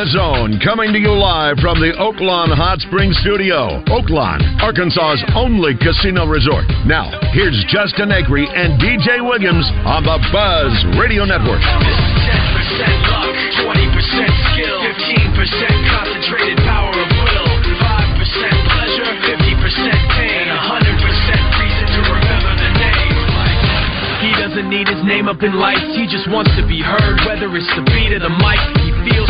The 0.00 0.16
zone, 0.16 0.56
coming 0.64 0.96
to 0.96 1.00
you 1.00 1.12
live 1.12 1.60
from 1.60 1.76
the 1.76 1.92
Oaklawn 2.00 2.48
Hot 2.56 2.80
Springs 2.80 3.12
Studio. 3.20 3.84
Oaklawn, 3.92 4.40
Arkansas's 4.64 5.20
only 5.36 5.76
casino 5.76 6.24
resort. 6.24 6.64
Now, 6.88 7.12
here's 7.36 7.52
Justin 7.68 8.08
Acree 8.08 8.48
and 8.48 8.80
DJ 8.80 9.20
Williams 9.20 9.68
on 9.84 10.08
the 10.08 10.16
Buzz 10.32 10.72
Radio 10.96 11.28
Network. 11.28 11.60
This 11.84 12.00
is 12.00 12.16
10% 12.32 13.12
luck, 13.12 13.36
20% 13.60 14.56
skill, 14.56 14.80
15% 15.36 15.92
concentrated 15.92 16.56
power 16.64 16.96
of 16.96 17.08
will, 17.20 17.50
5% 17.60 18.56
pleasure, 18.72 19.10
50% 19.20 19.36
pain, 20.16 20.44
100% 20.48 21.60
reason 21.60 21.84
to 21.92 22.00
remember 22.08 22.52
the 22.56 22.70
name. 22.72 23.00
He 24.20 24.32
doesn't 24.36 24.68
need 24.68 24.88
his 24.88 25.00
name 25.04 25.28
up 25.28 25.40
in 25.44 25.56
lights, 25.56 25.92
he 25.92 26.04
just 26.04 26.28
wants 26.28 26.52
to 26.56 26.64
be 26.64 26.80
heard, 26.80 27.20
whether 27.28 27.48
it's 27.52 27.68
the 27.76 27.84
beat 27.92 28.12
of 28.16 28.20
the 28.20 28.32
mic. 28.32 28.60
He 28.84 28.92
feels 29.08 29.29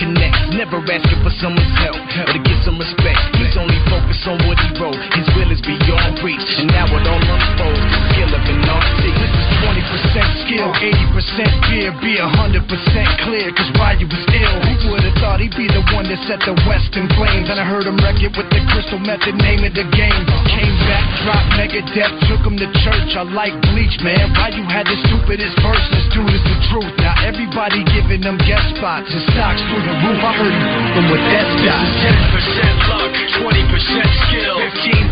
connects. 0.00 0.40
Never 0.56 0.80
asking 0.80 1.20
for 1.20 1.32
someone's 1.36 1.76
help 1.76 2.00
or 2.00 2.32
to 2.32 2.40
get 2.40 2.58
some 2.64 2.80
respect. 2.80 3.20
He's 3.36 3.56
only 3.60 3.76
focused 3.92 4.24
on 4.24 4.40
what 4.48 4.56
he 4.56 4.68
wrote. 4.80 4.96
His 5.12 5.28
will 5.36 5.52
is 5.52 5.60
beyond 5.60 6.16
reach, 6.24 6.50
and 6.56 6.72
now 6.72 6.88
it 6.88 7.04
all 7.04 7.20
unfolds. 7.20 8.09
This 8.30 9.26
is 9.26 9.48
20% 9.66 10.46
skill, 10.46 10.70
80% 10.70 11.66
fear, 11.66 11.90
be 11.98 12.14
100% 12.14 13.26
clear, 13.26 13.50
cause 13.50 13.70
Ryu 13.74 14.06
was 14.06 14.22
ill. 14.30 14.56
Who 14.70 14.94
would've 14.94 15.18
thought 15.18 15.42
he'd 15.42 15.50
be 15.58 15.66
the 15.66 15.82
one 15.90 16.06
that 16.06 16.22
set 16.30 16.38
the 16.46 16.54
West 16.62 16.94
in 16.94 17.10
flames? 17.18 17.50
And 17.50 17.58
I 17.58 17.66
heard 17.66 17.90
him 17.90 17.98
wreck 17.98 18.22
it 18.22 18.30
with 18.38 18.46
the 18.54 18.62
crystal 18.70 19.02
method, 19.02 19.34
name 19.34 19.66
of 19.66 19.74
the 19.74 19.82
game. 19.82 20.22
Came 20.46 20.76
back, 20.86 21.06
dropped 21.26 21.50
mega 21.58 21.82
Megadeth, 21.82 22.14
took 22.30 22.46
him 22.46 22.54
to 22.62 22.70
church. 22.86 23.18
I 23.18 23.26
like 23.34 23.54
Bleach, 23.74 23.98
man. 24.06 24.30
Ryu 24.30 24.62
had 24.62 24.86
the 24.86 24.94
stupidest 25.10 25.58
verses, 25.58 26.04
dude, 26.14 26.30
is 26.30 26.44
the 26.46 26.58
truth. 26.70 26.94
Now 27.02 27.18
everybody 27.26 27.82
giving 27.90 28.22
them 28.22 28.38
guest 28.46 28.78
spots 28.78 29.10
and 29.10 29.26
stocks 29.34 29.58
through 29.74 29.82
the 29.82 29.94
roof. 30.06 30.22
I 30.22 30.32
heard 30.38 30.54
him 30.54 30.66
from 30.94 31.06
with 31.10 31.24
that 31.34 31.46
stock. 31.66 31.86
10% 32.30 32.94
luck, 32.94 33.10
20% 33.42 34.22
skill, 34.30 34.54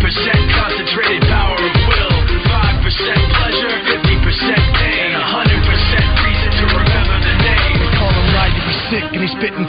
15% 0.06 0.54
concentrated 0.54 1.22
power 1.26 1.58
of 1.58 1.74
will, 1.90 2.07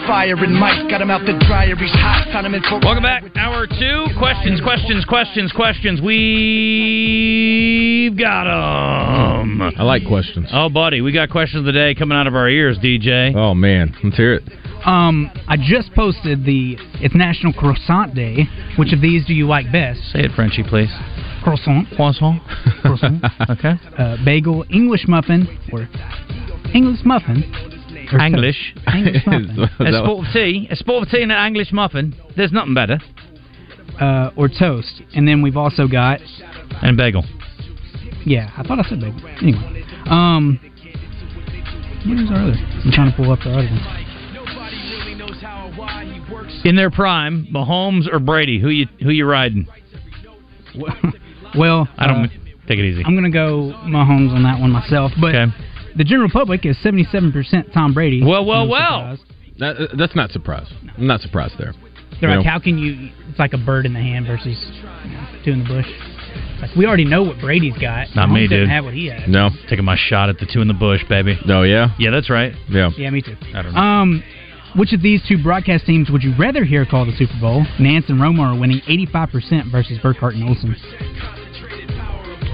fire. 0.10 0.36
And 0.44 0.56
Mike 0.56 0.90
got 0.90 1.02
him 1.02 1.12
out 1.12 1.22
the 1.26 1.38
dryer, 1.46 1.76
he's 1.76 1.92
hot. 1.92 2.26
Him 2.44 2.56
in 2.56 2.64
for 2.64 2.80
Welcome 2.82 3.04
back. 3.04 3.24
Hour 3.36 3.68
two. 3.68 4.08
Questions, 4.18 4.60
questions, 4.62 5.06
questions, 5.06 5.52
questions. 5.52 6.02
We've 6.02 6.18
got 8.18 8.46
them. 8.46 9.62
I 9.62 9.84
like 9.84 10.08
questions. 10.08 10.50
Oh, 10.52 10.70
buddy, 10.70 11.02
we 11.02 11.12
got 11.12 11.30
questions 11.30 11.60
of 11.60 11.66
the 11.66 11.74
day 11.74 11.94
coming 11.94 12.18
out 12.18 12.26
of 12.26 12.34
our 12.36 12.50
ears, 12.50 12.80
DJ. 12.80 13.36
Oh 13.36 13.54
man, 13.54 13.96
let's 14.04 14.18
hear 14.18 14.34
it. 14.34 14.44
Um, 14.86 15.30
I 15.48 15.58
just 15.58 15.94
posted 15.94 16.46
the 16.46 16.76
it's 17.02 17.14
National 17.16 17.52
Croissant 17.54 18.16
Day. 18.16 18.46
Which 18.78 18.94
of 18.94 19.02
these 19.02 19.26
do 19.26 19.34
you 19.34 19.48
like 19.48 19.72
best? 19.72 20.00
Say 20.12 20.20
it, 20.22 20.32
Frenchy, 20.36 20.64
please. 20.64 20.90
Croissant, 21.44 21.88
Croissant. 21.96 22.42
croissant, 22.82 23.24
Okay. 23.50 23.74
uh, 23.98 24.18
bagel, 24.26 24.66
English 24.70 25.06
muffin, 25.08 25.48
or 25.72 25.88
English 26.74 27.00
muffin. 27.06 27.44
or 28.12 28.20
English. 28.20 28.74
English 28.94 29.24
muffin, 29.28 29.60
A 29.80 30.04
sport 30.04 30.28
of 30.28 30.34
tea. 30.34 30.68
A 30.72 30.76
sport 30.76 31.04
of 31.04 31.10
tea 31.10 31.22
and 31.24 31.32
an 31.32 31.46
English 31.48 31.72
muffin. 31.72 32.16
There's 32.36 32.52
nothing 32.52 32.74
better. 32.74 33.00
uh, 34.00 34.32
or 34.36 34.48
toast. 34.48 35.02
And 35.14 35.28
then 35.28 35.42
we've 35.42 35.58
also 35.58 35.88
got 35.88 36.20
And 36.82 36.96
bagel. 36.98 37.26
yeah, 38.26 38.50
I 38.58 38.64
thought 38.64 38.80
I 38.80 38.84
said 38.90 39.00
bagel. 39.02 39.20
Anyway, 39.42 39.84
um, 40.10 40.60
where's 42.06 42.30
our 42.32 42.44
other? 42.44 42.54
I'm 42.86 42.92
trying 42.92 43.12
to 43.12 43.16
pull 43.18 43.32
up 43.32 43.40
the 43.40 43.50
other 43.52 43.68
one. 43.68 44.06
In 46.66 46.76
their 46.76 46.90
prime, 46.92 47.48
Mahomes 47.54 48.12
or 48.12 48.20
Brady? 48.20 48.60
Who 48.60 48.70
you 48.70 48.88
who 49.02 49.10
you 49.10 49.26
riding? 49.26 49.68
Well, 51.58 51.88
I 51.98 52.08
don't 52.08 52.26
uh, 52.26 52.30
take 52.68 52.80
it 52.80 52.86
easy. 52.86 53.04
I'm 53.06 53.16
gonna 53.16 53.32
go 53.32 53.74
Mahomes 53.86 54.32
on 54.34 54.44
that 54.44 54.60
one 54.60 54.72
myself, 54.72 55.12
but 55.20 55.34
Okay. 55.36 55.52
the 55.96 56.04
general 56.04 56.30
public 56.30 56.66
is 56.66 56.78
77% 56.84 57.74
Tom 57.74 57.94
Brady. 57.94 58.24
Well, 58.24 58.46
well, 58.46 58.66
No 58.66 58.72
well. 58.72 59.18
That, 59.58 59.90
that's 59.98 60.16
not 60.16 60.32
surprised. 60.32 60.72
I'm 60.98 61.08
not 61.08 61.22
surprised 61.22 61.56
there. 61.58 61.74
They're 62.22 62.30
You 62.30 62.38
like, 62.38 62.46
know, 62.46 62.52
how 62.52 62.60
can 62.60 62.78
you? 62.78 63.10
It's 63.30 63.40
like 63.40 63.54
a 63.54 63.58
bird 63.58 63.86
in 63.86 63.94
the 63.94 64.00
hand 64.00 64.26
versus 64.28 64.58
you 65.06 65.12
know, 65.12 65.28
two 65.44 65.52
in 65.52 65.60
the 65.64 65.66
bush. 65.66 65.88
Like 66.62 66.76
we 66.76 66.86
already 66.86 67.06
know 67.06 67.24
what 67.24 67.40
Brady's 67.40 67.78
got. 67.78 68.08
Not 68.16 68.30
Mahomes 68.30 68.34
me, 68.34 68.42
doesn't 68.48 68.58
dude. 68.60 68.70
Have 68.70 68.86
what 68.86 68.94
he 68.94 69.08
has. 69.08 69.28
No. 69.28 69.50
Taking 69.70 69.86
my 69.86 69.98
shot 69.98 70.30
at 70.30 70.38
the 70.38 70.46
two 70.46 70.62
in 70.62 70.68
the 70.68 70.74
bush, 70.74 71.02
baby. 71.10 71.38
No. 71.46 71.64
Yeah. 71.64 71.90
Yeah, 71.98 72.12
that's 72.12 72.30
right. 72.30 72.54
Yeah. 72.70 72.90
Yeah, 72.98 73.10
me 73.10 73.22
too. 73.22 73.36
I 73.54 73.62
don't 73.64 73.74
know. 73.74 73.80
Um, 73.80 74.24
which 74.76 74.94
of 74.94 75.02
these 75.02 75.22
two 75.28 75.42
broadcast 75.42 75.86
teams 75.86 76.10
would 76.10 76.24
you 76.24 76.34
rather 76.38 76.64
hear 76.64 76.86
call 76.86 77.06
the 77.06 77.16
Super 77.18 77.34
Bowl? 77.40 77.66
Nance 77.80 78.06
and 78.10 78.20
Romo 78.20 78.56
are 78.56 78.60
winning 78.60 78.82
85% 78.88 79.72
versus 79.72 79.98
Burkhardt 80.02 80.36
and 80.36 80.44
Olsen. 80.48 80.76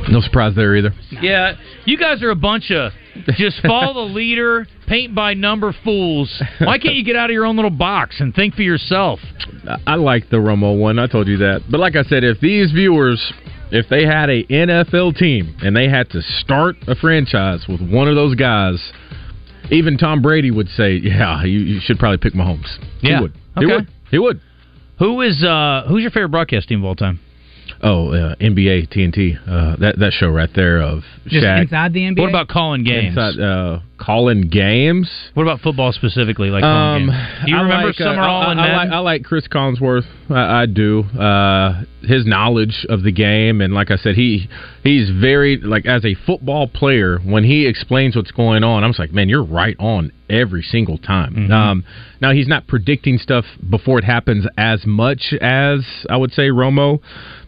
No 0.10 0.22
surprise 0.22 0.54
there 0.56 0.76
either. 0.76 0.94
Yeah, 1.10 1.54
you 1.86 1.98
guys 1.98 2.22
are 2.22 2.30
a 2.30 2.36
bunch 2.36 2.70
of 2.72 2.92
just 3.38 3.60
follow 3.62 4.08
the 4.08 4.14
leader, 4.14 4.68
paint 4.88 5.16
by 5.16 5.34
number 5.34 5.74
fools. 5.84 6.32
Why 6.60 6.78
can't 6.78 6.94
you 6.96 7.04
get 7.04 7.16
out 7.16 7.30
of 7.30 7.34
your 7.34 7.46
own 7.46 7.56
little 7.56 7.72
box 7.72 8.18
and 8.20 8.34
think 8.34 8.54
for 8.54 8.62
yourself? 8.62 9.20
I- 9.68 9.78
I 9.88 9.96
like 9.96 10.30
the 10.30 10.38
Romo 10.38 10.78
one. 10.78 11.00
I 11.00 11.08
told 11.08 11.28
you 11.28 11.38
that. 11.38 11.64
But 11.70 11.80
like 11.80 11.96
I 11.96 12.04
said, 12.04 12.24
if 12.24 12.40
these 12.40 12.72
viewers, 12.72 13.34
if 13.72 13.90
they 13.90 14.06
had 14.06 14.30
a 14.30 14.44
NFL 14.44 15.18
team 15.18 15.56
and 15.64 15.76
they 15.76 15.90
had 15.90 16.10
to 16.12 16.22
start 16.22 16.76
a 16.88 16.94
franchise 16.96 17.66
with 17.68 17.82
one 17.82 18.08
of 18.08 18.16
those 18.16 18.36
guys, 18.36 18.78
even 19.72 19.98
Tom 19.98 20.22
Brady 20.22 20.52
would 20.52 20.70
say, 20.70 20.96
"Yeah, 21.04 21.44
you, 21.44 21.60
you 21.60 21.80
should 21.82 21.98
probably 22.00 22.18
pick 22.18 22.34
Mahomes." 22.34 22.68
Yeah. 23.02 23.18
He 23.18 23.22
would. 23.22 23.34
He 23.60 23.66
Okay. 23.66 23.76
would. 23.76 23.88
He 24.12 24.20
would. 24.20 24.40
Who 25.00 25.22
is 25.22 25.44
uh 25.44 25.84
who's 25.88 26.02
your 26.02 26.12
favorite 26.12 26.30
broadcast 26.30 26.70
team 26.70 26.80
of 26.80 26.86
all 26.86 26.96
time? 26.96 27.20
Oh, 27.88 28.10
uh, 28.12 28.36
NBA 28.42 28.90
TNT. 28.90 29.38
Uh, 29.48 29.76
that 29.78 30.00
that 30.00 30.12
show 30.12 30.28
right 30.30 30.50
there 30.56 30.82
of 30.82 31.04
Just 31.28 31.46
Shaq. 31.46 31.62
inside 31.62 31.94
the 31.94 32.00
NBA. 32.02 32.20
What 32.20 32.30
about 32.30 32.48
calling 32.48 32.84
games? 32.84 33.10
Inside, 33.16 33.40
uh, 33.40 33.80
calling 34.00 34.50
games. 34.50 35.08
What 35.36 35.44
about 35.44 35.62
football 35.62 35.92
specifically? 35.92 36.50
Like 36.50 36.64
calling 36.64 37.04
Um, 37.04 37.10
games? 37.12 37.46
Do 37.46 37.52
you 37.52 37.58
I 37.58 37.62
remember 37.62 37.88
like, 37.88 38.02
uh, 38.02 38.04
Summerall 38.06 38.42
I, 38.42 38.52
and 38.52 38.60
I, 38.60 38.68
Madden? 38.68 38.90
like, 38.90 38.96
I 38.96 39.00
like 39.00 39.24
Cris 39.24 39.48
Collinsworth. 39.48 40.06
I, 40.32 40.64
I 40.64 40.66
do. 40.66 41.04
Uh, 41.04 41.84
his 42.02 42.26
knowledge 42.26 42.86
of 42.90 43.04
the 43.04 43.12
game, 43.12 43.62
and 43.62 43.74
like 43.74 43.92
I 43.92 43.98
said, 43.98 44.16
he 44.16 44.50
he's 44.84 45.12
very 45.12 45.58
like 45.58 45.86
as 45.86 46.04
a 46.06 46.16
football 46.26 46.68
player. 46.68 47.20
When 47.20 47.44
he 47.44 47.68
explains 47.68 48.16
what's 48.16 48.32
going 48.32 48.64
on, 48.64 48.84
I'm 48.84 48.90
just 48.90 49.00
like, 49.00 49.14
man, 49.14 49.30
you're 49.30 49.44
right 49.46 49.76
on 49.80 50.12
every 50.28 50.64
single 50.64 50.98
time. 50.98 51.36
Mm-hmm. 51.36 51.52
Um, 51.52 51.84
now 52.20 52.32
he's 52.32 52.48
not 52.48 52.66
predicting 52.68 53.20
stuff 53.20 53.46
before 53.70 54.00
it 54.00 54.06
happens 54.06 54.46
as 54.58 54.86
much 54.88 55.34
as 55.40 55.82
I 56.10 56.18
would 56.18 56.32
say 56.32 56.50
Romo. 56.50 57.00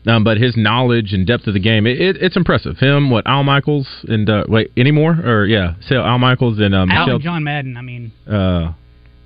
Um, 0.07 0.23
but 0.23 0.37
his 0.37 0.55
knowledge 0.55 1.11
and 1.13 1.27
depth 1.27 1.47
of 1.47 1.53
the 1.53 1.59
game, 1.59 1.85
it, 1.85 1.99
it, 1.99 2.15
it's 2.21 2.37
impressive. 2.37 2.77
Him, 2.79 3.09
what 3.09 3.27
Al 3.27 3.43
Michaels 3.43 3.87
and 4.07 4.29
uh, 4.29 4.45
wait 4.47 4.71
anymore 4.77 5.11
or 5.23 5.45
yeah, 5.45 5.73
say 5.81 5.95
Al 5.97 6.17
Michaels 6.17 6.59
and 6.59 6.73
um, 6.73 6.89
Al 6.89 6.99
Michelle- 7.05 7.15
and 7.15 7.23
John 7.23 7.43
Madden. 7.43 7.75
I 7.77 7.81
mean, 7.81 8.11
uh, 8.25 8.31
that 8.71 8.73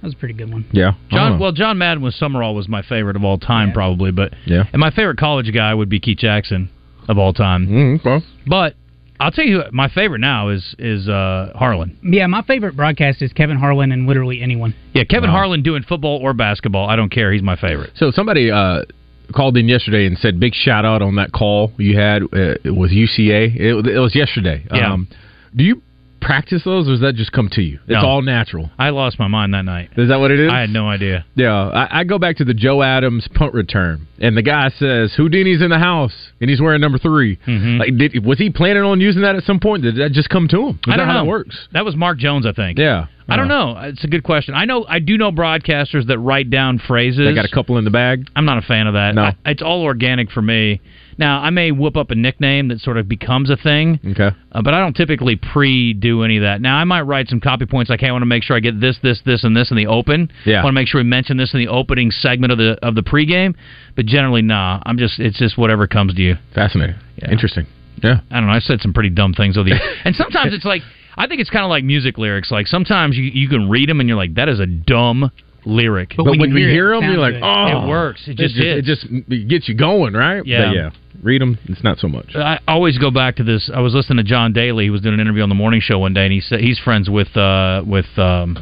was 0.01 0.13
a 0.13 0.17
pretty 0.17 0.33
good 0.33 0.51
one. 0.51 0.65
yeah, 0.71 0.93
John, 1.11 1.39
well, 1.39 1.51
John 1.51 1.77
Madden 1.77 2.01
with 2.01 2.15
Summerall 2.15 2.55
was 2.55 2.67
my 2.67 2.81
favorite 2.81 3.15
of 3.15 3.23
all 3.23 3.37
time, 3.37 3.71
probably. 3.73 4.11
But 4.11 4.33
Yeah. 4.47 4.63
and 4.73 4.79
my 4.79 4.89
favorite 4.89 5.17
college 5.19 5.53
guy 5.53 5.71
would 5.73 5.89
be 5.89 5.99
Keith 5.99 6.17
Jackson 6.17 6.69
of 7.07 7.19
all 7.19 7.33
time. 7.33 7.67
Mm, 7.67 7.99
okay. 8.05 8.25
But 8.47 8.75
I'll 9.19 9.29
tell 9.31 9.45
you, 9.45 9.61
who- 9.61 9.71
my 9.71 9.87
favorite 9.87 10.17
now 10.19 10.49
is 10.49 10.73
is 10.79 11.07
uh, 11.07 11.51
Harlan. 11.53 11.95
Yeah, 12.01 12.25
my 12.25 12.41
favorite 12.41 12.75
broadcast 12.75 13.21
is 13.21 13.31
Kevin 13.33 13.57
Harlan 13.57 13.91
and 13.91 14.07
literally 14.07 14.41
anyone. 14.41 14.73
Yeah, 14.95 15.03
Kevin 15.03 15.29
Wow. 15.29 15.35
Harlan 15.37 15.61
doing 15.61 15.83
football 15.83 16.17
or 16.23 16.33
basketball, 16.33 16.89
I 16.89 16.95
don't 16.95 17.11
care. 17.11 17.31
He's 17.31 17.43
my 17.43 17.55
favorite. 17.55 17.91
So 17.95 18.09
somebody 18.09 18.49
uh, 18.49 18.85
called 19.31 19.57
in 19.57 19.67
yesterday 19.67 20.05
and 20.05 20.17
said 20.17 20.39
big 20.39 20.53
shout 20.53 20.85
out 20.85 21.01
on 21.01 21.15
that 21.15 21.31
call 21.31 21.71
you 21.77 21.97
had 21.97 22.23
uh, 22.23 22.55
with 22.65 22.91
UCA. 22.91 23.55
It, 23.55 23.87
it 23.87 23.99
was 23.99 24.15
yesterday. 24.15 24.65
Yeah. 24.73 24.93
Um, 24.93 25.07
do 25.55 25.63
you 25.63 25.81
practice 26.21 26.63
those, 26.63 26.87
or 26.87 26.91
does 26.91 27.01
that 27.01 27.15
just 27.15 27.31
come 27.31 27.49
to 27.53 27.61
you? 27.61 27.79
It's 27.87 28.01
No. 28.01 28.07
all 28.07 28.21
natural. 28.21 28.69
I 28.79 28.91
lost 28.91 29.19
my 29.19 29.27
mind 29.27 29.53
that 29.53 29.65
night. 29.65 29.89
Is 29.97 30.09
that 30.09 30.19
what 30.19 30.31
it 30.31 30.39
is? 30.39 30.51
I 30.51 30.61
had 30.61 30.69
no 30.69 30.87
idea. 30.87 31.25
Yeah, 31.35 31.53
I, 31.53 32.01
I 32.01 32.03
go 32.03 32.17
back 32.19 32.37
to 32.37 32.45
the 32.45 32.53
Joe 32.53 32.81
Adams 32.81 33.27
punt 33.33 33.53
return, 33.53 34.07
and 34.19 34.37
the 34.37 34.41
guy 34.41 34.69
says 34.69 35.13
Houdini's 35.17 35.61
in 35.61 35.69
the 35.69 35.79
house, 35.79 36.13
and 36.39 36.49
he's 36.49 36.61
wearing 36.61 36.79
number 36.81 36.97
3 36.97 37.37
Mhm. 37.47 37.79
Like, 37.79 37.97
did, 37.97 38.23
was 38.25 38.37
he 38.37 38.49
planning 38.49 38.83
on 38.83 39.01
using 39.01 39.23
that 39.23 39.35
at 39.35 39.43
some 39.43 39.59
point? 39.59 39.83
Did 39.83 39.95
that 39.97 40.11
just 40.13 40.29
come 40.29 40.47
to 40.49 40.67
him? 40.67 40.79
Is 40.87 40.93
I 40.93 40.97
don't 40.97 41.07
know. 41.07 41.13
how 41.13 41.13
know. 41.19 41.23
that 41.25 41.29
works? 41.29 41.67
That 41.73 41.83
was 41.83 41.95
Mark 41.95 42.17
Jones, 42.19 42.45
I 42.45 42.51
think. 42.53 42.77
Yeah, 42.79 43.07
I 43.27 43.35
don't 43.37 43.47
know. 43.47 43.77
It's 43.81 44.03
a 44.03 44.07
good 44.07 44.23
question. 44.23 44.53
I 44.55 44.65
know 44.65 44.85
I 44.87 44.99
do 44.99 45.17
know 45.17 45.31
broadcasters 45.31 46.05
that 46.07 46.19
write 46.19 46.49
down 46.49 46.79
phrases. 46.79 47.25
They 47.25 47.33
got 47.33 47.45
a 47.45 47.53
couple 47.53 47.77
in 47.77 47.85
the 47.85 47.89
bag. 47.91 48.27
I'm 48.35 48.45
not 48.45 48.57
a 48.57 48.61
fan 48.61 48.87
of 48.87 48.93
that. 48.93 49.15
No. 49.15 49.23
I- 49.23 49.35
it's 49.45 49.61
all 49.61 49.83
organic 49.83 50.29
for 50.31 50.41
me. 50.41 50.81
Now 51.21 51.39
I 51.39 51.51
may 51.51 51.69
whip 51.71 51.95
up 51.95 52.09
a 52.09 52.15
nickname 52.15 52.69
that 52.69 52.79
sort 52.81 52.97
of 52.97 53.07
becomes 53.07 53.51
a 53.51 53.55
thing, 53.55 53.99
Okay. 54.05 54.31
uh, 54.51 54.61
but 54.63 54.73
I 54.73 54.79
don't 54.79 54.95
typically 54.95 55.35
pre-do 55.35 56.23
any 56.23 56.37
of 56.37 56.41
that. 56.43 56.61
Now 56.61 56.77
I 56.77 56.83
might 56.83 57.01
write 57.01 57.29
some 57.29 57.39
copy 57.39 57.67
points 57.67 57.91
like, 57.91 57.99
"Hey, 57.99 58.07
I 58.09 58.11
want 58.11 58.23
to 58.23 58.25
make 58.25 58.41
sure 58.41 58.57
I 58.57 58.59
get 58.59 58.79
this, 58.81 58.97
this, 59.03 59.21
this, 59.23 59.43
and 59.43 59.55
this 59.55 59.69
in 59.69 59.77
the 59.77 59.85
open. 59.85 60.31
Yeah. 60.45 60.61
I 60.61 60.63
want 60.63 60.73
to 60.73 60.79
make 60.81 60.87
sure 60.87 60.99
we 60.99 61.03
mention 61.05 61.37
this 61.37 61.53
in 61.53 61.59
the 61.59 61.67
opening 61.67 62.09
segment 62.09 62.51
of 62.51 62.57
the 62.57 62.71
of 62.81 62.95
the 62.95 63.03
pregame." 63.03 63.53
But 63.95 64.07
generally, 64.07 64.41
nah. 64.41 64.81
I'm 64.85 64.97
just 64.97 65.19
it's 65.19 65.37
just 65.37 65.57
whatever 65.59 65.85
comes 65.85 66.15
to 66.15 66.21
you. 66.21 66.37
Fascinating. 66.55 66.95
Yeah. 67.17 67.31
Interesting. 67.31 67.67
Yeah. 68.03 68.21
I 68.31 68.39
don't 68.39 68.47
know. 68.47 68.53
I 68.53 68.59
said 68.59 68.81
some 68.81 68.91
pretty 68.93 69.09
dumb 69.11 69.33
things 69.35 69.57
over 69.57 69.69
the 69.69 69.79
and 70.05 70.15
sometimes 70.15 70.53
it's 70.55 70.65
like 70.65 70.81
I 71.17 71.27
think 71.27 71.39
it's 71.39 71.51
kind 71.51 71.63
of 71.63 71.69
like 71.69 71.83
music 71.83 72.17
lyrics. 72.17 72.49
Like 72.49 72.65
sometimes 72.65 73.15
you 73.15 73.25
you 73.25 73.47
can 73.47 73.69
read 73.69 73.89
them 73.89 73.99
and 73.99 74.09
you're 74.09 74.17
like, 74.17 74.33
that 74.35 74.49
is 74.49 74.59
a 74.59 74.65
dumb 74.65 75.29
lyric. 75.65 76.13
But, 76.17 76.25
when, 76.25 76.39
you 76.39 76.67
hear, 76.69 76.91
them, 76.91 77.03
you're 77.03 77.17
like, 77.17 77.35
good. 77.35 77.43
oh, 77.43 77.83
It 77.83 77.87
works. 77.87 78.21
It 78.27 78.37
just 78.37 78.55
it 78.57 78.83
just, 78.83 79.05
it 79.09 79.29
just 79.29 79.49
gets 79.49 79.69
you 79.69 79.75
going, 79.75 80.13
right? 80.13 80.45
Yeah. 80.45 80.67
But 80.67 80.75
yeah. 80.75 80.89
Read 81.21 81.41
them. 81.41 81.59
It's 81.65 81.83
not 81.83 81.99
so 81.99 82.07
much. 82.07 82.35
I 82.35 82.59
always 82.67 82.97
go 82.97 83.11
back 83.11 83.35
to 83.35 83.43
this. 83.43 83.69
I 83.73 83.79
was 83.81 83.93
listening 83.93 84.17
to 84.17 84.23
John 84.23 84.53
Daly. 84.53 84.85
He 84.85 84.89
was 84.89 85.01
doing 85.01 85.13
an 85.13 85.19
interview 85.19 85.43
on 85.43 85.49
the 85.49 85.55
morning 85.55 85.81
show 85.81 85.99
one 85.99 86.13
day, 86.13 86.23
and 86.23 86.33
he 86.33 86.41
said 86.41 86.61
he's 86.61 86.79
friends 86.79 87.09
with 87.09 87.35
uh, 87.37 87.83
with 87.85 88.07
um, 88.17 88.57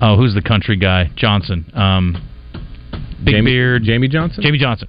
oh, 0.00 0.16
who's 0.16 0.34
the 0.34 0.42
country 0.42 0.76
guy? 0.76 1.10
Johnson, 1.14 1.70
um, 1.74 2.28
big 3.24 3.36
Jamey, 3.36 3.44
beard, 3.44 3.82
Jamey 3.84 4.10
Johnson. 4.10 4.42
Jamey 4.42 4.58
Johnson. 4.58 4.88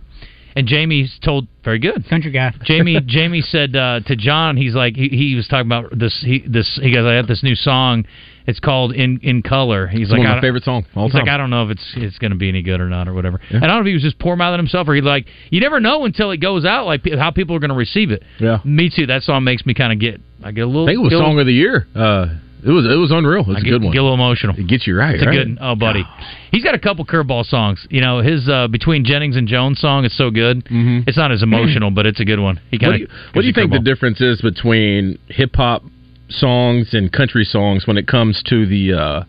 And 0.57 0.67
Jamey's 0.67 1.17
told 1.23 1.47
very 1.63 1.79
good. 1.79 2.07
Country 2.09 2.31
guy. 2.31 2.51
Jamey 2.67 2.99
Jamey 3.07 3.41
said 3.43 3.75
uh, 3.75 3.99
to 4.07 4.15
John, 4.15 4.57
he's 4.57 4.73
like 4.73 4.95
he, 4.95 5.09
he 5.09 5.35
was 5.35 5.47
talking 5.47 5.67
about 5.67 5.97
this. 5.97 6.21
He 6.25 6.43
this 6.47 6.79
he 6.81 6.91
goes, 6.93 7.05
I 7.05 7.13
have 7.13 7.27
this 7.27 7.43
new 7.43 7.55
song. 7.55 8.05
It's 8.47 8.59
called 8.61 8.93
In 8.93 9.19
In 9.23 9.41
Color. 9.43 9.87
He's 9.87 10.03
It's 10.03 10.11
like, 10.11 10.19
one 10.19 10.27
of 10.27 10.35
my 10.37 10.41
favorite 10.41 10.63
song. 10.63 10.85
all 10.95 11.03
He's 11.05 11.11
time. 11.13 11.25
like, 11.25 11.29
I 11.29 11.37
don't 11.37 11.49
know 11.49 11.65
if 11.65 11.71
it's 11.71 11.93
it's 11.97 12.17
going 12.17 12.31
to 12.31 12.37
be 12.37 12.47
any 12.49 12.61
good 12.61 12.79
or 12.79 12.87
not 12.87 13.07
or 13.09 13.13
whatever. 13.13 13.39
Yeah. 13.51 13.57
And 13.57 13.65
I 13.65 13.67
don't 13.67 13.77
know 13.77 13.81
if 13.81 13.87
he 13.87 13.93
was 13.93 14.03
just 14.03 14.19
poor 14.19 14.35
mouthing 14.37 14.57
himself 14.59 14.87
or 14.87 14.95
he 14.95 15.01
like 15.01 15.27
you 15.49 15.59
never 15.59 15.79
know 15.81 16.05
until 16.05 16.31
it 16.31 16.37
goes 16.37 16.63
out 16.65 16.85
like 16.85 17.01
how 17.17 17.29
people 17.31 17.55
are 17.55 17.59
going 17.59 17.71
to 17.71 17.75
receive 17.75 18.09
it. 18.11 18.23
Yeah. 18.39 18.59
Me 18.63 18.89
too. 18.89 19.05
That 19.07 19.23
song 19.23 19.43
makes 19.43 19.65
me 19.65 19.73
kind 19.73 19.91
of 19.93 19.99
get 19.99 20.21
I 20.43 20.51
get 20.53 20.61
a 20.61 20.65
little. 20.67 20.85
I 20.85 20.91
think 20.93 20.99
it 20.99 21.03
was 21.03 21.11
song 21.11 21.39
of 21.39 21.45
the 21.45 21.53
year. 21.53 21.87
Uh, 21.93 22.27
it 22.63 22.71
was 22.71 22.85
it 22.85 22.97
was 22.97 23.11
unreal. 23.11 23.41
It 23.41 23.47
was 23.47 23.57
I 23.57 23.59
a 23.59 23.63
get, 23.63 23.69
good 23.69 23.83
one. 23.83 23.93
Get 23.93 23.99
a 23.99 24.03
little 24.03 24.15
emotional. 24.15 24.55
It 24.57 24.67
gets 24.67 24.87
you 24.87 24.97
right. 24.97 25.15
It's 25.15 25.23
a 25.23 25.31
good. 25.31 25.57
Oh, 25.61 25.75
buddy, 25.75 26.03
he's 26.51 26.63
got 26.63 26.75
a 26.75 26.79
couple 26.79 27.05
curveball 27.05 27.45
songs. 27.45 27.85
You 27.89 28.01
know, 28.01 28.19
his 28.19 28.49
uh, 28.49 28.67
between 28.67 29.05
Jennings 29.05 29.35
and 29.35 29.47
Jones 29.47 29.79
song 29.79 30.05
is 30.05 30.15
so 30.17 30.31
good. 30.31 30.65
Mhm. 30.65 31.07
It's 31.07 31.17
not 31.17 31.31
as 31.31 31.43
emotional, 31.43 31.91
but 31.91 32.05
it's 32.05 32.19
a 32.19 32.25
good 32.25 32.39
one. 32.39 32.59
He 32.71 32.77
What 32.77 32.81
kind 32.81 32.93
do 32.93 32.99
you, 32.99 33.07
what 33.33 33.41
do 33.41 33.47
you 33.47 33.53
think 33.53 33.71
the 33.71 33.79
difference 33.79 34.21
is 34.21 34.41
between 34.41 35.19
hip 35.27 35.55
hop 35.55 35.83
songs 36.29 36.93
and 36.93 37.11
country 37.11 37.45
songs 37.45 37.87
when 37.87 37.97
it 37.97 38.07
comes 38.07 38.41
to 38.47 38.65
the 38.65 38.93
uh 38.93 39.23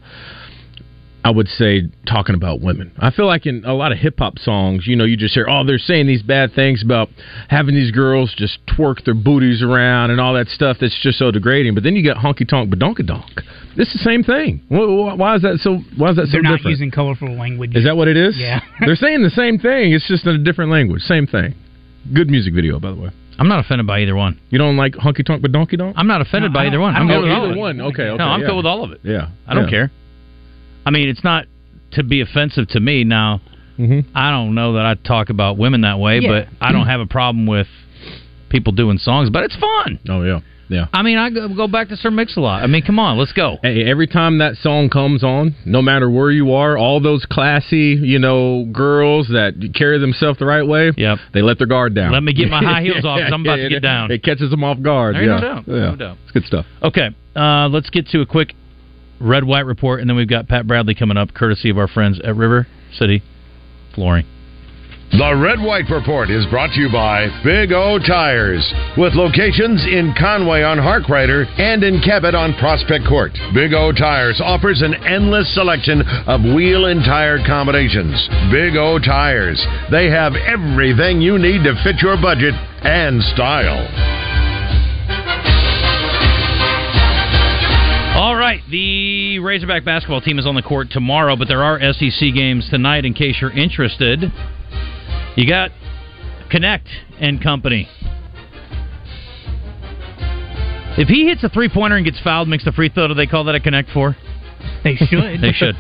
I 1.25 1.31
would 1.31 1.49
say 1.49 1.83
talking 2.07 2.35
about 2.37 2.61
women. 2.61 2.93
I 2.99 3.11
feel 3.11 3.27
like 3.27 3.45
in 3.45 3.65
a 3.65 3.75
lot 3.75 3.91
of 3.93 3.99
hip 3.99 4.15
hop 4.19 4.39
songs, 4.39 4.87
you 4.87 4.95
know, 4.97 5.05
you 5.05 5.17
just 5.17 5.35
hear, 5.35 5.47
oh, 5.51 5.65
they're 5.65 5.79
saying 5.79 6.07
these 6.07 6.23
bad 6.23 6.53
things 6.55 6.83
about 6.83 7.09
having 7.49 7.75
these 7.75 7.91
girls 7.91 8.33
just 8.37 8.59
twerk 8.67 9.05
their 9.05 9.15
booties 9.15 9.61
around 9.63 10.11
and 10.11 10.21
all 10.21 10.35
that 10.35 10.47
stuff 10.49 10.77
that's 10.81 10.99
just 11.03 11.19
so 11.19 11.31
degrading. 11.31 11.75
But 11.75 11.83
then 11.83 11.97
you 11.97 12.05
got 12.05 12.17
honky 12.19 12.49
tonk 12.49 12.73
badonkadonk. 12.73 13.43
It's 13.77 13.93
the 13.93 13.99
same 13.99 14.23
thing. 14.23 14.63
Wh- 14.69 14.87
wh- 15.15 15.19
Why 15.19 15.35
is 15.37 15.43
that 15.43 15.59
so? 15.61 15.79
Why 15.97 16.11
is 16.11 16.17
that 16.17 16.27
so 16.27 16.33
They're 16.33 16.43
not 16.43 16.59
different? 16.59 16.71
using 16.71 16.91
colorful 16.93 17.33
language. 17.37 17.75
Is 17.75 17.85
that 17.85 17.97
what 17.97 18.09
it 18.09 18.17
is? 18.17 18.37
Yeah. 18.39 18.61
they're 18.81 18.97
saying 18.97 19.23
the 19.23 19.31
same 19.31 19.59
thing. 19.59 19.93
It's 19.93 20.07
just 20.09 20.25
in 20.25 20.35
a 20.37 20.39
different 20.43 20.71
language. 20.71 21.03
Same 21.03 21.27
thing. 21.27 21.55
Good 22.15 22.31
music 22.31 22.55
video, 22.55 22.79
by 22.81 22.91
the 22.91 22.97
way. 22.97 23.11
I'm 23.41 23.49
not 23.49 23.61
offended 23.61 23.87
by 23.87 24.01
either 24.01 24.17
one. 24.17 24.41
You 24.51 24.59
don't 24.59 24.77
like 24.77 24.95
honky 24.95 25.25
tonk 25.27 25.43
but 25.43 25.53
donkey 25.53 25.77
donk? 25.77 25.95
I'm 25.99 26.07
not 26.09 26.21
offended 26.21 26.53
No, 26.53 26.59
by 26.59 26.67
either 26.67 26.81
one. 26.81 26.95
I 26.97 27.01
I'm 27.01 27.07
don't 27.09 27.23
good 27.23 27.29
know 27.29 27.33
with 27.33 27.33
all 27.33 27.43
either 27.45 27.51
of 27.53 27.57
it. 27.57 27.61
one. 27.61 27.81
Okay, 27.93 28.03
okay. 28.05 28.17
no, 28.19 28.25
I'm 28.25 28.41
yeah. 28.41 28.47
good 28.49 28.57
with 28.57 28.67
all 28.67 28.85
of 28.85 28.93
it. 28.93 29.01
Yeah, 29.05 29.29
I 29.47 29.55
don't 29.55 29.65
yeah. 29.65 29.71
care. 29.71 29.91
I 30.89 30.91
mean, 30.91 31.09
it's 31.11 31.23
not 31.23 31.45
to 31.93 32.03
be 32.03 32.23
offensive 32.23 32.67
to 32.69 32.81
me. 32.81 33.05
Now, 33.05 33.41
Mm-hmm. 33.79 34.11
I 34.13 34.33
don't 34.33 34.57
know 34.57 34.73
that 34.73 34.85
I 34.85 34.95
talk 34.97 35.29
about 35.31 35.57
women 35.57 35.83
that 35.83 36.01
way, 36.01 36.19
Yeah. 36.19 36.29
but 36.29 36.49
I 36.61 36.73
don't 36.73 36.87
have 36.89 36.99
a 37.01 37.07
problem 37.07 37.47
with 37.47 37.69
people 38.49 38.73
doing 38.73 38.99
songs. 38.99 39.31
But 39.31 39.45
it's 39.45 39.55
fun. 39.55 40.01
Oh 40.09 40.23
yeah, 40.25 40.41
yeah. 40.69 40.87
I 40.93 41.03
mean, 41.03 41.17
I 41.17 41.31
go, 41.31 41.47
go 41.55 41.69
back 41.69 41.89
to 41.91 41.97
Sir 41.97 42.11
Mix-a-Lot. 42.11 42.65
I 42.65 42.67
mean, 42.67 42.83
come 42.83 42.99
on, 42.99 43.17
let's 43.19 43.33
go. 43.33 43.59
Hey, 43.63 43.85
every 43.89 44.09
time 44.09 44.39
that 44.39 44.57
song 44.57 44.91
comes 44.91 45.23
on, 45.23 45.55
no 45.65 45.81
matter 45.81 46.11
where 46.11 46.33
you 46.33 46.55
are, 46.55 46.77
all 46.77 46.99
those 47.01 47.25
classy, 47.25 47.97
you 48.03 48.19
know, 48.19 48.65
girls 48.73 49.29
that 49.29 49.55
carry 49.77 50.01
themselves 50.01 50.41
the 50.41 50.47
right 50.47 50.67
way, 50.67 50.91
Yep. 50.97 51.19
they 51.33 51.43
let 51.43 51.59
their 51.59 51.69
guard 51.69 51.95
down. 51.95 52.11
Let 52.11 52.25
me 52.25 52.33
get 52.33 52.49
my 52.51 52.61
high 52.61 52.83
heels 52.83 53.05
off 53.05 53.21
'cause 53.21 53.33
I'm 53.33 53.43
about 53.43 53.57
to 53.57 53.69
get 53.77 53.83
down. 53.83 54.11
It 54.11 54.25
catches 54.25 54.51
them 54.51 54.65
off 54.65 54.83
guard. 54.83 55.15
There 55.15 55.23
ain't 55.23 55.31
no 55.31 55.37
yeah. 55.49 55.55
doubt. 55.55 55.65
Yeah. 55.69 55.75
No 55.91 55.95
doubt. 55.95 56.17
It's 56.25 56.33
good 56.33 56.47
stuff. 56.47 56.67
Okay, 56.83 57.11
uh, 57.37 57.69
let's 57.69 57.91
get 57.91 58.09
to 58.09 58.23
a 58.23 58.27
quick 58.27 58.55
red 59.21 59.45
white 59.45 59.67
report, 59.67 60.01
and 60.01 60.09
then 60.09 60.17
we've 60.17 60.29
got 60.29 60.49
Pat 60.49 60.67
Bradley 60.67 60.95
coming 60.95 61.17
up, 61.17 61.35
courtesy 61.35 61.71
of 61.71 61.79
our 61.79 61.89
friends 61.89 62.21
at 62.21 62.37
River 62.37 62.67
City 62.93 63.23
Flooring. 63.95 64.27
The 65.11 65.35
Red 65.35 65.65
White 65.65 65.89
Report 65.89 66.29
is 66.29 66.45
brought 66.53 66.75
to 66.75 66.81
you 66.81 66.93
by 66.93 67.29
Big 67.43 67.73
O 67.73 67.99
Tires, 67.99 68.61
with 68.99 69.15
locations 69.15 69.81
in 69.89 70.13
Conway 70.13 70.63
on 70.63 70.77
Harkrider 70.77 71.49
and 71.59 71.83
in 71.83 72.03
Cabot 72.05 72.35
on 72.35 72.53
Prospect 72.61 73.09
Court. 73.09 73.33
Big 73.55 73.73
O 73.73 73.91
Tires 73.91 74.39
offers 74.45 74.83
an 74.83 74.93
endless 75.09 75.49
selection 75.55 76.03
of 76.29 76.45
wheel 76.45 76.93
and 76.93 77.01
tire 77.01 77.41
combinations. 77.47 78.29
Big 78.53 78.77
O 78.77 78.99
Tires, 78.99 79.57
they 79.91 80.11
have 80.11 80.35
everything 80.37 81.23
you 81.23 81.39
need 81.39 81.65
to 81.65 81.73
fit 81.83 82.05
your 82.05 82.21
budget 82.21 82.53
and 82.85 83.23
style. 83.33 84.48
All 88.19 88.35
right, 88.35 88.61
the 88.69 89.39
Razorback 89.39 89.85
basketball 89.85 90.21
team 90.21 90.41
is 90.41 90.47
on 90.47 90.57
the 90.57 90.63
court 90.63 90.91
tomorrow, 90.91 91.37
but 91.37 91.47
there 91.47 91.63
are 91.63 91.79
SEC 91.93 92.35
games 92.35 92.69
tonight 92.69 93.05
in 93.05 93.15
case 93.15 93.37
you're 93.41 93.53
interested. 93.53 94.25
You 95.37 95.49
got 95.49 95.71
Knecht 96.51 96.89
and 97.21 97.41
company. 97.41 97.89
If 100.99 101.07
he 101.07 101.29
hits 101.29 101.45
a 101.45 101.49
three 101.49 101.69
pointer 101.69 101.95
and 101.95 102.05
gets 102.05 102.19
fouled, 102.21 102.49
makes 102.49 102.65
the 102.65 102.73
free 102.73 102.89
throw, 102.89 103.07
do 103.07 103.15
they 103.15 103.29
call 103.29 103.45
that 103.45 103.55
a 103.55 103.61
Connect 103.61 103.89
four? 103.91 104.17
They 104.83 104.97
should. 104.97 105.11
They 105.41 105.53
should. 105.53 105.77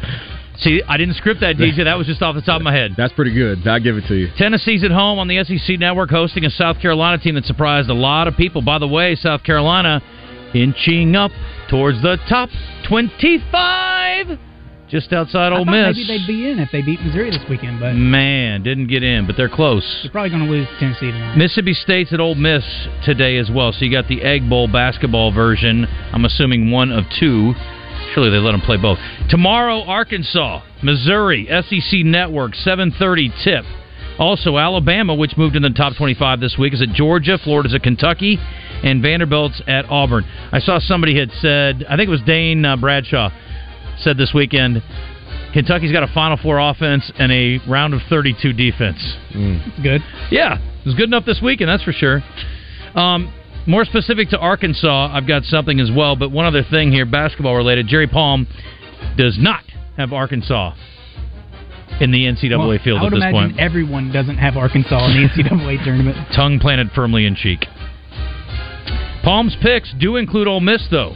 See, 0.59 0.80
I 0.87 0.97
didn't 0.97 1.16
script 1.16 1.40
that, 1.40 1.57
DJ. 1.57 1.87
That 1.87 1.99
was 1.99 2.07
just 2.07 2.23
off 2.23 2.37
the 2.37 2.42
top 2.42 2.61
of 2.61 2.62
my 2.62 2.73
head. 2.73 2.92
That's 2.97 3.12
pretty 3.14 3.35
good. 3.35 3.66
I'll 3.66 3.80
give 3.80 3.97
it 3.97 4.04
to 4.07 4.14
you. 4.14 4.28
Tennessee's 4.38 4.85
at 4.85 4.92
home 4.92 5.18
on 5.18 5.26
the 5.26 5.42
SEC 5.42 5.80
Network 5.80 6.11
hosting 6.11 6.45
a 6.45 6.50
South 6.50 6.80
Carolina 6.80 7.21
team 7.21 7.35
that 7.35 7.47
surprised 7.47 7.90
a 7.90 7.95
lot 7.95 8.28
of 8.28 8.37
people. 8.37 8.62
By 8.62 8.78
the 8.78 8.87
way, 8.87 9.16
South 9.16 9.42
Carolina 9.42 10.00
inching 10.54 11.16
up 11.16 11.33
towards 11.68 12.00
the 12.02 12.16
top 12.28 12.48
25, 12.88 14.38
just 14.88 15.12
outside 15.12 15.52
Ole 15.52 15.64
Miss. 15.66 15.96
Maybe 15.96 16.06
they'd 16.06 16.26
be 16.26 16.50
in 16.50 16.58
if 16.58 16.70
they 16.72 16.80
beat 16.82 17.00
Missouri 17.02 17.30
this 17.30 17.44
weekend, 17.48 17.78
but 17.80 17.92
Man, 17.94 18.62
didn't 18.62 18.87
get 18.87 19.02
in, 19.02 19.26
but 19.26 19.37
they're 19.37 19.48
close. 19.48 19.84
they're 20.02 20.10
probably 20.10 20.30
going 20.30 20.44
to 20.44 20.50
lose 20.50 20.66
Tennessee 20.80 21.10
tonight. 21.10 21.37
Mississippi 21.37 21.75
State's 21.75 22.12
at 22.12 22.20
Ole 22.20 22.34
Miss 22.34 22.64
today 23.04 23.37
as 23.37 23.50
well. 23.50 23.72
So 23.72 23.84
you 23.84 23.90
got 23.92 24.08
the 24.08 24.22
Egg 24.22 24.48
Bowl 24.48 24.66
basketball 24.66 25.32
version. 25.32 25.87
I'm 26.12 26.25
assuming 26.25 26.70
one 26.70 26.90
of 26.90 27.04
two. 27.20 27.52
Surely 28.14 28.30
they 28.30 28.38
let 28.38 28.52
them 28.52 28.62
play 28.62 28.78
both. 28.78 28.98
Tomorrow, 29.28 29.82
Arkansas, 29.82 30.62
Missouri, 30.82 31.46
SEC 31.50 32.04
Network, 32.04 32.54
7:30 32.54 33.30
tip. 33.44 33.64
Also, 34.18 34.56
Alabama, 34.56 35.14
which 35.14 35.37
moved 35.37 35.54
in 35.54 35.62
the 35.62 35.70
top 35.70 35.94
25 35.96 36.40
this 36.40 36.56
week, 36.58 36.72
is 36.72 36.80
at 36.82 36.88
Georgia. 36.92 37.38
Florida's 37.38 37.75
at 37.75 37.82
Kentucky, 37.84 38.38
and 38.82 39.02
Vanderbilt's 39.02 39.61
at 39.66 39.85
Auburn. 39.90 40.25
I 40.52 40.58
saw 40.61 40.78
somebody 40.78 41.18
had 41.18 41.30
said, 41.40 41.85
I 41.88 41.97
think 41.97 42.08
it 42.08 42.11
was 42.11 42.23
Dane 42.23 42.64
uh, 42.64 42.76
Bradshaw, 42.76 43.30
said 43.99 44.16
this 44.16 44.32
weekend, 44.35 44.82
Kentucky's 45.52 45.92
got 45.92 46.02
a 46.02 46.12
Final 46.12 46.37
Four 46.37 46.58
offense 46.58 47.11
and 47.18 47.32
a 47.32 47.58
round 47.68 47.94
of 47.94 48.00
32 48.08 48.52
defense. 48.52 48.99
It's 49.30 49.82
good. 49.82 50.02
Yeah, 50.30 50.58
it 50.58 50.87
was 50.87 50.94
good 50.94 51.08
enough 51.08 51.25
this 51.25 51.40
weekend, 51.42 51.68
that's 51.70 51.82
for 51.82 51.92
sure. 51.92 52.23
Um, 52.94 53.32
more 53.66 53.85
specific 53.85 54.30
to 54.30 54.38
Arkansas, 54.38 55.11
I've 55.12 55.26
got 55.26 55.44
something 55.44 55.80
as 55.80 55.90
well, 55.94 56.16
but 56.16 56.30
one 56.30 56.47
other 56.47 56.62
thing 56.62 56.92
here, 56.92 57.04
basketball 57.06 57.54
related. 57.56 57.87
Jerry 57.88 58.06
Palm 58.06 58.47
does 59.16 59.37
not 59.38 59.62
have 59.97 60.12
Arkansas 60.12 60.75
in 62.00 62.11
the 62.12 62.25
NCAA 62.25 62.58
Well, 62.58 62.78
field 62.82 63.00
I 63.00 63.02
would 63.04 63.12
at 63.14 63.16
this 63.16 63.23
imagine 63.25 63.50
point. 63.50 63.61
everyone 63.61 64.12
doesn't 64.12 64.38
have 64.38 64.56
Arkansas 64.56 65.04
in 65.06 65.23
the 65.23 65.28
NCAA 65.28 65.85
tournament. 65.85 66.16
Tongue 66.35 66.58
planted 66.61 66.90
firmly 66.94 67.26
in 67.26 67.35
cheek. 67.35 67.66
Palm's 69.28 69.54
picks 69.61 69.92
do 70.00 70.16
include 70.16 70.49
Ole 70.49 70.61
Miss, 70.61 70.88
though. 70.90 71.14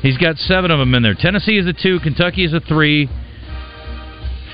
He's 0.00 0.16
got 0.16 0.36
seven 0.36 0.70
of 0.70 0.78
them 0.78 0.94
in 0.94 1.02
there. 1.02 1.16
Tennessee 1.18 1.58
is 1.58 1.66
a 1.66 1.72
two, 1.72 1.98
Kentucky 1.98 2.44
is 2.44 2.52
a 2.52 2.60
three, 2.60 3.08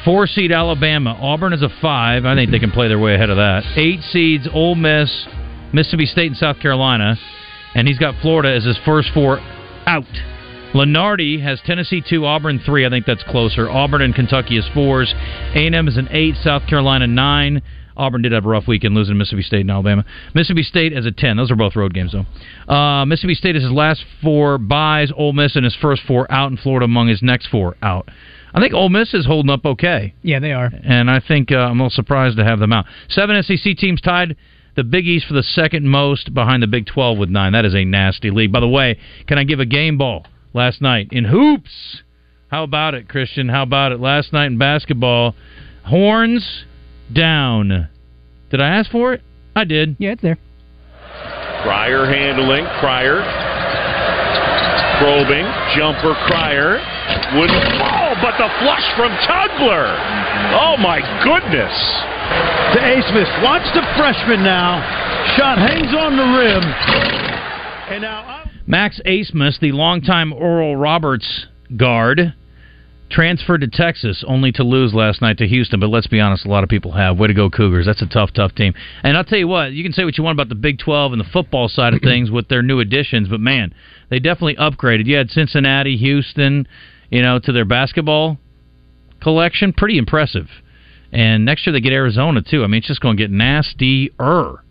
Four 0.06 0.26
seed 0.26 0.52
Alabama. 0.52 1.10
Auburn 1.20 1.52
is 1.52 1.60
a 1.60 1.68
five. 1.82 2.24
I 2.24 2.34
think 2.34 2.50
they 2.50 2.58
can 2.58 2.70
play 2.70 2.88
their 2.88 2.98
way 2.98 3.14
ahead 3.14 3.28
of 3.28 3.36
that. 3.36 3.62
Eight 3.76 4.00
seeds 4.00 4.48
Ole 4.50 4.74
Miss, 4.74 5.26
Mississippi 5.74 6.06
State, 6.06 6.28
and 6.28 6.36
South 6.38 6.60
Carolina. 6.60 7.16
And 7.74 7.86
he's 7.86 7.98
got 7.98 8.14
Florida 8.22 8.54
as 8.54 8.64
his 8.64 8.78
first 8.86 9.10
four 9.12 9.38
out. 9.86 10.04
Lunardi 10.72 11.42
has 11.42 11.60
Tennessee 11.66 12.02
two, 12.08 12.24
Auburn 12.24 12.58
three. 12.64 12.86
I 12.86 12.88
think 12.88 13.04
that's 13.04 13.24
closer. 13.24 13.68
Auburn 13.68 14.00
and 14.00 14.14
Kentucky 14.14 14.56
is 14.56 14.66
fours. 14.72 15.12
A&M 15.54 15.88
is 15.88 15.98
an 15.98 16.08
eight, 16.10 16.36
South 16.36 16.66
Carolina 16.66 17.06
nine. 17.06 17.60
Auburn 17.98 18.22
did 18.22 18.32
have 18.32 18.44
a 18.44 18.48
rough 18.48 18.66
weekend 18.66 18.94
losing 18.94 19.14
to 19.14 19.18
Mississippi 19.18 19.42
State 19.42 19.60
and 19.62 19.70
Alabama. 19.70 20.04
Mississippi 20.34 20.62
State 20.62 20.92
as 20.92 21.06
a 21.06 21.10
10. 21.10 21.36
Those 21.36 21.50
are 21.50 21.56
both 21.56 21.76
road 21.76 21.92
games, 21.92 22.12
though. 22.12 22.72
Uh, 22.72 23.04
Mississippi 23.04 23.34
State 23.34 23.56
is 23.56 23.62
his 23.62 23.72
last 23.72 24.04
four 24.22 24.58
buys. 24.58 25.12
Ole 25.16 25.32
Miss 25.32 25.56
in 25.56 25.64
his 25.64 25.74
first 25.74 26.02
four 26.06 26.30
out, 26.30 26.50
and 26.50 26.58
Florida 26.58 26.84
among 26.84 27.08
his 27.08 27.22
next 27.22 27.48
four 27.48 27.76
out. 27.82 28.08
I 28.54 28.60
think 28.60 28.72
Ole 28.72 28.88
Miss 28.88 29.12
is 29.12 29.26
holding 29.26 29.50
up 29.50 29.66
okay. 29.66 30.14
Yeah, 30.22 30.38
they 30.40 30.52
are. 30.52 30.70
And 30.82 31.10
I 31.10 31.20
think 31.20 31.52
uh, 31.52 31.56
I'm 31.56 31.80
a 31.80 31.84
little 31.84 31.90
surprised 31.90 32.38
to 32.38 32.44
have 32.44 32.60
them 32.60 32.72
out. 32.72 32.86
Seven 33.08 33.42
SEC 33.42 33.76
teams 33.76 34.00
tied 34.00 34.36
the 34.74 34.84
Big 34.84 35.06
East 35.06 35.26
for 35.26 35.34
the 35.34 35.42
second 35.42 35.88
most 35.88 36.32
behind 36.32 36.62
the 36.62 36.66
Big 36.66 36.86
12 36.86 37.18
with 37.18 37.28
nine. 37.28 37.52
That 37.52 37.64
is 37.64 37.74
a 37.74 37.84
nasty 37.84 38.30
league. 38.30 38.52
By 38.52 38.60
the 38.60 38.68
way, 38.68 38.98
can 39.26 39.36
I 39.36 39.44
give 39.44 39.60
a 39.60 39.66
game 39.66 39.98
ball 39.98 40.24
last 40.54 40.80
night 40.80 41.08
in 41.10 41.24
hoops? 41.24 42.02
How 42.48 42.62
about 42.62 42.94
it, 42.94 43.08
Christian? 43.08 43.48
How 43.48 43.62
about 43.62 43.92
it? 43.92 44.00
Last 44.00 44.32
night 44.32 44.46
in 44.46 44.56
basketball, 44.56 45.34
horns 45.84 46.64
down. 47.12 47.88
Did 48.50 48.60
I 48.60 48.68
ask 48.68 48.90
for 48.90 49.12
it? 49.12 49.22
I 49.54 49.64
did. 49.64 49.96
Yeah, 49.98 50.12
it's 50.12 50.22
there. 50.22 50.38
Cryer 51.62 52.06
handling. 52.06 52.64
Cryer 52.80 53.24
probing. 54.98 55.46
Jumper 55.78 56.14
Cryer. 56.26 56.82
Wouldn't 57.38 57.64
fall, 57.78 58.12
oh, 58.12 58.20
but 58.20 58.36
the 58.36 58.50
flush 58.60 58.84
from 58.96 59.12
Tugler. 59.24 59.94
Oh 60.58 60.76
my 60.76 61.00
goodness. 61.22 61.74
To 62.74 62.78
Abmas. 62.82 63.30
Watch 63.42 63.64
the 63.74 63.82
freshman 63.96 64.42
now. 64.42 64.82
Shot 65.36 65.58
hangs 65.58 65.94
on 65.94 66.16
the 66.16 66.28
rim. 66.36 66.62
And 67.90 68.02
now 68.02 68.44
Max 68.66 69.00
Abmas, 69.06 69.58
the 69.60 69.72
longtime 69.72 70.32
Oral 70.32 70.76
Roberts 70.76 71.46
guard, 71.76 72.34
transferred 73.10 73.60
to 73.62 73.68
Texas 73.68 74.24
only 74.26 74.52
to 74.52 74.62
lose 74.62 74.94
last 74.94 75.20
night 75.22 75.38
to 75.38 75.46
Houston. 75.46 75.80
But 75.80 75.88
let's 75.88 76.06
be 76.06 76.20
honest, 76.20 76.44
a 76.44 76.48
lot 76.48 76.62
of 76.62 76.68
people 76.68 76.92
have. 76.92 77.18
Way 77.18 77.28
to 77.28 77.34
go, 77.34 77.50
Cougars. 77.50 77.86
That's 77.86 78.02
a 78.02 78.06
tough, 78.06 78.32
tough 78.32 78.54
team. 78.54 78.74
And 79.02 79.16
I'll 79.16 79.24
tell 79.24 79.38
you 79.38 79.48
what, 79.48 79.72
you 79.72 79.82
can 79.82 79.92
say 79.92 80.04
what 80.04 80.18
you 80.18 80.24
want 80.24 80.36
about 80.36 80.48
the 80.48 80.54
Big 80.54 80.78
12 80.78 81.12
and 81.12 81.20
the 81.20 81.28
football 81.32 81.68
side 81.68 81.94
of 81.94 82.00
things 82.02 82.30
with 82.30 82.48
their 82.48 82.62
new 82.62 82.80
additions, 82.80 83.28
but 83.28 83.40
man, 83.40 83.74
they 84.10 84.18
definitely 84.18 84.56
upgraded. 84.56 85.06
You 85.06 85.16
had 85.16 85.30
Cincinnati, 85.30 85.96
Houston, 85.96 86.66
you 87.10 87.22
know, 87.22 87.38
to 87.38 87.52
their 87.52 87.64
basketball 87.64 88.38
collection. 89.20 89.72
Pretty 89.72 89.98
impressive. 89.98 90.46
And 91.10 91.44
next 91.44 91.66
year 91.66 91.72
they 91.72 91.80
get 91.80 91.92
Arizona, 91.92 92.42
too. 92.42 92.64
I 92.64 92.66
mean, 92.66 92.78
it's 92.78 92.86
just 92.86 93.00
going 93.00 93.16
to 93.16 93.22
get 93.22 93.30
nastier. 93.30 94.62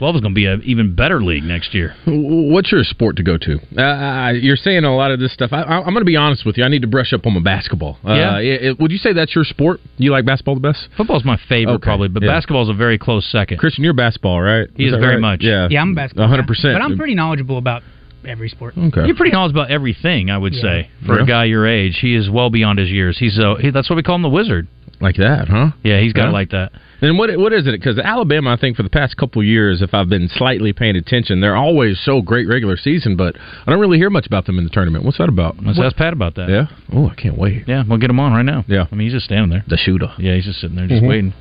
12 0.00 0.14
is 0.16 0.20
going 0.22 0.32
to 0.32 0.34
be 0.34 0.46
an 0.46 0.62
even 0.64 0.94
better 0.94 1.22
league 1.22 1.44
next 1.44 1.74
year. 1.74 1.94
What's 2.06 2.72
your 2.72 2.82
sport 2.84 3.16
to 3.18 3.22
go 3.22 3.36
to? 3.36 3.58
Uh, 3.78 4.30
you're 4.32 4.56
saying 4.56 4.84
a 4.84 4.96
lot 4.96 5.10
of 5.10 5.20
this 5.20 5.30
stuff. 5.34 5.50
I, 5.52 5.60
I, 5.60 5.76
I'm 5.76 5.92
going 5.92 5.98
to 5.98 6.04
be 6.06 6.16
honest 6.16 6.46
with 6.46 6.56
you. 6.56 6.64
I 6.64 6.68
need 6.68 6.80
to 6.80 6.88
brush 6.88 7.12
up 7.12 7.26
on 7.26 7.34
my 7.34 7.40
basketball. 7.40 7.98
Uh, 8.02 8.14
Yeah. 8.14 8.38
it- 8.38 8.62
it- 8.62 8.80
would 8.80 8.90
you 8.90 8.96
say 8.96 9.12
that's 9.12 9.34
your 9.34 9.44
sport? 9.44 9.78
You 9.98 10.10
like 10.10 10.24
basketball 10.24 10.54
the 10.54 10.62
best? 10.62 10.88
Football's 10.96 11.22
my 11.26 11.36
favorite, 11.50 11.74
Okay, 11.74 11.84
probably, 11.84 12.08
but 12.08 12.22
yeah. 12.22 12.30
basketball's 12.32 12.70
a 12.70 12.72
very 12.72 12.96
close 12.96 13.26
second. 13.30 13.58
Christian, 13.58 13.84
you're 13.84 13.92
basketball, 13.92 14.40
right? 14.40 14.68
He 14.74 14.86
is 14.86 14.92
that 14.92 15.00
very 15.00 15.16
right? 15.16 15.20
much. 15.20 15.42
Yeah, 15.42 15.68
Yeah, 15.70 15.82
I'm 15.82 15.94
basketball. 15.94 16.24
100. 16.24 16.42
guy. 16.42 16.46
percent 16.46 16.74
But 16.76 16.82
I'm 16.82 16.96
pretty 16.96 17.14
knowledgeable 17.14 17.58
about 17.58 17.82
every 18.26 18.48
sport. 18.48 18.72
Okay. 18.78 19.04
You're 19.04 19.16
pretty 19.16 19.32
knowledgeable 19.32 19.60
about 19.60 19.70
everything, 19.70 20.30
I 20.30 20.38
would 20.38 20.54
Yeah. 20.54 20.62
say, 20.62 20.90
for 21.04 21.16
Yeah. 21.18 21.24
a 21.24 21.26
guy 21.26 21.44
your 21.44 21.66
age. 21.66 21.98
He 22.00 22.14
is 22.14 22.30
well 22.30 22.48
beyond 22.48 22.78
his 22.78 22.88
years. 22.90 23.18
He's 23.18 23.38
uh, 23.38 23.56
he, 23.56 23.68
that's 23.68 23.90
what 23.90 23.96
we 23.96 24.02
call 24.02 24.14
him, 24.16 24.22
the 24.22 24.30
wizard. 24.30 24.66
like 25.02 25.16
that, 25.16 25.48
huh? 25.48 25.72
Yeah, 25.82 26.00
he's 26.00 26.14
got 26.14 26.22
Yeah. 26.24 26.28
it 26.30 26.32
like 26.32 26.50
that. 26.50 26.72
And 27.02 27.18
what 27.18 27.36
what 27.38 27.52
is 27.52 27.66
it? 27.66 27.72
Because 27.72 27.98
Alabama, 27.98 28.52
I 28.52 28.56
think 28.56 28.76
for 28.76 28.82
the 28.82 28.90
past 28.90 29.16
couple 29.16 29.40
of 29.42 29.46
years, 29.46 29.80
if 29.82 29.94
I've 29.94 30.08
been 30.08 30.28
slightly 30.28 30.72
paying 30.72 30.96
attention, 30.96 31.40
they're 31.40 31.56
always 31.56 31.98
so 32.04 32.20
great 32.20 32.46
regular 32.48 32.76
season, 32.76 33.16
but 33.16 33.36
I 33.66 33.70
don't 33.70 33.80
really 33.80 33.98
hear 33.98 34.10
much 34.10 34.26
about 34.26 34.44
them 34.46 34.58
in 34.58 34.64
the 34.64 34.70
tournament. 34.70 35.04
What's 35.04 35.18
that 35.18 35.28
about? 35.28 35.56
Let's 35.64 35.78
What- 35.78 35.86
ask 35.86 35.96
Pat 35.96 36.12
about 36.12 36.34
that. 36.34 36.48
Yeah. 36.48 36.66
Oh, 36.92 37.08
I 37.08 37.14
can't 37.14 37.38
wait. 37.38 37.64
Yeah, 37.66 37.84
we'll 37.88 37.98
get 37.98 38.10
him 38.10 38.20
on 38.20 38.32
right 38.32 38.44
now. 38.44 38.64
Yeah. 38.68 38.84
I 38.90 38.94
mean, 38.94 39.06
he's 39.06 39.14
just 39.14 39.24
standing 39.26 39.50
there. 39.50 39.64
The 39.66 39.76
shooter. 39.78 40.10
Yeah, 40.18 40.34
he's 40.34 40.44
just 40.44 40.60
sitting 40.60 40.76
there, 40.76 40.86
just 40.86 41.02
Mhm. 41.02 41.08
waiting. 41.08 41.32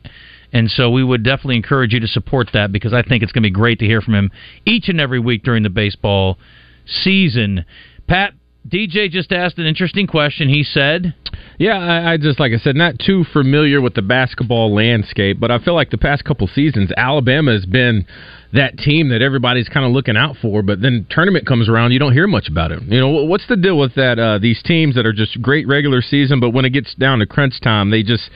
And 0.51 0.69
so 0.69 0.89
we 0.89 1.03
would 1.03 1.23
definitely 1.23 1.57
encourage 1.57 1.93
you 1.93 1.99
to 1.99 2.07
support 2.07 2.49
that 2.53 2.71
because 2.71 2.93
I 2.93 3.03
think 3.03 3.23
it's 3.23 3.31
going 3.31 3.43
to 3.43 3.47
be 3.47 3.53
great 3.53 3.79
to 3.79 3.85
hear 3.85 4.01
from 4.01 4.15
him 4.15 4.31
each 4.65 4.89
and 4.89 4.99
every 4.99 5.19
week 5.19 5.43
during 5.43 5.63
the 5.63 5.69
baseball 5.69 6.37
season. 6.85 7.65
Pat, 8.07 8.33
DJ 8.67 9.09
just 9.09 9.31
asked 9.31 9.57
an 9.57 9.65
interesting 9.65 10.07
question. 10.07 10.49
He 10.49 10.63
said, 10.63 11.13
Yeah, 11.57 11.77
I, 11.77 12.13
I 12.13 12.17
just 12.17 12.39
like 12.39 12.51
I 12.51 12.57
said, 12.57 12.75
not 12.75 12.95
too 12.99 13.23
familiar 13.31 13.79
with 13.79 13.93
the 13.93 14.01
basketball 14.01 14.73
landscape, 14.73 15.39
but 15.39 15.51
I 15.51 15.59
feel 15.59 15.75
like 15.75 15.91
the 15.91 15.97
past 15.97 16.25
couple 16.25 16.47
seasons, 16.47 16.91
Alabama 16.97 17.53
has 17.53 17.65
been 17.65 18.05
that 18.53 18.77
team 18.77 19.09
that 19.09 19.21
everybody's 19.21 19.69
kind 19.69 19.85
of 19.85 19.91
looking 19.91 20.17
out 20.17 20.35
for. 20.41 20.61
But 20.61 20.81
then 20.81 21.05
tournament 21.09 21.45
comes 21.45 21.69
around, 21.69 21.91
you 21.91 21.99
don't 21.99 22.13
hear 22.13 22.27
much 22.27 22.49
about 22.49 22.71
it. 22.71 22.81
You 22.83 22.99
know, 22.99 23.23
what's 23.23 23.47
the 23.47 23.55
deal 23.55 23.77
with 23.77 23.95
that? 23.95 24.19
Uh, 24.19 24.39
these 24.39 24.61
teams 24.63 24.95
that 24.95 25.05
are 25.05 25.13
just 25.13 25.41
great 25.41 25.67
regular 25.67 26.01
season, 26.01 26.39
but 26.39 26.49
when 26.51 26.65
it 26.65 26.71
gets 26.71 26.93
down 26.95 27.19
to 27.19 27.25
crunch 27.25 27.61
time, 27.61 27.91
they 27.91 28.03
just 28.03 28.29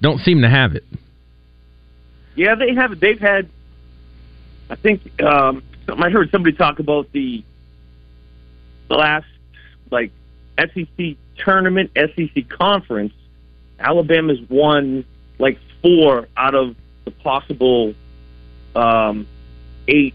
don't 0.00 0.20
seem 0.20 0.42
to 0.42 0.48
have 0.48 0.74
it. 0.74 0.84
Yeah, 2.36 2.54
they 2.54 2.74
have. 2.74 2.98
They've 3.00 3.18
had. 3.18 3.48
I 4.68 4.74
think 4.76 5.22
um, 5.22 5.62
I 5.88 6.10
heard 6.10 6.30
somebody 6.30 6.56
talk 6.56 6.78
about 6.78 7.10
the 7.12 7.42
last 8.88 9.26
like 9.90 10.10
SEC 10.58 11.16
tournament, 11.36 11.90
SEC 11.96 12.48
conference. 12.48 13.12
Alabama's 13.78 14.40
won 14.48 15.04
like 15.38 15.58
four 15.82 16.28
out 16.36 16.54
of 16.54 16.76
the 17.04 17.10
possible 17.10 17.94
um, 18.74 19.26
eight 19.88 20.14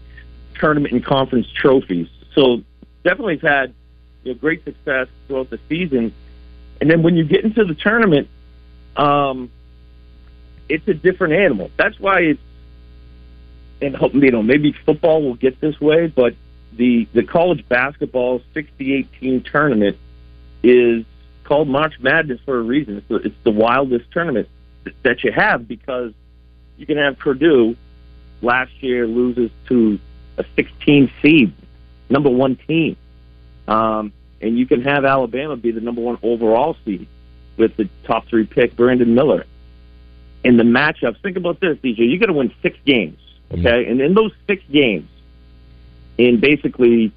tournament 0.54 0.94
and 0.94 1.04
conference 1.04 1.50
trophies. 1.50 2.08
So 2.34 2.62
definitely 3.04 3.38
have 3.38 3.50
had 3.50 3.74
you 4.24 4.32
know, 4.32 4.38
great 4.38 4.64
success 4.64 5.08
throughout 5.26 5.50
the 5.50 5.58
season. 5.68 6.12
And 6.80 6.90
then 6.90 7.02
when 7.02 7.16
you 7.16 7.24
get 7.24 7.44
into 7.44 7.64
the 7.64 7.74
tournament, 7.74 8.28
um, 8.96 9.50
it's 10.72 10.88
a 10.88 10.94
different 10.94 11.34
animal. 11.34 11.70
That's 11.76 12.00
why 12.00 12.20
it's 12.20 12.40
and 13.82 13.94
hope 13.94 14.14
you 14.14 14.30
know 14.30 14.42
maybe 14.42 14.72
football 14.72 15.22
will 15.22 15.34
get 15.34 15.60
this 15.60 15.78
way, 15.80 16.06
but 16.06 16.34
the 16.72 17.06
the 17.12 17.22
college 17.22 17.68
basketball 17.68 18.40
68 18.54 19.08
team 19.20 19.42
tournament 19.42 19.98
is 20.62 21.04
called 21.44 21.68
March 21.68 22.00
Madness 22.00 22.40
for 22.44 22.58
a 22.58 22.62
reason. 22.62 22.98
It's 22.98 23.08
the, 23.08 23.16
it's 23.16 23.36
the 23.44 23.50
wildest 23.50 24.10
tournament 24.12 24.48
that 25.02 25.22
you 25.24 25.32
have 25.32 25.68
because 25.68 26.12
you 26.78 26.86
can 26.86 26.96
have 26.96 27.18
Purdue 27.18 27.76
last 28.40 28.72
year 28.82 29.06
loses 29.06 29.50
to 29.68 29.98
a 30.38 30.44
16 30.56 31.10
seed, 31.20 31.52
number 32.08 32.30
one 32.30 32.56
team, 32.56 32.96
um, 33.68 34.12
and 34.40 34.58
you 34.58 34.64
can 34.64 34.82
have 34.82 35.04
Alabama 35.04 35.56
be 35.56 35.70
the 35.70 35.80
number 35.82 36.00
one 36.00 36.18
overall 36.22 36.76
seed 36.84 37.06
with 37.58 37.76
the 37.76 37.88
top 38.04 38.26
three 38.26 38.46
pick 38.46 38.74
Brandon 38.74 39.14
Miller. 39.14 39.44
In 40.44 40.56
the 40.56 40.64
matchups, 40.64 41.20
think 41.22 41.36
about 41.36 41.60
this, 41.60 41.78
DJ. 41.78 41.98
You 41.98 42.18
got 42.18 42.26
to 42.26 42.32
win 42.32 42.52
six 42.62 42.76
games 42.84 43.18
Okay, 43.52 43.86
and 43.86 44.00
in 44.00 44.14
those 44.14 44.32
six 44.46 44.62
games, 44.70 45.08
in 46.16 46.40
basically, 46.40 47.12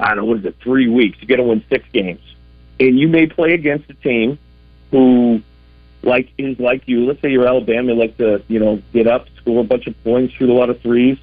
I 0.00 0.08
don't 0.08 0.18
know, 0.18 0.24
what 0.24 0.38
is 0.38 0.44
it, 0.44 0.56
three 0.60 0.88
weeks, 0.88 1.18
you 1.20 1.28
got 1.28 1.36
to 1.36 1.44
win 1.44 1.64
six 1.68 1.84
games, 1.92 2.20
and 2.80 2.98
you 2.98 3.06
may 3.06 3.26
play 3.26 3.54
against 3.54 3.88
a 3.88 3.94
team 3.94 4.38
who, 4.90 5.40
like, 6.02 6.30
is 6.38 6.58
like 6.58 6.88
you. 6.88 7.06
Let's 7.06 7.22
say 7.22 7.30
you're 7.30 7.46
Alabama, 7.46 7.92
like 7.92 8.16
to 8.18 8.42
you 8.48 8.58
know 8.58 8.82
get 8.92 9.06
up, 9.06 9.26
score 9.36 9.60
a 9.60 9.64
bunch 9.64 9.86
of 9.86 10.02
points, 10.02 10.34
shoot 10.34 10.48
a 10.48 10.52
lot 10.52 10.70
of 10.70 10.80
threes. 10.80 11.18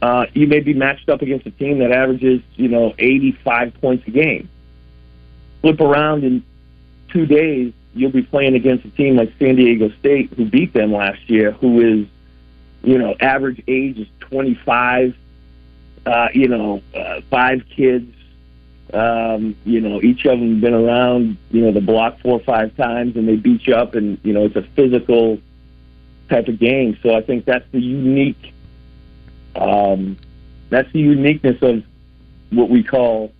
Uh, 0.00 0.26
you 0.32 0.46
may 0.46 0.60
be 0.60 0.72
matched 0.72 1.08
up 1.10 1.20
against 1.20 1.46
a 1.46 1.50
team 1.50 1.78
that 1.78 1.90
averages, 1.90 2.42
you 2.56 2.68
know, 2.68 2.94
85 2.98 3.80
points 3.80 4.06
a 4.06 4.10
game. 4.10 4.50
Flip 5.62 5.80
around 5.80 6.24
in 6.24 6.44
two 7.08 7.24
days, 7.24 7.72
you'll 7.94 8.10
be 8.10 8.22
playing 8.22 8.54
against 8.54 8.84
a 8.84 8.90
team 8.90 9.16
like 9.16 9.32
San 9.38 9.56
Diego 9.56 9.90
State, 10.00 10.32
who 10.34 10.44
beat 10.44 10.72
them 10.72 10.92
last 10.92 11.28
year, 11.28 11.52
who 11.52 11.80
is, 11.80 12.06
you 12.82 12.98
know, 12.98 13.14
average 13.20 13.62
age 13.68 13.98
is 13.98 14.08
25, 14.20 15.14
uh, 16.06 16.28
you 16.34 16.48
know, 16.48 16.82
uh, 16.94 17.20
five 17.30 17.62
kids, 17.74 18.12
um, 18.92 19.56
you 19.64 19.80
know, 19.80 20.00
each 20.02 20.24
of 20.26 20.38
them 20.38 20.60
been 20.60 20.74
around, 20.74 21.36
you 21.50 21.62
know, 21.62 21.72
the 21.72 21.80
block 21.80 22.20
four 22.20 22.34
or 22.34 22.44
five 22.44 22.76
times, 22.76 23.16
and 23.16 23.28
they 23.28 23.36
beat 23.36 23.66
you 23.66 23.74
up, 23.74 23.94
and, 23.94 24.18
you 24.22 24.32
know, 24.32 24.44
it's 24.44 24.56
a 24.56 24.62
physical 24.74 25.38
type 26.28 26.48
of 26.48 26.58
game. 26.58 26.98
So 27.02 27.14
I 27.14 27.22
think 27.22 27.44
that's 27.44 27.66
the 27.72 27.80
unique 27.80 28.54
um, 29.56 30.16
that's 30.70 30.90
the 30.92 31.00
uniqueness 31.00 31.62
of 31.62 31.82
what 32.50 32.68
we 32.68 32.82
call 32.82 33.32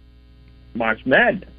March 0.75 1.05
Madness. 1.05 1.51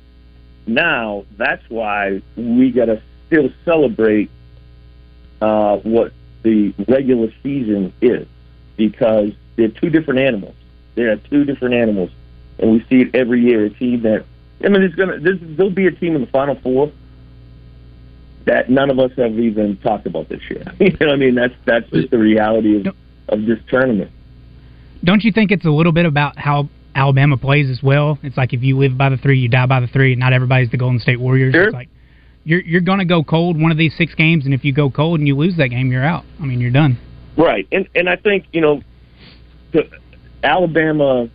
Now, 0.67 1.25
that's 1.37 1.63
why 1.69 2.21
we 2.35 2.71
got 2.71 2.85
to 2.85 3.01
still 3.27 3.49
celebrate 3.63 4.29
uh, 5.41 5.77
what 5.77 6.11
the 6.43 6.73
regular 6.87 7.31
season 7.43 7.93
is, 8.01 8.27
because 8.77 9.31
they're 9.55 9.67
two 9.67 9.89
different 9.89 10.19
animals. 10.21 10.55
They 10.95 11.03
are 11.03 11.17
two 11.17 11.43
different 11.45 11.75
animals, 11.75 12.09
and 12.57 12.71
we 12.71 12.79
see 12.89 13.01
it 13.01 13.15
every 13.15 13.41
year. 13.41 13.65
A 13.65 13.69
team 13.69 14.01
that 14.03 14.25
I 14.63 14.69
mean, 14.69 14.81
there's 14.81 14.95
gonna 14.95 15.19
there's, 15.19 15.39
there'll 15.41 15.71
be 15.71 15.87
a 15.87 15.91
team 15.91 16.15
in 16.15 16.21
the 16.21 16.27
Final 16.27 16.55
Four 16.55 16.91
that 18.45 18.69
none 18.69 18.89
of 18.89 18.99
us 18.99 19.11
have 19.17 19.37
even 19.39 19.77
talked 19.77 20.05
about 20.05 20.29
this 20.29 20.41
year. 20.49 20.63
you 20.79 20.91
know, 20.91 21.07
what 21.07 21.09
I 21.09 21.15
mean, 21.15 21.35
that's 21.35 21.53
that's 21.65 21.89
just 21.89 22.11
the 22.11 22.17
reality 22.17 22.77
of, 22.77 22.95
of 23.29 23.45
this 23.45 23.59
tournament. 23.67 24.11
Don't 25.03 25.23
you 25.23 25.31
think 25.31 25.51
it's 25.51 25.65
a 25.65 25.71
little 25.71 25.91
bit 25.91 26.05
about 26.05 26.37
how 26.37 26.69
Alabama 26.95 27.37
plays 27.37 27.69
as 27.69 27.83
well? 27.83 28.17
It's 28.23 28.37
like 28.37 28.53
if 28.53 28.63
you 28.63 28.77
live 28.77 28.97
by 28.97 29.09
the 29.09 29.17
three, 29.17 29.39
you 29.39 29.49
die 29.49 29.65
by 29.65 29.81
the 29.81 29.87
three. 29.87 30.15
Not 30.15 30.31
everybody's 30.33 30.71
the 30.71 30.77
Golden 30.77 30.99
State 30.99 31.19
Warriors. 31.19 31.53
Sure. 31.53 31.65
It's 31.65 31.73
like 31.73 31.89
you're 32.45 32.61
you're 32.61 32.81
going 32.81 32.99
to 32.99 33.05
go 33.05 33.23
cold 33.23 33.61
one 33.61 33.71
of 33.71 33.77
these 33.77 33.95
six 33.97 34.15
games, 34.15 34.45
and 34.45 34.53
if 34.53 34.63
you 34.63 34.73
go 34.73 34.89
cold 34.89 35.19
and 35.19 35.27
you 35.27 35.35
lose 35.35 35.57
that 35.57 35.67
game, 35.67 35.91
you're 35.91 36.05
out. 36.05 36.23
I 36.39 36.45
mean, 36.45 36.61
you're 36.61 36.71
done. 36.71 36.97
Right, 37.37 37.67
and 37.71 37.89
and 37.93 38.09
I 38.09 38.15
think 38.15 38.45
you 38.53 38.61
know, 38.61 38.81
the, 39.73 39.89
Alabama 40.41 41.29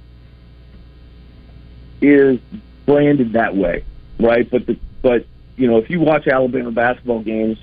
is 2.01 2.39
branded 2.87 3.35
that 3.35 3.55
way, 3.55 3.85
right? 4.19 4.51
But 4.51 4.67
the 4.67 4.79
but 5.03 5.27
you 5.57 5.67
know, 5.67 5.77
if 5.77 5.91
you 5.91 6.01
watch 6.01 6.27
Alabama 6.27 6.71
basketball 6.71 7.23
games, 7.23 7.59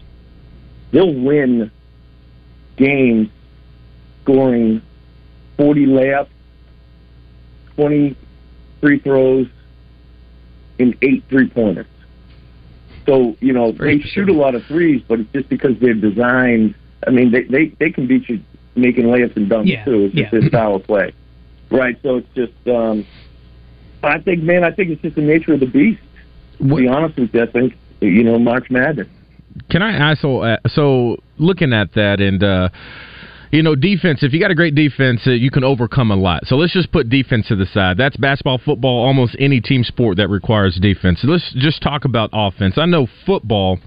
they'll 0.91 1.13
win 1.13 1.71
games 2.75 3.29
scoring 4.23 4.83
forty 5.55 5.87
layups, 5.87 6.27
twenty 7.77 8.17
free 8.81 8.99
throws, 8.99 9.47
and 10.79 10.95
eight 11.01 11.23
three 11.29 11.49
pointers. 11.49 11.87
So 13.05 13.37
you 13.39 13.53
know 13.53 13.71
they 13.71 13.99
shoot 13.99 14.27
a 14.29 14.33
lot 14.33 14.53
of 14.55 14.65
threes, 14.65 15.01
but 15.07 15.21
it's 15.21 15.31
just 15.31 15.47
because 15.49 15.79
they're 15.79 15.93
designed. 15.93 16.75
I 17.07 17.11
mean, 17.11 17.31
they 17.31 17.43
they 17.43 17.67
they 17.79 17.89
can 17.89 18.05
beat 18.07 18.27
you 18.27 18.41
making 18.75 19.05
layups 19.05 19.37
and 19.37 19.49
dunks 19.49 19.67
Yeah, 19.67 19.85
too. 19.85 20.05
It's 20.05 20.15
just 20.15 20.33
yeah. 20.33 20.39
their 20.39 20.49
style 20.49 20.75
of 20.75 20.83
play, 20.83 21.13
right? 21.71 21.97
So 22.03 22.17
it's 22.17 22.27
just. 22.35 22.67
um 22.67 23.05
I 24.03 24.19
think, 24.19 24.43
man, 24.43 24.63
I 24.63 24.71
think 24.71 24.91
it's 24.91 25.01
just 25.01 25.15
the 25.15 25.21
nature 25.21 25.53
of 25.53 25.59
the 25.59 25.65
beast. 25.65 25.99
To 26.59 26.75
be 26.75 26.87
honest 26.87 27.17
with 27.17 27.33
you, 27.33 27.41
I 27.41 27.47
think 27.47 27.73
you 28.01 28.23
know 28.23 28.37
March 28.37 28.69
Madness. 28.69 29.07
Can 29.71 29.81
I 29.81 29.91
ask? 29.91 30.21
So, 30.21 30.41
uh, 30.41 30.57
so 30.67 31.17
looking 31.37 31.73
at 31.73 31.93
that 31.93 32.19
and. 32.19 32.43
uh 32.43 32.69
you 33.51 33.63
know, 33.63 33.75
defense. 33.75 34.23
If 34.23 34.33
you 34.33 34.39
got 34.39 34.51
a 34.51 34.55
great 34.55 34.75
defense, 34.75 35.21
uh, 35.25 35.31
you 35.31 35.51
can 35.51 35.63
overcome 35.63 36.11
a 36.11 36.15
lot. 36.15 36.45
So 36.47 36.55
let's 36.55 36.73
just 36.73 36.91
put 36.91 37.09
defense 37.09 37.47
to 37.47 37.55
the 37.55 37.65
side. 37.65 37.97
That's 37.97 38.17
basketball, 38.17 38.59
football, 38.63 39.05
almost 39.05 39.35
any 39.39 39.61
team 39.61 39.83
sport 39.83 40.17
that 40.17 40.29
requires 40.29 40.77
defense. 40.81 41.19
Let's 41.23 41.53
just 41.57 41.81
talk 41.81 42.05
about 42.05 42.29
offense. 42.33 42.77
I 42.77 42.85
know 42.85 43.07
football. 43.25 43.79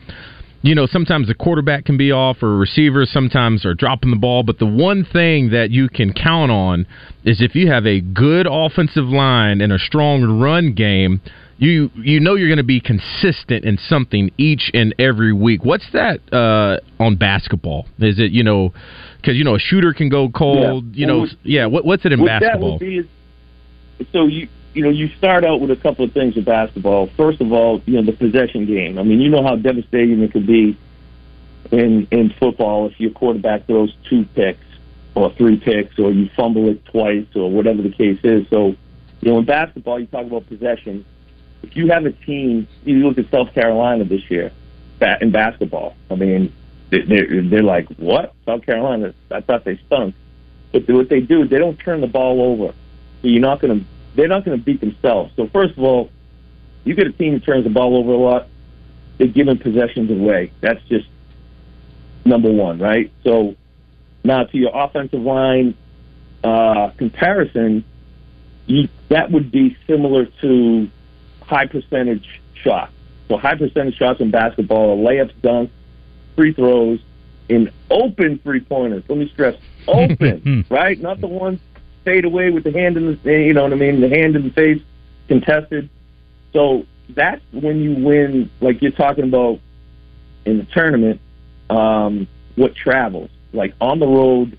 You 0.62 0.75
know, 0.75 0.87
sometimes 0.87 1.27
the 1.27 1.35
quarterback 1.35 1.87
can 1.87 1.96
be 1.96 2.12
off, 2.12 2.42
or 2.42 2.59
receivers 2.59 3.11
sometimes 3.11 3.64
are 3.64 3.73
dropping 3.73 4.11
the 4.11 4.18
ball. 4.18 4.42
But 4.42 4.59
the 4.59 4.66
one 4.66 5.07
thing 5.11 5.51
that 5.51 5.70
you 5.70 5.88
can 5.88 6.12
count 6.12 6.51
on 6.51 6.87
is 7.25 7.40
if 7.40 7.55
you 7.55 7.70
have 7.70 7.87
a 7.87 8.01
good 8.03 8.46
offensive 8.51 9.07
line 9.07 9.62
and 9.62 9.73
a 9.73 9.79
strong 9.79 10.38
run 10.38 10.75
game, 10.75 11.23
you 11.61 11.90
you 11.94 12.20
know 12.20 12.37
you're 12.37 12.49
going 12.49 12.57
to 12.57 12.64
be 12.64 12.81
consistent 12.81 13.64
in 13.66 13.77
something 13.77 14.31
each 14.38 14.70
and 14.73 14.94
every 14.99 15.33
week. 15.33 15.62
What's 15.62 15.85
that 15.92 16.20
uh, 16.33 16.81
on 17.03 17.16
basketball? 17.16 17.87
Is 17.99 18.18
it 18.18 18.33
you 18.33 18.42
know 18.42 18.73
because 19.20 19.37
you 19.37 19.44
know 19.44 19.55
a 19.55 19.59
shooter 19.59 19.92
can 19.92 20.09
go 20.09 20.31
cold. 20.31 20.96
You 20.96 21.07
know, 21.07 21.27
yeah. 21.42 21.66
What, 21.66 21.85
what's 21.85 22.05
it 22.07 22.12
in 22.12 22.25
basketball? 22.25 22.79
Be 22.79 23.07
so 24.11 24.27
you 24.27 24.49
you 24.73 24.83
know 24.83 24.88
you 24.88 25.09
start 25.18 25.44
out 25.44 25.61
with 25.61 25.70
a 25.70 25.77
couple 25.77 26.05
of 26.05 26.12
things 26.12 26.35
with 26.35 26.46
basketball. 26.46 27.11
First 27.14 27.42
of 27.42 27.53
all, 27.53 27.83
you 27.85 28.01
know 28.01 28.11
the 28.11 28.16
possession 28.16 28.64
game. 28.64 28.99
I 28.99 29.03
mean, 29.03 29.20
you 29.20 29.29
know 29.29 29.42
how 29.42 29.57
devastating 29.57 30.23
it 30.23 30.33
could 30.33 30.46
be 30.46 30.79
in 31.70 32.09
in 32.11 32.33
football 32.40 32.87
if 32.87 32.99
your 32.99 33.11
quarterback 33.11 33.66
throws 33.66 33.94
two 34.09 34.25
picks 34.35 34.64
or 35.14 35.31
three 35.35 35.61
picks 35.61 35.99
or 35.99 36.11
you 36.11 36.31
fumble 36.35 36.70
it 36.70 36.83
twice 36.87 37.27
or 37.35 37.51
whatever 37.51 37.83
the 37.83 37.92
case 37.92 38.18
is. 38.25 38.49
So 38.49 38.77
you 39.20 39.31
know 39.31 39.40
in 39.40 39.44
basketball 39.44 40.01
you 40.01 40.07
talk 40.07 40.25
about 40.25 40.46
possession. 40.46 41.05
If 41.62 41.77
you 41.77 41.88
have 41.88 42.07
a 42.07 42.12
team, 42.12 42.66
you 42.85 43.07
look 43.09 43.18
at 43.18 43.31
South 43.31 43.53
Carolina 43.55 44.05
this 44.05 44.31
year 44.31 44.51
in 45.20 45.31
basketball. 45.31 45.94
I 46.11 46.14
mean, 46.14 46.53
they- 46.90 47.03
they're 47.03 47.42
they're 47.42 47.62
like 47.62 47.87
what 47.96 48.35
South 48.46 48.64
Carolina? 48.66 49.14
I 49.31 49.40
thought 49.40 49.64
they 49.64 49.79
stunk. 49.87 50.14
But 50.73 50.88
what 50.88 51.09
they 51.09 51.20
do 51.20 51.42
is 51.42 51.51
they 51.51 51.59
don't 51.59 51.79
turn 51.79 52.01
the 52.01 52.07
ball 52.07 52.42
over. 52.42 52.73
So 53.23 53.29
you're 53.29 53.40
not 53.40 53.61
going 53.61 53.81
to, 53.81 53.87
they're 54.14 54.29
not 54.29 54.44
going 54.44 54.59
to 54.59 54.64
beat 54.64 54.81
themselves. 54.81 55.33
So 55.37 55.49
first 55.49 55.77
of 55.77 55.81
all, 55.83 56.11
you 56.85 56.94
get 56.94 57.07
a 57.07 57.12
team 57.12 57.35
that 57.35 57.44
turns 57.44 57.64
the 57.64 57.70
ball 57.70 57.96
over 57.96 58.12
a 58.12 58.16
lot, 58.16 58.49
they're 59.18 59.27
giving 59.27 59.59
possessions 59.59 60.11
away. 60.11 60.53
That's 60.61 60.83
just 60.85 61.07
number 62.25 62.51
one, 62.51 62.79
right? 62.79 63.11
So 63.25 63.57
now 64.25 64.44
to 64.44 64.57
your 64.57 64.70
offensive 64.75 65.20
line 65.20 65.75
uh, 66.42 66.90
comparison, 66.96 67.85
you, 68.66 68.88
that 69.09 69.31
would 69.31 69.51
be 69.51 69.77
similar 69.87 70.27
to 70.40 70.88
high 71.50 71.66
percentage 71.66 72.40
shots. 72.54 72.92
So 73.28 73.36
high 73.36 73.56
percentage 73.56 73.96
shots 73.96 74.20
in 74.20 74.30
basketball, 74.30 74.98
layups, 74.98 75.34
dunks, 75.42 75.70
free 76.36 76.52
throws, 76.52 77.00
in 77.48 77.70
open 77.90 78.38
three 78.38 78.60
pointers. 78.60 79.02
Let 79.08 79.18
me 79.18 79.28
stress, 79.28 79.56
open, 79.88 80.64
right? 80.70 80.98
Not 80.98 81.20
the 81.20 81.26
ones 81.26 81.60
fade 82.04 82.24
away 82.24 82.50
with 82.50 82.64
the 82.64 82.72
hand 82.72 82.96
in 82.96 83.20
the, 83.22 83.32
you 83.32 83.52
know 83.52 83.64
what 83.64 83.72
I 83.72 83.76
mean, 83.76 84.00
the 84.00 84.08
hand 84.08 84.36
in 84.36 84.44
the 84.44 84.50
face, 84.50 84.80
contested. 85.26 85.90
So 86.52 86.86
that's 87.10 87.42
when 87.52 87.82
you 87.82 87.94
win, 87.94 88.50
like 88.60 88.80
you're 88.80 88.92
talking 88.92 89.24
about 89.24 89.58
in 90.44 90.58
the 90.58 90.64
tournament, 90.64 91.20
um, 91.68 92.28
what 92.54 92.74
travels, 92.76 93.30
like 93.52 93.74
on 93.80 93.98
the 93.98 94.06
road, 94.06 94.56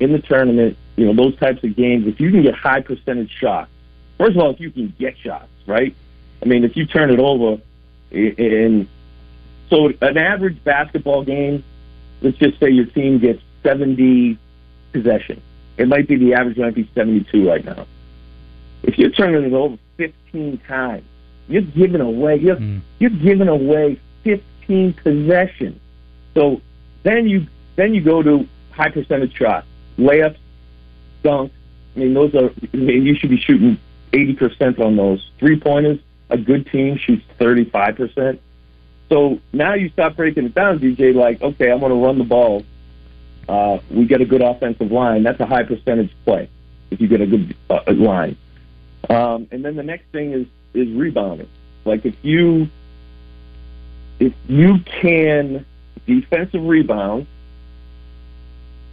in 0.00 0.12
the 0.12 0.20
tournament, 0.20 0.78
you 0.96 1.04
know, 1.04 1.14
those 1.14 1.38
types 1.38 1.62
of 1.62 1.76
games. 1.76 2.06
If 2.06 2.18
you 2.18 2.30
can 2.30 2.42
get 2.42 2.54
high 2.54 2.80
percentage 2.80 3.30
shots, 3.30 3.70
first 4.18 4.32
of 4.32 4.38
all, 4.38 4.50
if 4.50 4.60
you 4.60 4.70
can 4.70 4.94
get 4.98 5.18
shots, 5.18 5.48
right? 5.66 5.94
I 6.42 6.46
mean, 6.46 6.64
if 6.64 6.76
you 6.76 6.86
turn 6.86 7.10
it 7.10 7.18
over, 7.18 7.60
and 8.12 8.88
so 9.68 9.92
an 10.00 10.18
average 10.18 10.62
basketball 10.64 11.24
game, 11.24 11.64
let's 12.22 12.38
just 12.38 12.58
say 12.58 12.70
your 12.70 12.86
team 12.86 13.18
gets 13.18 13.42
70 13.62 14.38
possessions. 14.92 15.42
It 15.76 15.88
might 15.88 16.08
be 16.08 16.16
the 16.16 16.34
average 16.34 16.58
might 16.58 16.74
be 16.74 16.90
72 16.94 17.48
right 17.48 17.64
now. 17.64 17.86
If 18.82 18.98
you're 18.98 19.10
turning 19.10 19.44
it 19.44 19.52
over 19.52 19.78
15 19.96 20.58
times, 20.66 21.04
you're 21.48 21.62
giving 21.62 22.00
away 22.00 22.36
you're 22.36 22.56
hmm. 22.56 22.78
you're 22.98 23.10
giving 23.10 23.48
away 23.48 24.00
15 24.24 24.94
possessions. 24.94 25.80
So 26.34 26.60
then 27.02 27.28
you 27.28 27.46
then 27.76 27.94
you 27.94 28.00
go 28.02 28.22
to 28.22 28.46
high 28.70 28.90
percentage 28.90 29.34
shots, 29.36 29.66
layups, 29.98 30.38
dunks. 31.24 31.50
I 31.96 31.98
mean, 31.98 32.14
those 32.14 32.34
are. 32.34 32.50
I 32.72 32.76
mean, 32.76 33.04
you 33.04 33.14
should 33.16 33.30
be 33.30 33.40
shooting 33.40 33.78
80 34.12 34.34
percent 34.34 34.78
on 34.78 34.96
those 34.96 35.30
three 35.38 35.58
pointers. 35.58 35.98
A 36.30 36.38
good 36.38 36.66
team 36.70 36.96
shoots 36.96 37.24
35 37.38 37.96
percent. 37.96 38.40
So 39.08 39.40
now 39.52 39.74
you 39.74 39.88
stop 39.90 40.16
breaking 40.16 40.46
it 40.46 40.54
down, 40.54 40.78
DJ. 40.78 41.14
Like, 41.14 41.42
okay, 41.42 41.70
I'm 41.70 41.80
going 41.80 41.90
to 41.90 41.98
run 41.98 42.18
the 42.18 42.24
ball. 42.24 42.64
Uh, 43.48 43.78
we 43.90 44.06
get 44.06 44.20
a 44.20 44.24
good 44.24 44.42
offensive 44.42 44.92
line. 44.92 45.24
That's 45.24 45.40
a 45.40 45.46
high 45.46 45.64
percentage 45.64 46.12
play 46.24 46.48
if 46.90 47.00
you 47.00 47.08
get 47.08 47.20
a 47.20 47.26
good 47.26 47.56
uh, 47.68 47.82
line. 47.88 48.36
Um, 49.08 49.48
and 49.50 49.64
then 49.64 49.74
the 49.76 49.82
next 49.82 50.06
thing 50.12 50.32
is 50.32 50.46
is 50.72 50.88
rebounding. 50.94 51.48
Like 51.84 52.04
if 52.06 52.14
you 52.22 52.68
if 54.20 54.34
you 54.46 54.78
can 54.80 55.66
defensive 56.06 56.62
rebound, 56.62 57.26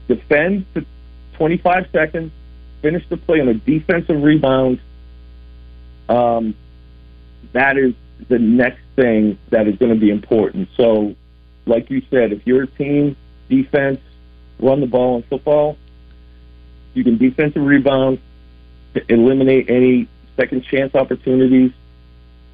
defend 0.07 0.65
the 0.73 0.85
25 1.33 1.89
seconds, 1.91 2.31
finish 2.81 3.07
the 3.09 3.17
play 3.17 3.41
on 3.41 3.49
a 3.49 3.53
defensive 3.53 4.23
rebound. 4.23 4.79
Um, 6.09 6.55
that 7.53 7.77
is 7.77 7.93
the 8.29 8.39
next 8.39 8.81
thing 8.95 9.37
that 9.49 9.67
is 9.67 9.75
going 9.77 9.93
to 9.93 9.99
be 9.99 10.09
important. 10.09 10.69
So, 10.75 11.15
like 11.65 11.89
you 11.89 12.01
said, 12.09 12.31
if 12.33 12.45
your 12.45 12.65
team 12.65 13.15
defense 13.49 13.99
run 14.59 14.81
the 14.81 14.87
ball 14.87 15.17
in 15.17 15.23
football, 15.23 15.77
you 16.93 17.03
can 17.03 17.17
defensive 17.17 17.63
rebound, 17.63 18.19
eliminate 19.07 19.69
any 19.69 20.07
second 20.35 20.63
chance 20.63 20.95
opportunities, 20.95 21.71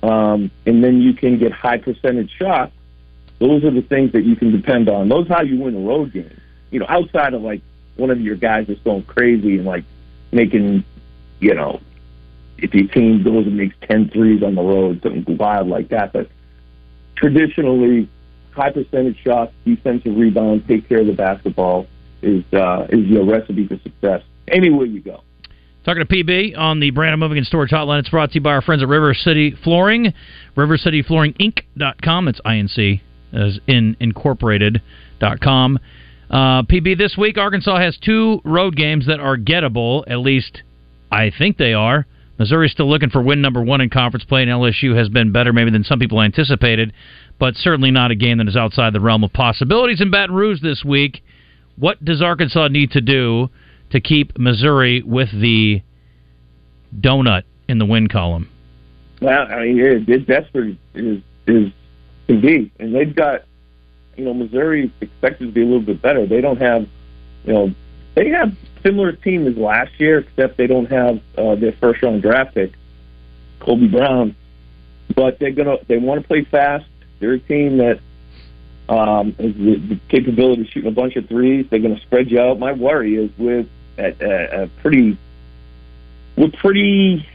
um, 0.02 0.52
and 0.66 0.84
then 0.84 1.02
you 1.02 1.14
can 1.14 1.38
get 1.38 1.52
high 1.52 1.78
percentage 1.78 2.32
shots. 2.38 2.74
Those 3.40 3.64
are 3.64 3.72
the 3.72 3.82
things 3.82 4.12
that 4.12 4.24
you 4.24 4.36
can 4.36 4.52
depend 4.52 4.90
on. 4.90 5.10
Those 5.10 5.30
are 5.30 5.36
how 5.36 5.42
you 5.44 5.60
win 5.60 5.76
a 5.76 5.80
road 5.80 6.14
game. 6.14 6.40
You 6.72 6.80
know, 6.80 6.86
outside 6.90 7.34
of 7.34 7.42
like 7.42 7.62
one 7.96 8.10
of 8.10 8.20
your 8.20 8.36
guys 8.36 8.68
that's 8.68 8.80
going 8.82 9.04
crazy 9.04 9.58
and 9.58 9.66
like 9.66 9.84
making, 10.32 10.84
you 11.40 11.54
know, 11.54 11.80
if 12.58 12.74
your 12.74 12.88
team 12.88 13.24
goes 13.24 13.46
and 13.46 13.58
makes 13.58 13.76
10 13.90 14.10
threes 14.10 14.44
on 14.44 14.56
the 14.56 14.62
road, 14.62 15.02
something 15.04 15.38
wild 15.38 15.68
like 15.68 15.90
that. 15.90 16.14
But 16.14 16.30
traditionally, 17.16 18.10
high 18.52 18.72
percentage 18.72 19.18
shots, 19.24 19.54
defensive 19.66 20.16
rebound, 20.16 20.68
take 20.68 20.88
care 20.88 21.02
of 21.02 21.08
the 21.08 21.14
basketball 21.14 21.88
is 22.22 22.44
uh, 22.54 22.88
is 22.90 23.06
your 23.08 23.26
recipe 23.26 23.68
for 23.68 23.78
success 23.80 24.22
anywhere 24.48 24.86
you 24.86 25.02
go. 25.02 25.22
Talking 25.86 26.06
to 26.06 26.14
PB 26.14 26.58
on 26.58 26.80
the 26.80 26.92
Brandon 26.92 27.20
Moving 27.20 27.38
and 27.38 27.46
Storage 27.46 27.72
Hotline. 27.72 28.00
It's 28.00 28.10
brought 28.10 28.30
to 28.30 28.36
you 28.36 28.42
by 28.42 28.52
our 28.52 28.62
friends 28.62 28.82
at 28.82 28.88
River 28.88 29.14
City 29.14 29.54
Flooring. 29.64 30.14
RiverCityFlooringInc.com. 30.56 32.28
It's 32.30 32.40
INC 32.46 33.02
as 33.34 33.60
in 33.68 33.98
incorporated.com. 34.00 35.80
Uh, 36.30 36.64
PB, 36.64 36.98
this 36.98 37.18
week, 37.18 37.38
Arkansas 37.38 37.78
has 37.80 37.98
two 37.98 38.40
road 38.46 38.78
games 38.78 39.08
that 39.08 39.20
are 39.20 39.36
gettable. 39.36 40.04
At 40.08 40.20
least 40.20 40.64
I 41.12 41.32
think 41.38 41.58
they 41.58 41.74
are. 41.74 42.06
Missouri's 42.40 42.72
still 42.72 42.90
looking 42.90 43.10
for 43.10 43.22
win 43.22 43.42
number 43.42 43.62
one 43.62 43.82
in 43.82 43.90
conference 43.90 44.26
play, 44.26 44.42
and 44.42 44.52
LSU 44.52 44.98
has 44.98 45.10
been 45.10 45.32
better 45.32 45.54
maybe 45.54 45.72
than 45.72 45.84
some 45.84 46.00
people 46.00 46.22
anticipated, 46.22 46.94
but 47.40 47.56
certainly 47.56 47.92
not 47.92 48.12
a 48.12 48.16
game 48.16 48.40
that 48.40 48.48
is 48.48 48.56
outside 48.56 48.94
the 48.94 49.00
realm 49.00 49.24
of 49.24 49.32
possibilities 49.34 50.02
in 50.02 50.10
Baton 50.10 50.36
Rouge 50.36 50.62
this 50.62 50.84
week. 50.84 51.24
What 51.78 52.04
does 52.04 52.22
Arkansas 52.22 52.68
need 52.70 52.92
to 52.92 53.02
do 53.02 53.50
to 53.92 54.02
keep 54.02 54.38
Missouri 54.38 55.04
with 55.04 55.30
the 55.32 55.82
donut 57.00 57.44
in 57.68 57.78
the 57.78 57.86
win 57.86 58.08
column? 58.08 58.50
Well, 59.22 59.48
I 59.50 59.66
mean, 59.66 59.80
it, 59.80 60.28
desperate 60.28 60.78
is 60.96 61.22
is 61.48 61.72
can 62.28 62.42
be, 62.42 62.72
and 62.80 62.96
they've 62.96 63.16
got, 63.16 63.44
you 64.16 64.26
know, 64.26 64.34
Missouri 64.34 64.92
expected 65.02 65.48
to 65.48 65.52
be 65.52 65.62
a 65.62 65.66
little 65.66 65.82
bit 65.82 66.02
better. 66.02 66.26
They 66.26 66.42
don't 66.42 66.62
have, 66.62 66.88
you 67.46 67.54
know, 67.54 67.76
they 68.16 68.30
have 68.30 68.56
similar 68.82 69.14
team 69.14 69.48
as 69.48 69.58
last 69.58 70.00
year, 70.00 70.20
except 70.20 70.58
they 70.58 70.68
don't 70.68 70.92
have 70.92 71.22
uh, 71.38 71.56
their 71.56 71.72
first 71.74 72.02
round 72.02 72.22
draft 72.22 72.54
pick, 72.56 72.74
Kobe 73.60 73.88
Brown. 73.88 74.36
But 75.16 75.40
they're 75.40 75.52
gonna 75.52 75.78
they 75.88 75.98
want 75.98 76.22
to 76.22 76.28
play 76.28 76.44
fast. 76.44 76.86
They're 77.20 77.34
a 77.34 77.40
team 77.40 77.78
that 77.78 78.00
um, 78.90 79.34
has 79.34 79.54
the, 79.54 79.76
the 79.76 80.00
capability 80.10 80.64
of 80.64 80.68
shooting 80.70 80.90
a 80.90 80.94
bunch 80.94 81.16
of 81.16 81.28
threes. 81.28 81.66
They're 81.70 81.80
going 81.80 81.96
to 81.96 82.02
spread 82.02 82.30
you 82.30 82.40
out. 82.40 82.60
My 82.60 82.74
worry 82.74 83.16
is 83.16 83.32
with 83.38 83.68
a, 83.98 84.16
a, 84.20 84.64
a 84.64 84.68
pretty, 84.82 85.18
we're 86.36 86.52
pretty, 86.52 87.28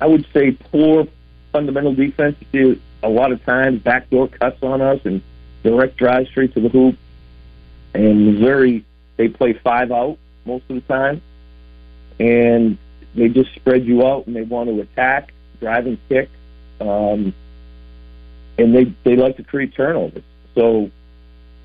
I 0.00 0.06
would 0.06 0.26
say, 0.32 0.52
poor 0.52 1.06
fundamental 1.52 1.94
defense. 1.94 2.36
See 2.52 2.80
a 3.02 3.08
lot 3.08 3.32
of 3.32 3.44
times 3.44 3.80
backdoor 3.82 4.28
cuts 4.28 4.62
on 4.62 4.80
us 4.80 5.00
and 5.04 5.22
direct 5.62 5.96
drive 5.96 6.26
straight 6.28 6.54
to 6.54 6.60
the 6.60 6.68
hoop. 6.68 6.96
And 7.94 8.34
Missouri, 8.34 8.84
they 9.16 9.28
play 9.28 9.52
five 9.52 9.90
out 9.90 10.18
most 10.44 10.64
of 10.68 10.76
the 10.76 10.82
time, 10.82 11.22
and 12.18 12.78
they 13.14 13.28
just 13.28 13.54
spread 13.54 13.84
you 13.84 14.06
out 14.06 14.26
and 14.26 14.36
they 14.36 14.42
want 14.42 14.68
to 14.68 14.80
attack, 14.80 15.32
drive 15.60 15.86
and 15.86 15.98
kick, 16.08 16.30
um, 16.80 17.34
and 18.58 18.74
they 18.74 18.84
they 19.04 19.16
like 19.16 19.36
to 19.36 19.42
create 19.42 19.74
turnovers. 19.74 20.22
So, 20.54 20.90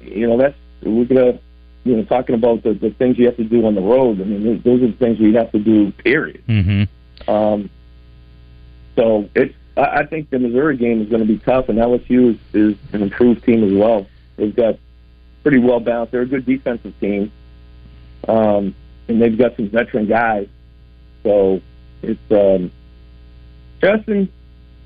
you 0.02 0.28
know, 0.28 0.38
that's 0.38 0.56
we're 0.82 1.06
gonna, 1.06 1.40
you 1.84 1.96
know, 1.96 2.04
talking 2.04 2.36
about 2.36 2.64
the, 2.64 2.74
the 2.74 2.92
things 2.92 3.18
you 3.18 3.26
have 3.26 3.38
to 3.38 3.44
do 3.44 3.66
on 3.66 3.76
the 3.76 3.82
road. 3.82 4.22
I 4.22 4.24
mean, 4.24 4.62
those 4.64 4.82
are 4.82 4.88
the 4.88 4.94
things 4.94 5.20
we 5.20 5.34
have 5.34 5.52
to 5.52 5.60
do. 5.60 5.92
Period. 5.92 6.44
Mm-hmm. 6.48 7.30
Um, 7.30 7.70
so 8.96 9.30
it's. 9.36 9.56
I 9.78 10.00
I 10.00 10.06
think 10.06 10.30
the 10.30 10.40
Missouri 10.40 10.78
game 10.78 11.02
is 11.02 11.10
going 11.10 11.22
to 11.22 11.28
be 11.28 11.38
tough, 11.38 11.70
and 11.70 11.80
LSU 11.80 12.32
is, 12.32 12.38
is 12.54 12.78
an 12.94 13.02
improved 13.02 13.44
team 13.44 13.64
as 13.64 13.74
well. 13.74 14.08
They've 14.36 14.56
got 14.56 14.78
pretty 15.44 15.60
well 15.60 15.80
balanced. 15.80 16.12
They're 16.12 16.22
a 16.22 16.26
good 16.26 16.46
defensive 16.46 17.00
team, 17.00 17.32
um, 18.28 18.76
and 19.08 19.22
they've 19.22 19.38
got 19.38 19.56
some 19.56 19.70
veteran 19.70 20.08
guys. 20.08 20.48
So 21.24 21.62
it's 22.02 22.20
um, 22.32 22.72
Justin. 23.82 24.32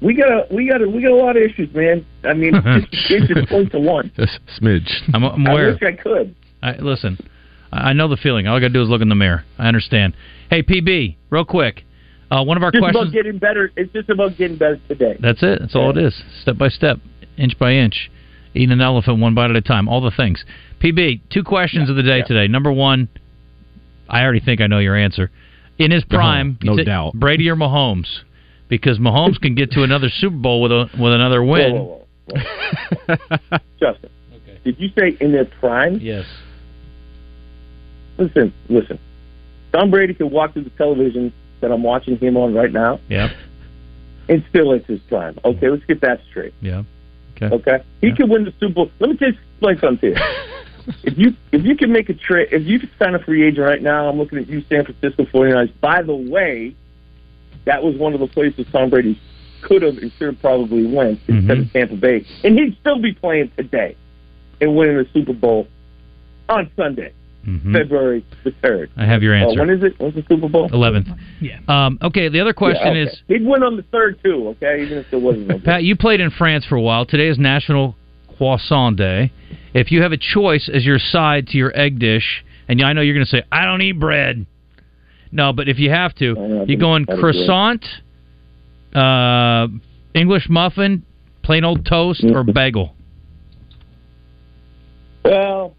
We 0.01 0.13
got 0.13 0.29
a 0.29 0.53
we 0.53 0.67
got 0.67 0.81
a 0.81 0.89
we 0.89 1.01
got 1.01 1.11
a 1.11 1.15
lot 1.15 1.37
of 1.37 1.43
issues, 1.43 1.73
man. 1.73 2.05
I 2.23 2.33
mean, 2.33 2.53
just, 2.91 3.11
it's 3.11 3.33
just 3.33 3.49
point 3.49 3.71
to 3.71 3.79
one. 3.79 4.11
Smidge. 4.59 4.91
I'm, 5.13 5.23
I'm 5.23 5.47
I 5.47 5.53
wish 5.53 5.81
I 5.81 5.93
could. 5.93 6.35
I, 6.61 6.75
listen, 6.77 7.17
I 7.71 7.89
I 7.89 7.93
know 7.93 8.07
the 8.07 8.17
feeling. 8.17 8.47
All 8.47 8.57
I 8.57 8.59
got 8.59 8.67
to 8.67 8.73
do 8.73 8.83
is 8.83 8.89
look 8.89 9.01
in 9.01 9.09
the 9.09 9.15
mirror. 9.15 9.45
I 9.57 9.67
understand. 9.67 10.15
Hey, 10.49 10.63
PB, 10.63 11.15
real 11.29 11.45
quick. 11.45 11.83
Uh, 12.29 12.43
one 12.43 12.57
of 12.57 12.63
our 12.63 12.71
Just 12.71 12.81
questions. 12.81 13.03
about 13.03 13.13
getting 13.13 13.37
better. 13.37 13.71
It's 13.75 13.91
just 13.93 14.09
about 14.09 14.35
getting 14.37 14.57
better 14.57 14.79
today. 14.87 15.17
That's 15.19 15.43
it. 15.43 15.59
That's 15.59 15.75
all 15.75 15.91
it 15.91 15.97
is. 15.97 16.23
Step 16.41 16.57
by 16.57 16.69
step, 16.69 16.97
inch 17.37 17.57
by 17.59 17.73
inch, 17.73 18.11
eating 18.53 18.71
an 18.71 18.81
elephant 18.81 19.19
one 19.19 19.35
bite 19.35 19.51
at 19.51 19.55
a 19.55 19.61
time. 19.61 19.87
All 19.87 20.01
the 20.01 20.11
things. 20.11 20.43
PB, 20.81 21.21
two 21.29 21.43
questions 21.43 21.89
of 21.89 21.95
the 21.95 22.03
day 22.03 22.23
today. 22.23 22.47
Number 22.47 22.71
one, 22.71 23.09
I 24.09 24.21
already 24.23 24.39
think 24.39 24.61
I 24.61 24.67
know 24.67 24.79
your 24.79 24.95
answer. 24.95 25.31
In 25.77 25.91
his 25.91 26.03
prime, 26.05 26.57
no 26.63 26.77
you 26.77 26.85
doubt. 26.85 27.13
Brady 27.15 27.49
or 27.49 27.55
Mahomes, 27.55 28.07
because 28.69 28.97
Mahomes 28.97 29.39
can 29.41 29.55
get 29.55 29.71
to 29.71 29.83
another 29.83 30.07
Super 30.09 30.35
Bowl 30.37 30.61
with 30.61 30.71
a 30.71 30.89
with 30.99 31.13
another 31.13 31.43
win. 31.43 31.73
Whoa, 31.75 32.05
whoa, 32.29 32.37
whoa. 33.09 33.57
Justin, 33.79 34.09
did 34.63 34.79
you 34.79 34.89
say 34.97 35.17
in 35.19 35.31
their 35.31 35.45
prime? 35.45 35.99
Yes. 36.01 36.25
Listen, 38.17 38.53
listen. 38.69 38.99
Tom 39.73 39.91
Brady 39.91 40.13
could 40.13 40.31
walk 40.31 40.53
through 40.53 40.63
the 40.63 40.69
television 40.71 41.33
that 41.59 41.71
I'm 41.71 41.83
watching 41.83 42.17
him 42.17 42.37
on 42.37 42.53
right 42.53 42.71
now, 42.71 42.99
Yep. 43.09 43.31
and 44.29 44.45
still 44.49 44.71
it's 44.71 44.87
his 44.87 45.01
prime. 45.09 45.37
Okay, 45.43 45.69
let's 45.69 45.83
get 45.85 45.99
that 46.01 46.21
straight. 46.29 46.53
Yeah. 46.61 46.83
Okay. 47.35 47.53
Okay, 47.53 47.83
he 47.99 48.13
could 48.15 48.29
win 48.29 48.45
the 48.45 48.53
Super 48.59 48.73
Bowl. 48.73 48.91
Let 48.99 49.09
me 49.09 49.17
just 49.17 49.37
explain 49.51 49.77
something 49.79 50.13
to 50.13 50.19
you. 50.19 50.25
if 51.03 51.17
you 51.17 51.33
if 51.51 51.63
you 51.65 51.75
can 51.75 51.91
make 51.91 52.09
a 52.09 52.13
trade, 52.13 52.49
if 52.51 52.65
you 52.65 52.79
could 52.79 52.91
sign 52.99 53.15
a 53.15 53.19
free 53.19 53.45
agent 53.47 53.65
right 53.65 53.81
now, 53.81 54.07
I'm 54.09 54.17
looking 54.17 54.37
at 54.39 54.47
you, 54.47 54.63
San 54.69 54.85
Francisco 54.85 55.25
49ers. 55.25 55.71
By 55.81 56.01
the 56.01 56.15
way, 56.15 56.75
that 57.65 57.81
was 57.83 57.95
one 57.97 58.13
of 58.13 58.19
the 58.19 58.27
places 58.27 58.65
Tom 58.71 58.89
Brady 58.89 59.19
could 59.61 59.81
have 59.81 59.97
and 59.97 60.11
should 60.17 60.27
have 60.33 60.39
probably 60.41 60.85
went 60.85 61.19
instead 61.27 61.57
of 61.59 61.71
Tampa 61.73 61.95
Bay, 61.95 62.25
and 62.43 62.57
he'd 62.57 62.77
still 62.81 62.99
be 63.01 63.13
playing 63.13 63.51
today 63.57 63.95
and 64.61 64.75
winning 64.75 64.97
the 64.97 65.07
Super 65.13 65.33
Bowl 65.33 65.67
on 66.47 66.69
Sunday, 66.77 67.11
Mhm. 67.47 67.73
February 67.73 68.23
the 68.43 68.51
third. 68.63 68.89
I 68.95 69.05
have 69.05 69.23
your 69.23 69.33
Uh, 69.35 69.39
answer. 69.39 69.59
when 69.59 69.69
is 69.71 69.83
it? 69.83 69.95
When's 69.99 70.13
the 70.15 70.23
Super 70.29 70.47
Bowl? 70.49 70.69
Eleventh. 70.71 71.07
Yeah. 71.41 71.57
Um, 71.67 71.97
okay. 72.01 72.27
The 72.29 72.39
other 72.39 72.53
question 72.53 72.85
Yeah, 72.95 73.01
okay. 73.03 73.11
is, 73.11 73.21
he'd 73.27 73.43
win 73.45 73.63
on 73.63 73.75
the 73.75 73.83
third 73.83 74.17
too. 74.23 74.49
Okay, 74.49 74.83
even 74.83 74.99
if 74.99 75.09
there 75.09 75.19
wasn't. 75.19 75.63
Pat, 75.63 75.83
you 75.83 75.95
played 75.95 76.19
in 76.21 76.29
France 76.31 76.65
for 76.65 76.75
a 76.75 76.81
while. 76.81 77.05
Today 77.05 77.27
is 77.27 77.37
National 77.39 77.95
Croissant 78.37 78.95
Day. 78.97 79.31
If 79.73 79.91
you 79.91 80.01
have 80.01 80.11
a 80.11 80.17
choice 80.17 80.69
as 80.73 80.85
your 80.85 80.99
side 80.99 81.47
to 81.47 81.57
your 81.57 81.77
egg 81.77 81.99
dish, 81.99 82.43
and 82.67 82.81
I 82.81 82.93
know 82.93 83.01
you're 83.01 83.13
going 83.13 83.25
to 83.25 83.29
say, 83.29 83.43
I 83.51 83.65
don't 83.65 83.81
eat 83.81 83.93
bread. 83.99 84.45
No, 85.31 85.51
but 85.53 85.67
if 85.67 85.77
you 85.79 85.89
have 85.89 86.15
to, 86.15 86.33
know, 86.33 86.65
you 86.67 86.77
going 86.77 87.05
croissant, 87.05 87.85
uh, 88.93 89.67
English 90.13 90.47
muffin, 90.49 91.03
plain 91.43 91.63
old 91.65 91.85
toast, 91.85 92.23
or 92.23 92.43
bagel? 92.43 92.95
Well, 95.23 95.75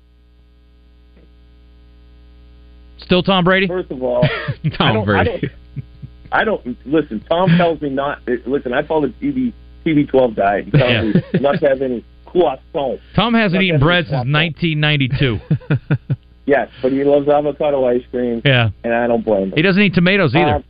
Still 2.98 3.22
Tom 3.22 3.44
Brady? 3.44 3.68
first 3.68 3.90
of 3.90 4.02
all, 4.02 4.24
I 4.64 4.68
Tom 4.76 4.94
don't, 4.94 5.02
I 5.02 5.04
Brady. 5.04 5.48
don't, 5.48 5.84
I 6.32 6.44
don't 6.44 6.86
listen. 6.86 7.20
Tom 7.28 7.50
tells 7.56 7.80
me 7.80 7.88
not. 7.90 8.20
Listen, 8.46 8.72
I 8.72 8.82
follow 8.82 9.06
the 9.06 9.12
TB 9.22 9.52
TB 9.84 10.08
twelve 10.08 10.34
diet. 10.34 10.64
He 10.64 10.70
tells 10.72 10.90
Yeah. 10.90 11.02
me 11.02 11.22
not 11.40 11.60
to 11.60 11.68
have 11.68 11.82
any 11.82 12.04
croissant. 12.40 13.00
Tom 13.14 13.34
hasn't 13.34 13.62
eaten 13.62 13.80
bread 13.80 14.04
since 14.04 14.26
1992. 14.26 15.38
Yes, 16.46 16.68
but 16.80 16.92
he 16.92 17.02
loves 17.02 17.28
avocado 17.28 17.84
ice 17.86 18.04
cream, 18.10 18.40
yeah. 18.44 18.70
and 18.84 18.94
I 18.94 19.08
don't 19.08 19.24
blame 19.24 19.48
him. 19.48 19.52
He 19.56 19.62
doesn't 19.62 19.82
eat 19.82 19.94
tomatoes 19.94 20.32
either. 20.34 20.56
Um, 20.56 20.64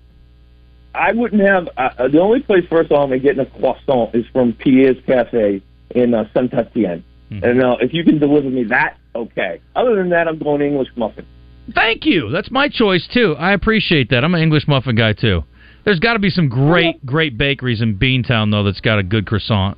I 0.95 1.13
wouldn't 1.13 1.43
have. 1.43 1.69
Uh, 1.77 2.09
the 2.09 2.19
only 2.19 2.41
place, 2.41 2.65
first 2.71 2.91
of 2.91 2.99
all, 2.99 3.13
I'm 3.13 3.23
getting 3.23 3.41
a 3.41 3.47
croissant 3.47 4.15
is 4.15 4.25
from 4.33 4.55
Pierre's 4.55 4.97
Cafe 5.07 5.63
in 5.91 6.15
uh, 6.15 6.25
Saint 6.35 6.55
Etienne. 6.55 7.05
Hmm. 7.29 7.45
And 7.45 7.63
uh, 7.63 7.77
if 7.81 7.93
you 7.93 8.05
can 8.05 8.19
deliver 8.19 8.49
me 8.49 8.65
that, 8.65 8.97
okay. 9.15 9.61
Other 9.75 9.97
than 9.97 10.09
that, 10.11 10.27
I'm 10.27 10.39
going 10.39 10.63
English 10.63 10.89
muffin. 10.97 11.27
Thank 11.75 12.07
you. 12.07 12.31
That's 12.31 12.51
my 12.51 12.71
choice 12.71 13.07
too. 13.13 13.37
I 13.39 13.53
appreciate 13.53 14.09
that. 14.11 14.25
I'm 14.25 14.35
an 14.35 14.41
English 14.41 14.67
muffin 14.67 14.97
guy 14.97 15.13
too. 15.13 15.45
There's 15.85 15.99
got 16.01 16.15
to 16.15 16.19
be 16.19 16.31
some 16.31 16.49
great, 16.49 17.05
great 17.05 17.37
bakeries 17.37 17.83
in 17.83 17.99
Beantown 17.99 18.51
though 18.51 18.63
that's 18.63 18.81
got 18.81 18.99
a 18.99 19.03
good 19.03 19.27
croissant. 19.27 19.77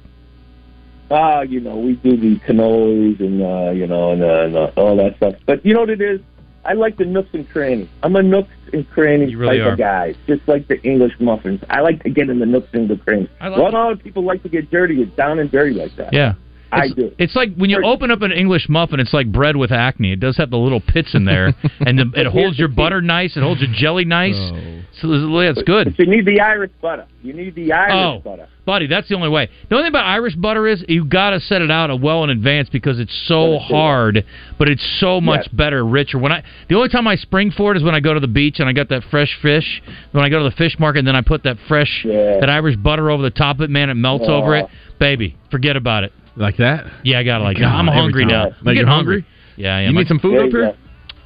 Ah, 1.11 1.41
you 1.41 1.61
know, 1.61 1.77
we 1.77 1.95
do 1.95 2.17
the 2.17 2.39
cannolis 2.41 3.19
and 3.21 3.43
uh, 3.43 3.71
you 3.71 3.87
know, 3.87 4.13
and, 4.13 4.23
uh, 4.23 4.45
and 4.45 4.57
uh, 4.57 4.71
all 4.77 4.97
that 4.97 5.17
stuff. 5.17 5.35
But 5.47 5.65
you 5.65 5.75
know 5.75 5.81
what 5.81 5.91
it 5.91 6.01
is? 6.01 6.21
I 6.65 6.75
like 6.75 6.99
the 6.99 7.07
nooks 7.07 7.31
and 7.33 7.49
crannies. 7.49 7.89
I'm 8.03 8.15
a 8.17 8.23
nooks 8.23 8.51
and 8.73 8.89
crannies 8.91 9.31
You 9.31 9.39
really 9.39 9.59
type 9.59 9.67
are. 9.67 9.73
of 9.73 9.79
guy, 9.79 10.15
just 10.27 10.47
like 10.47 10.69
the 10.69 10.79
English 10.83 11.13
muffins. 11.19 11.63
I 11.71 11.81
like 11.81 12.03
to 12.03 12.11
get 12.11 12.29
in 12.29 12.41
the 12.41 12.47
nooks 12.47 12.69
and 12.75 12.91
the 12.91 12.97
crannies. 12.97 13.31
I 13.41 13.49
like 13.49 13.59
a 13.73 13.77
lot 13.77 13.93
of 13.93 14.03
people 14.03 14.23
like 14.23 14.43
to 14.43 14.51
get 14.51 14.71
dirty, 14.71 14.97
get 14.97 15.17
down 15.17 15.39
and 15.39 15.51
dirty 15.51 15.75
like 15.75 15.97
that. 15.97 16.13
Yeah. 16.13 16.35
I 16.71 16.85
It's, 16.85 16.95
do. 16.95 17.13
it's 17.19 17.35
like 17.37 17.55
when 17.57 17.71
you 17.71 17.83
open 17.85 18.11
up 18.11 18.21
an 18.23 18.31
English 18.33 18.69
muffin, 18.69 19.01
it's 19.01 19.15
like 19.15 19.33
bread 19.33 19.57
with 19.57 19.73
acne. 19.73 20.13
It 20.13 20.21
does 20.21 20.37
have 20.37 20.51
the 20.51 20.59
little 20.59 20.81
pits 20.81 21.15
in 21.15 21.25
there, 21.25 21.55
and 21.81 21.99
the, 21.99 22.11
it 22.15 22.27
holds 22.27 22.59
your 22.59 22.69
butter 22.69 23.01
nice. 23.01 23.37
It 23.37 23.43
holds 23.43 23.61
your 23.63 23.71
jelly 23.73 24.05
nice. 24.05 24.35
Oh. 24.37 24.81
So 25.01 25.09
it's 25.13 25.59
it's 25.59 25.67
good. 25.67 25.95
But 25.97 25.99
you 25.99 26.07
need 26.11 26.27
the 26.27 26.41
Irish 26.41 26.73
butter. 26.83 27.07
You 27.23 27.33
need 27.33 27.55
the 27.55 27.73
Irish 27.73 27.93
Oh, 27.95 28.21
butter. 28.23 28.49
buddy, 28.67 28.87
that's 28.87 29.09
the 29.09 29.15
only 29.15 29.29
way. 29.29 29.49
The 29.69 29.77
only 29.77 29.85
thing 29.87 29.93
about 29.93 30.07
Irish 30.07 30.35
butter 30.35 30.67
is 30.67 30.85
you 30.89 31.05
got 31.05 31.31
to 31.31 31.41
set 31.41 31.63
it 31.63 31.71
out 31.71 31.89
well 32.01 32.23
in 32.25 32.31
advance 32.31 32.69
because 32.69 32.99
it's 33.01 33.13
so 33.27 33.35
Gotta 33.35 33.69
do 33.69 33.75
it. 33.75 33.77
hard, 33.77 34.25
but 34.59 34.69
it's 34.69 34.85
so 35.01 35.21
much 35.21 35.47
Yes. 35.47 35.49
better, 35.55 35.85
richer. 35.87 36.19
When 36.19 36.33
I 36.33 36.43
the 36.69 36.75
only 36.75 36.89
time 36.91 37.07
I 37.09 37.17
spring 37.17 37.51
for 37.51 37.73
it 37.73 37.77
is 37.79 37.83
when 37.83 37.95
I 37.95 38.01
go 38.01 38.13
to 38.13 38.21
the 38.21 38.27
beach 38.29 38.61
and 38.61 38.69
I 38.69 38.73
got 38.73 38.89
that 38.91 39.05
fresh 39.11 39.35
fish. 39.41 39.81
When 40.13 40.25
I 40.25 40.29
go 40.29 40.39
to 40.39 40.45
the 40.45 40.57
fish 40.57 40.77
market, 40.79 40.99
and 41.01 41.09
then 41.09 41.17
I 41.17 41.23
put 41.23 41.45
that 41.45 41.57
fresh 41.67 42.05
Yeah. 42.05 42.41
that 42.41 42.51
Irish 42.51 42.77
butter 42.77 43.11
over 43.11 43.23
the 43.23 43.31
top 43.31 43.57
of 43.57 43.63
it. 43.63 43.71
Man, 43.71 43.89
it 43.91 43.95
melts 43.95 44.27
Aw. 44.29 44.33
over 44.33 44.55
it, 44.57 44.67
baby. 44.99 45.37
Forget 45.51 45.77
about 45.77 46.05
it. 46.05 46.13
Like 46.39 46.57
that? 46.59 46.87
Yeah, 47.05 47.19
I 47.19 47.25
got 47.25 47.41
it 47.41 47.45
like 47.45 47.57
that. 47.59 47.65
I'm 47.67 47.87
hungry 47.89 48.25
now. 48.25 48.45
Like 48.45 48.53
I'm 48.61 48.67
you're 48.67 48.75
getting 48.75 48.89
hungry? 48.89 49.27
Yeah, 49.57 49.77
I. 49.77 49.83
You 49.83 49.93
need 49.93 50.07
I- 50.07 50.09
some 50.09 50.21
food 50.21 50.35
Yeah, 50.35 50.45
up 50.45 50.51
here? 50.51 50.65
yeah. 50.67 50.73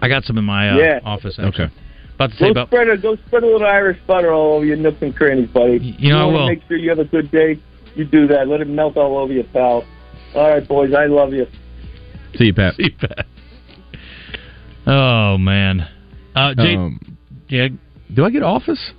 I 0.01 0.09
got 0.09 0.25
some 0.25 0.39
in 0.39 0.45
my 0.45 0.71
uh, 0.71 0.77
Yeah. 0.79 1.01
office. 1.05 1.39
Actually. 1.39 1.65
Okay. 1.67 1.75
About 2.15 2.31
to 2.31 2.37
say 2.37 2.45
Go 2.47 2.51
about 2.51 2.69
spread 2.69 2.89
a 2.89 2.97
go 2.97 3.17
spread 3.27 3.43
a 3.43 3.47
little 3.47 3.67
Irish 3.67 3.99
butter 4.07 4.33
all 4.33 4.55
over 4.55 4.65
your 4.65 4.77
nooks 4.77 5.03
and 5.03 5.15
crannies, 5.15 5.49
buddy. 5.51 5.79
you 5.99 6.13
know 6.13 6.31
I 6.31 6.33
will. 6.33 6.49
Make 6.49 6.63
sure 6.67 6.77
you 6.77 6.89
have 6.91 6.99
a 6.99 7.05
good 7.05 7.31
day. 7.31 7.59
You 7.95 8.05
do 8.05 8.27
that. 8.29 8.49
Let 8.49 8.61
it 8.63 8.69
melt 8.69 8.97
all 8.97 9.19
over 9.19 9.33
your 9.33 9.45
pal. 9.45 9.85
All 10.35 10.49
right, 10.51 10.67
boys. 10.67 10.95
I 10.95 11.07
love 11.07 11.33
you. 11.35 11.47
See 12.37 12.45
you, 12.47 12.55
Pat. 12.55 12.75
See 12.77 12.97
that. 13.03 13.27
Oh 14.87 15.37
man. 15.39 15.89
Uh, 16.35 16.55
Jay, 16.55 16.75
Um, 16.77 17.17
yeah, 17.49 17.69
do 18.15 18.25
I 18.25 18.31
get 18.31 18.43
office? 18.43 18.93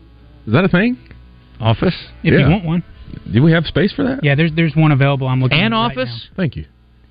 Is 0.46 0.54
that 0.54 0.64
a 0.64 0.68
thing? 0.70 0.98
office 1.60 1.96
If 2.24 2.34
Yeah. 2.34 2.40
you 2.46 2.50
want 2.52 2.66
one. 2.66 2.84
Do 3.32 3.42
we 3.44 3.52
have 3.52 3.66
space 3.66 3.92
for 3.94 4.04
that? 4.04 4.24
Yeah, 4.24 4.36
there's 4.36 4.52
there's 4.56 4.76
one 4.76 4.92
available. 4.92 5.28
I'm 5.28 5.42
looking. 5.42 5.58
and 5.60 5.74
at 5.74 5.78
it 5.78 5.80
right 5.80 5.98
office. 5.98 6.28
Thank 6.36 6.56
you. 6.56 6.66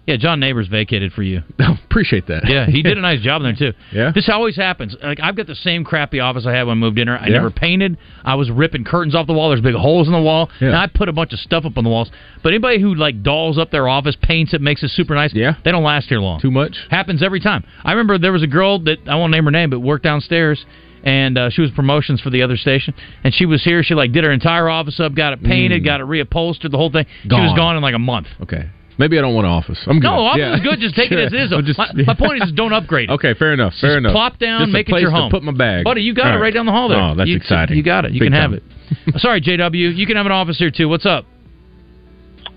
Yeah, 0.05 0.17
John 0.17 0.41
Neighbors 0.41 0.67
vacated 0.67 1.13
for 1.13 1.23
you. 1.23 1.43
Oh, 1.61 1.77
appreciate 1.85 2.27
that. 2.27 2.43
Yeah, 2.49 2.67
he 2.67 2.83
did 2.83 2.99
a 2.99 3.01
nice 3.11 3.21
job 3.21 3.43
there 3.43 3.55
too. 3.55 3.73
Yeah? 3.93 4.11
This 4.13 4.29
always 4.29 4.57
happens. 4.57 4.97
Like 5.01 5.21
I've 5.23 5.37
got 5.37 5.47
the 5.47 5.55
same 5.55 5.85
crappy 5.85 6.19
office 6.19 6.45
I 6.45 6.51
had 6.53 6.65
when 6.65 6.79
I 6.79 6.81
moved 6.81 6.99
in 6.99 7.07
here. 7.07 7.17
I 7.21 7.27
Yeah. 7.27 7.35
never 7.35 7.51
painted. 7.51 7.97
I 8.25 8.35
was 8.35 8.51
ripping 8.51 8.83
curtains 8.85 9.15
off 9.15 9.29
the 9.29 9.33
wall. 9.33 9.51
There's 9.51 9.61
big 9.61 9.77
holes 9.77 10.09
in 10.09 10.13
the 10.13 10.21
wall. 10.21 10.51
Yeah. 10.61 10.69
And 10.69 10.77
I 10.77 10.89
put 10.89 11.09
a 11.09 11.13
bunch 11.13 11.33
of 11.33 11.39
stuff 11.39 11.65
up 11.65 11.79
on 11.79 11.85
the 11.85 11.91
walls. 11.91 12.11
But 12.43 12.49
anybody 12.49 12.81
who 12.81 12.97
like 12.97 13.23
dolls 13.23 13.59
up 13.59 13.71
their 13.71 13.87
office, 13.87 14.17
paints 14.21 14.55
it, 14.55 14.61
makes 14.61 14.83
it 14.83 14.89
super 14.91 15.15
nice. 15.15 15.33
Yeah. 15.35 15.55
They 15.65 15.71
don't 15.71 15.85
last 15.85 16.09
here 16.09 16.19
long. 16.19 16.41
Too 16.41 16.51
much? 16.51 16.77
Happens 16.91 17.23
every 17.23 17.39
time. 17.41 17.63
I 17.85 17.93
remember 17.93 18.19
there 18.19 18.33
was 18.33 18.43
a 18.43 18.49
girl 18.49 18.81
that 18.81 18.99
I 19.07 19.15
won't 19.15 19.31
name 19.31 19.45
her 19.45 19.51
name, 19.53 19.71
but 19.71 19.79
worked 19.81 20.03
downstairs, 20.03 20.65
and 21.05 21.37
uh, 21.39 21.51
she 21.51 21.61
was 21.61 21.71
promotions 21.73 22.21
for 22.21 22.31
the 22.31 22.43
other 22.43 22.57
station. 22.57 22.95
And 23.25 23.35
she 23.35 23.47
was 23.47 23.63
here. 23.65 23.83
She 23.83 23.95
like 23.95 24.13
did 24.13 24.25
her 24.25 24.33
entire 24.33 24.69
office 24.69 25.01
up, 25.01 25.15
got 25.15 25.33
it 25.33 25.43
painted, 25.43 25.83
Mm. 25.83 25.85
got 25.85 26.01
it 26.01 26.07
reupholstered, 26.07 26.71
the 26.71 26.77
whole 26.77 26.91
thing. 26.91 27.07
She 27.23 27.29
was 27.29 27.51
Gone. 27.51 27.57
gone 27.57 27.77
in 27.77 27.83
like 27.83 27.95
a 27.95 27.99
month. 27.99 28.29
Okay. 28.43 28.69
Maybe 28.99 29.19
I 29.19 29.23
don't 29.23 29.35
want 29.35 29.47
an 29.47 29.53
office. 29.53 29.79
I'm 29.87 29.99
good. 30.01 30.07
No, 30.07 30.27
office 30.27 30.39
Yeah. 30.39 30.55
is 30.55 30.61
good. 30.61 30.79
Just 30.79 30.95
take 30.95 31.11
it 31.11 31.19
as 31.19 31.33
it 31.33 31.41
is. 31.41 31.51
Just- 31.67 31.79
my, 31.79 31.91
my 32.07 32.15
point 32.15 32.37
is, 32.37 32.43
just 32.43 32.55
don't 32.55 32.73
upgrade 32.75 33.09
it. 33.11 33.13
Okay, 33.15 33.33
fair 33.35 33.53
enough. 33.55 33.73
Fair 33.81 33.93
Just 33.97 33.99
enough. 33.99 34.13
plop 34.13 34.39
down, 34.39 34.61
Just 34.61 34.69
a 34.71 34.73
make 34.73 34.87
it 34.87 34.91
place 34.93 35.01
your 35.03 35.11
to 35.11 35.17
home. 35.17 35.31
put 35.31 35.43
my 35.43 35.53
bag. 35.53 35.85
Buddy, 35.85 36.03
you 36.03 36.15
got 36.15 36.27
All 36.27 36.37
it 36.37 36.41
right 36.41 36.53
down 36.53 36.67
the 36.67 36.73
hall 36.73 36.89
there. 36.89 37.01
Oh, 37.01 37.15
that's 37.15 37.29
You- 37.29 37.37
exciting. 37.37 37.77
You 37.77 37.83
got 37.83 38.05
it. 38.05 38.13
You 38.13 38.21
Big 38.21 38.31
can 38.31 38.41
have 38.41 38.53
it. 38.53 38.63
Sorry, 39.17 39.41
JW. 39.41 39.97
You 39.97 40.07
can 40.07 40.17
have 40.17 40.27
an 40.27 40.33
office 40.33 40.59
here 40.59 40.71
too. 40.71 40.89
What's 40.89 41.07
up? 41.07 41.25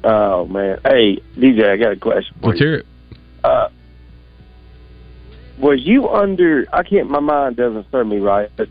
Oh 0.04 0.46
man, 0.46 0.78
hey 0.86 1.20
DJ, 1.38 1.72
I 1.72 1.78
got 1.78 1.94
a 1.94 1.96
question 1.96 2.36
for 2.42 2.50
Let's 2.50 2.60
you. 2.60 2.66
hear 2.68 2.76
it. 2.80 2.86
Uh, 3.44 3.70
was 5.58 5.82
you 5.84 6.10
under? 6.10 6.66
I 6.74 6.84
can't. 6.84 7.10
My 7.10 7.20
mind 7.20 7.56
doesn't 7.56 7.88
serve 7.92 8.08
me 8.08 8.18
right. 8.18 8.50
But 8.56 8.70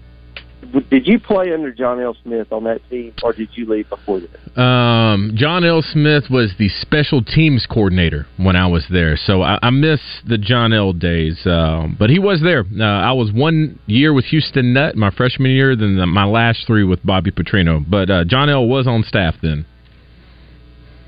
did 0.90 1.06
you 1.06 1.18
play 1.18 1.52
under 1.52 1.72
John 1.72 2.00
L. 2.00 2.16
Smith 2.22 2.52
on 2.52 2.64
that 2.64 2.80
team, 2.90 3.12
or 3.22 3.32
did 3.32 3.48
you 3.54 3.66
leave 3.66 3.88
before 3.88 4.20
that? 4.20 4.60
Um, 4.60 5.32
John 5.34 5.64
L. 5.64 5.82
Smith 5.82 6.24
was 6.30 6.52
the 6.58 6.68
special 6.68 7.22
teams 7.22 7.66
coordinator 7.66 8.26
when 8.36 8.56
I 8.56 8.66
was 8.66 8.86
there, 8.90 9.16
so 9.16 9.42
I, 9.42 9.58
I 9.62 9.70
miss 9.70 10.00
the 10.26 10.38
John 10.38 10.72
L. 10.72 10.92
days. 10.92 11.46
Um, 11.46 11.96
but 11.98 12.10
he 12.10 12.18
was 12.18 12.40
there. 12.42 12.64
Uh, 12.78 12.84
I 12.84 13.12
was 13.12 13.32
one 13.32 13.78
year 13.86 14.12
with 14.12 14.26
Houston 14.26 14.72
Nutt, 14.72 14.96
my 14.96 15.10
freshman 15.10 15.50
year, 15.50 15.76
then 15.76 15.96
the, 15.96 16.06
my 16.06 16.24
last 16.24 16.66
three 16.66 16.84
with 16.84 17.04
Bobby 17.04 17.30
Petrino. 17.30 17.84
But 17.88 18.10
uh, 18.10 18.24
John 18.24 18.48
L. 18.48 18.66
was 18.66 18.86
on 18.86 19.04
staff 19.04 19.34
then. 19.42 19.66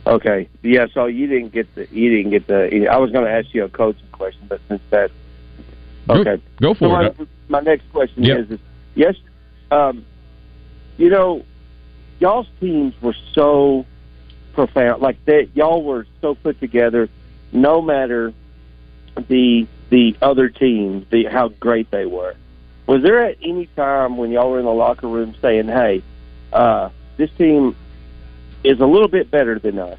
Okay, 0.07 0.49
yeah. 0.63 0.87
So 0.95 1.07
you 1.07 1.27
didn't 1.27 1.53
get 1.53 1.75
the. 1.75 1.89
You 1.91 2.17
didn't 2.17 2.31
get 2.31 2.47
the. 2.47 2.89
I 2.89 2.97
was 2.99 3.11
going 3.11 3.25
to 3.25 3.31
ask 3.31 3.53
you 3.53 3.65
a 3.65 3.69
coaching 3.69 4.07
question, 4.13 4.47
but 4.49 4.61
since 4.69 4.83
that. 4.91 5.11
Go- 6.07 6.15
Okay, 6.15 6.43
go 6.61 6.75
for 6.75 6.89
so 6.89 7.01
it. 7.01 7.19
My, 7.19 7.27
my 7.49 7.61
next 7.61 7.91
question 7.93 8.25
Yep. 8.25 8.39
is, 8.39 8.51
is 8.53 8.61
yes, 8.95 9.15
um, 9.71 10.05
you 10.97 11.11
know, 11.11 11.45
y'all's 12.21 12.47
teams 12.61 12.95
were 13.03 13.17
so 13.33 13.85
profound. 14.55 15.03
Like 15.03 15.23
that, 15.27 15.49
y'all 15.55 15.83
were 15.83 16.07
so 16.21 16.35
put 16.35 16.61
together. 16.61 17.09
No 17.53 17.81
matter 17.81 18.33
the 19.29 19.67
the 19.91 20.17
other 20.21 20.49
team, 20.49 21.07
the 21.11 21.25
how 21.25 21.49
great 21.49 21.91
they 21.91 22.07
were. 22.07 22.35
Was 22.87 23.03
there 23.03 23.25
at 23.25 23.37
any 23.43 23.67
time 23.77 24.17
when 24.17 24.31
y'all 24.31 24.51
were 24.51 24.59
in 24.59 24.65
the 24.65 24.71
locker 24.73 25.09
room 25.09 25.35
saying, 25.43 25.67
"Hey, 25.69 26.03
uh, 26.53 26.91
this 27.17 27.31
team 27.39 27.75
is 28.65 28.81
a 28.81 28.87
little 28.87 29.09
bit 29.09 29.31
better 29.31 29.59
than 29.59 29.79
us"? 29.79 29.99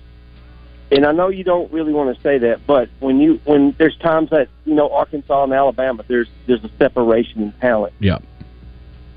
And 0.91 1.05
I 1.05 1.11
know 1.11 1.27
you 1.27 1.43
don't 1.43 1.71
really 1.71 1.91
want 1.91 2.15
to 2.15 2.21
say 2.21 2.37
that, 2.37 2.65
but 2.65 2.89
when 2.99 3.19
you 3.19 3.41
when 3.43 3.75
there's 3.77 3.97
times 3.97 4.29
that 4.29 4.47
you 4.65 4.73
know 4.73 4.89
Arkansas 4.89 5.43
and 5.43 5.53
Alabama, 5.53 6.03
there's 6.07 6.29
there's 6.45 6.63
a 6.63 6.71
separation 6.77 7.41
in 7.41 7.51
talent. 7.53 7.93
Yeah. 7.99 8.19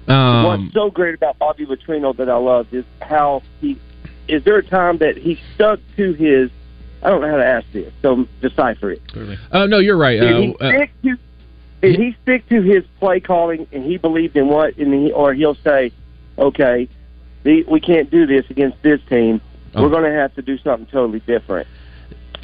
Um, 0.09 0.44
What's 0.44 0.74
so 0.74 0.90
great 0.90 1.14
about 1.14 1.38
Bobby 1.38 1.66
Latrino 1.66 2.16
that 2.16 2.28
I 2.28 2.37
love 2.37 2.66
is 2.72 2.85
how 3.00 3.42
he 3.61 3.78
is 4.26 4.42
there 4.44 4.56
a 4.56 4.64
time 4.64 4.98
that 4.98 5.16
he 5.16 5.40
stuck 5.54 5.78
to 5.96 6.12
his 6.14 6.50
I 7.02 7.11
don't 7.11 7.20
know 7.20 7.30
how 7.30 7.37
to 7.37 7.46
ask 7.46 7.66
this, 7.72 7.92
so 8.02 8.26
decipher 8.40 8.90
it. 8.90 9.02
uh, 9.52 9.66
no, 9.66 9.78
you're 9.78 9.96
right. 9.96 10.18
Did 10.20 10.37
he 10.42 10.54
Uh, 10.61 10.64
uh, 10.64 10.72
stick 10.72 10.90
to 11.02 11.16
did 11.83 11.96
he 12.00 12.16
stick 12.22 12.48
to 12.48 12.62
his 12.62 12.85
play 12.98 13.20
calling 13.20 13.66
and 13.72 13.85
he 13.85 13.96
believed 13.96 14.37
in 14.37 14.48
what 14.48 14.76
and 14.76 14.92
he 14.92 15.12
or 15.12 15.33
he'll 15.35 15.54
say, 15.56 15.92
Okay, 16.37 16.88
the, 17.44 17.62
we 17.64 17.80
can't 17.80 18.11
do 18.11 18.26
this 18.26 18.44
against 18.50 18.83
this 18.83 19.00
team. 19.09 19.40
Oh. 19.74 19.83
We're 19.83 19.90
gonna 19.90 20.12
have 20.12 20.35
to 20.35 20.42
do 20.42 20.59
something 20.59 20.87
totally 20.90 21.20
different. 21.20 21.66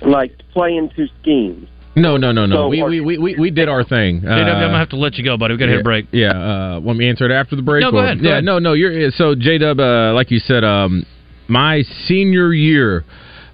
Like 0.02 0.32
play 0.52 0.76
into 0.76 1.06
schemes. 1.20 1.68
no, 1.96 2.16
no, 2.18 2.30
no, 2.32 2.44
no. 2.46 2.56
So- 2.56 2.68
we, 2.68 2.82
we, 2.82 3.00
we, 3.00 3.18
we, 3.18 3.34
we 3.36 3.50
did 3.50 3.68
our 3.68 3.82
thing. 3.84 4.20
JW, 4.20 4.28
I'm 4.30 4.56
Uh, 4.56 4.60
gonna 4.66 4.78
have 4.78 4.90
to 4.90 4.96
let 4.96 5.14
you 5.16 5.24
go, 5.24 5.36
buddy. 5.38 5.54
We 5.54 5.58
got 5.58 5.66
to 5.66 5.72
hit 5.72 5.80
a 5.80 5.84
break. 5.84 6.06
Yeah, 6.12 6.30
uh, 6.76 6.80
want 6.80 6.98
me 6.98 7.08
answer 7.08 7.24
it 7.24 7.32
after 7.32 7.56
the 7.56 7.62
break? 7.62 7.82
No, 7.82 7.90
go 7.90 7.98
or- 7.98 8.04
ahead, 8.04 8.18
go 8.18 8.24
yeah, 8.28 8.32
ahead. 8.34 8.44
no, 8.44 8.58
no. 8.58 8.74
You're 8.74 9.10
so 9.12 9.34
J 9.34 9.58
Dub. 9.58 9.80
Uh, 9.80 10.12
like 10.12 10.30
you 10.30 10.38
said, 10.38 10.64
um, 10.64 11.04
my 11.48 11.82
senior 12.06 12.52
year. 12.52 13.04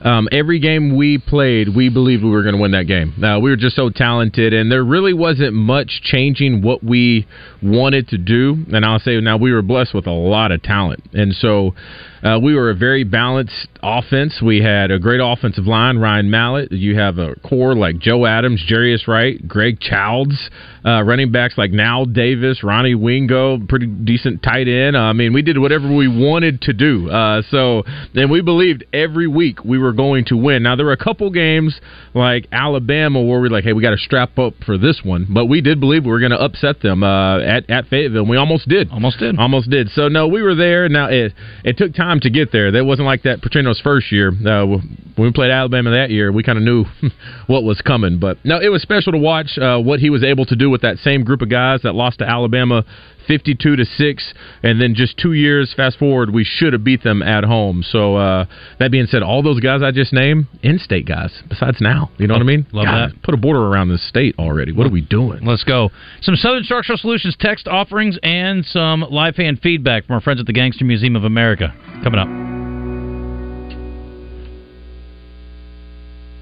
Um, 0.05 0.29
every 0.33 0.59
game 0.59 0.97
we 0.97 1.17
played, 1.19 1.69
we 1.77 1.89
believed 1.89 2.25
we 2.25 2.31
were 2.31 2.43
going 2.43 2.57
to 2.57 2.61
win 2.61 2.73
that 2.73 2.89
game. 2.89 3.15
Uh, 3.23 3.39
we 3.39 3.51
were 3.51 3.57
just 3.57 3.77
so 3.77 3.89
talented, 3.89 4.53
and 4.53 4.69
there 4.73 4.83
really 4.83 5.13
wasn't 5.13 5.53
much 5.55 6.01
changing 6.03 6.61
what 6.61 6.83
we 6.83 7.25
wanted 7.63 8.09
to 8.09 8.19
do. 8.19 8.67
And 8.73 8.85
I'll 8.85 8.99
say 8.99 9.21
now 9.21 9.37
we 9.37 9.53
were 9.53 9.63
blessed 9.63 9.95
with 9.95 10.09
a 10.09 10.11
lot 10.11 10.51
of 10.51 10.61
talent, 10.61 11.05
and 11.13 11.33
so 11.33 11.77
uh, 12.23 12.39
we 12.43 12.55
were 12.55 12.71
a 12.71 12.75
very 12.75 13.05
balanced 13.05 13.69
offense. 13.83 14.41
We 14.41 14.63
had 14.63 14.91
a 14.91 14.99
great 14.99 15.21
offensive 15.23 15.67
line, 15.67 15.99
Ryan 15.99 16.31
Mallett. 16.31 16.73
You 16.73 16.97
have 16.99 17.19
a 17.19 17.35
core 17.37 17.75
like 17.75 17.99
Joe 17.99 18.27
Adams, 18.27 18.63
Jarius 18.69 19.09
Wright, 19.09 19.47
Greg 19.47 19.81
Childs, 19.81 20.51
uh, 20.85 21.03
running 21.03 21.33
backs 21.33 21.59
like 21.59 21.73
Knile 21.73 22.13
Davis, 22.13 22.63
Ronnie 22.63 22.95
Wingo, 22.95 23.59
pretty 23.69 23.87
decent 23.87 24.43
tight 24.43 24.69
end. 24.69 24.97
Uh, 24.97 25.01
I 25.01 25.13
mean, 25.13 25.33
we 25.33 25.43
did 25.43 25.59
whatever 25.59 25.93
we 25.93 26.09
wanted 26.09 26.61
to 26.63 26.73
do. 26.73 27.11
Uh, 27.11 27.43
so, 27.51 27.83
and 28.15 28.31
we 28.31 28.41
believed 28.41 28.85
every 28.93 29.27
week 29.27 29.65
we 29.65 29.79
were 29.79 29.93
going 29.93 30.25
to 30.27 30.37
win. 30.37 30.63
Now, 30.63 30.77
there 30.77 30.87
were 30.87 30.93
a 30.93 30.97
couple 30.97 31.31
games 31.31 31.81
like 32.15 32.47
Alabama 32.53 33.21
where 33.21 33.41
we're 33.41 33.49
like, 33.49 33.65
hey, 33.65 33.73
we 33.73 33.83
got 33.83 33.91
to 33.91 33.99
strap 33.99 34.39
up 34.39 34.55
for 34.65 34.79
this 34.79 35.01
one, 35.05 35.27
but 35.29 35.47
we 35.47 35.61
did 35.61 35.81
believe 35.81 36.05
we 36.05 36.11
were 36.11 36.21
going 36.21 36.31
to 36.31 36.41
upset 36.41 36.81
them 36.83 37.03
uh, 37.03 37.41
at 37.41 37.69
at 37.69 37.87
Fayetteville. 37.87 38.23
And 38.23 38.31
we 38.31 38.37
almost 38.37 38.69
did. 38.69 38.91
Almost 38.91 39.19
did. 39.19 39.39
Almost 39.39 39.71
did. 39.71 39.89
So 39.91 40.09
no, 40.09 40.29
we 40.29 40.43
were 40.43 40.55
there. 40.55 40.89
Now 40.89 41.09
it 41.09 41.33
it 41.65 41.77
took 41.79 41.95
time 41.95 42.12
to 42.21 42.31
get 42.31 42.53
there. 42.53 42.71
That 42.73 42.85
wasn't 42.85 43.07
like 43.07 43.23
that 43.23 43.41
Petrino's 43.41 43.81
first 43.81 44.13
year. 44.13 44.29
Uh, 44.29 44.67
when 44.67 44.83
we 45.17 45.33
played 45.33 45.51
Alabama 45.51 45.91
that 45.91 46.11
year, 46.11 46.33
we 46.33 46.43
kind 46.43 46.59
of 46.59 46.65
knew 46.65 46.85
what 47.47 47.65
was 47.65 47.81
coming. 47.81 48.19
But 48.19 48.39
no, 48.45 48.61
it 48.61 48.69
was 48.69 48.83
special 48.83 49.13
to 49.13 49.19
watch 49.19 49.59
uh, 49.59 49.79
what 49.79 50.01
he 50.01 50.11
was 50.11 50.23
able 50.25 50.45
to 50.47 50.57
do 50.57 50.71
with 50.71 50.83
that 50.83 50.99
same 50.99 51.25
group 51.25 51.43
of 51.43 51.51
guys 51.51 51.81
that 51.83 51.95
lost 51.95 52.19
to 52.21 52.29
Alabama. 52.29 52.85
52 53.27 53.77
to 53.77 53.85
6 53.85 54.35
and 54.63 54.81
then 54.81 54.95
just 54.95 55.19
2 55.19 55.33
years 55.33 55.73
fast 55.77 55.99
forward 55.99 56.33
we 56.33 56.45
should 56.45 56.73
have 56.73 56.85
beat 56.85 57.03
them 57.03 57.23
at 57.23 57.45
home 57.45 57.83
so 57.83 58.17
uh, 58.17 58.45
that 58.79 58.91
being 58.91 59.07
said 59.07 59.23
all 59.23 59.43
those 59.43 59.61
guys 59.61 59.83
I 59.83 59.91
just 59.91 60.13
named 60.13 60.47
in-state 60.63 61.07
guys 61.07 61.43
besides 61.49 61.79
now 61.81 62.11
you 62.19 62.27
know 62.27 62.35
what 62.35 62.43
I 62.43 62.47
mean 62.47 62.67
Love 62.73 62.87
God, 62.87 63.11
that. 63.11 63.23
put 63.23 63.35
a 63.35 63.39
border 63.39 63.61
around 63.61 63.89
this 63.89 64.07
state 64.09 64.35
already 64.39 64.73
what 64.73 64.87
are 64.87 64.91
we 64.91 65.01
doing 65.01 65.43
Let's 65.45 65.65
go. 65.65 65.91
Some 66.21 66.37
Southern 66.37 66.65
Structural 66.65 66.99
Solutions 66.99 67.37
text 67.39 67.67
offerings 67.69 68.19
and 68.23 68.65
some 68.65 69.01
live 69.11 69.35
fan 69.35 69.57
feedback 69.57 70.07
from 70.07 70.15
our 70.15 70.21
friends 70.21 70.41
at 70.41 70.47
the 70.47 70.53
Gangster 70.53 70.85
Museum 70.85 71.17
of 71.17 71.25
America 71.25 71.75
coming 72.03 72.21
up. 72.21 72.62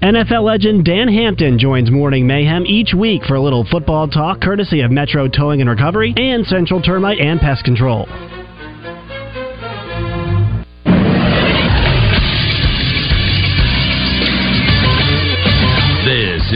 NFL 0.01 0.43
legend 0.43 0.83
Dan 0.83 1.07
Hampton 1.07 1.59
joins 1.59 1.91
Morning 1.91 2.25
Mayhem 2.25 2.65
each 2.65 2.91
week 2.91 3.21
for 3.27 3.35
a 3.35 3.41
little 3.41 3.63
football 3.69 4.07
talk 4.07 4.41
courtesy 4.41 4.81
of 4.81 4.89
Metro 4.89 5.27
Towing 5.27 5.61
and 5.61 5.69
Recovery 5.69 6.11
and 6.17 6.43
Central 6.47 6.81
Termite 6.81 7.19
and 7.19 7.39
Pest 7.39 7.63
Control. 7.63 8.07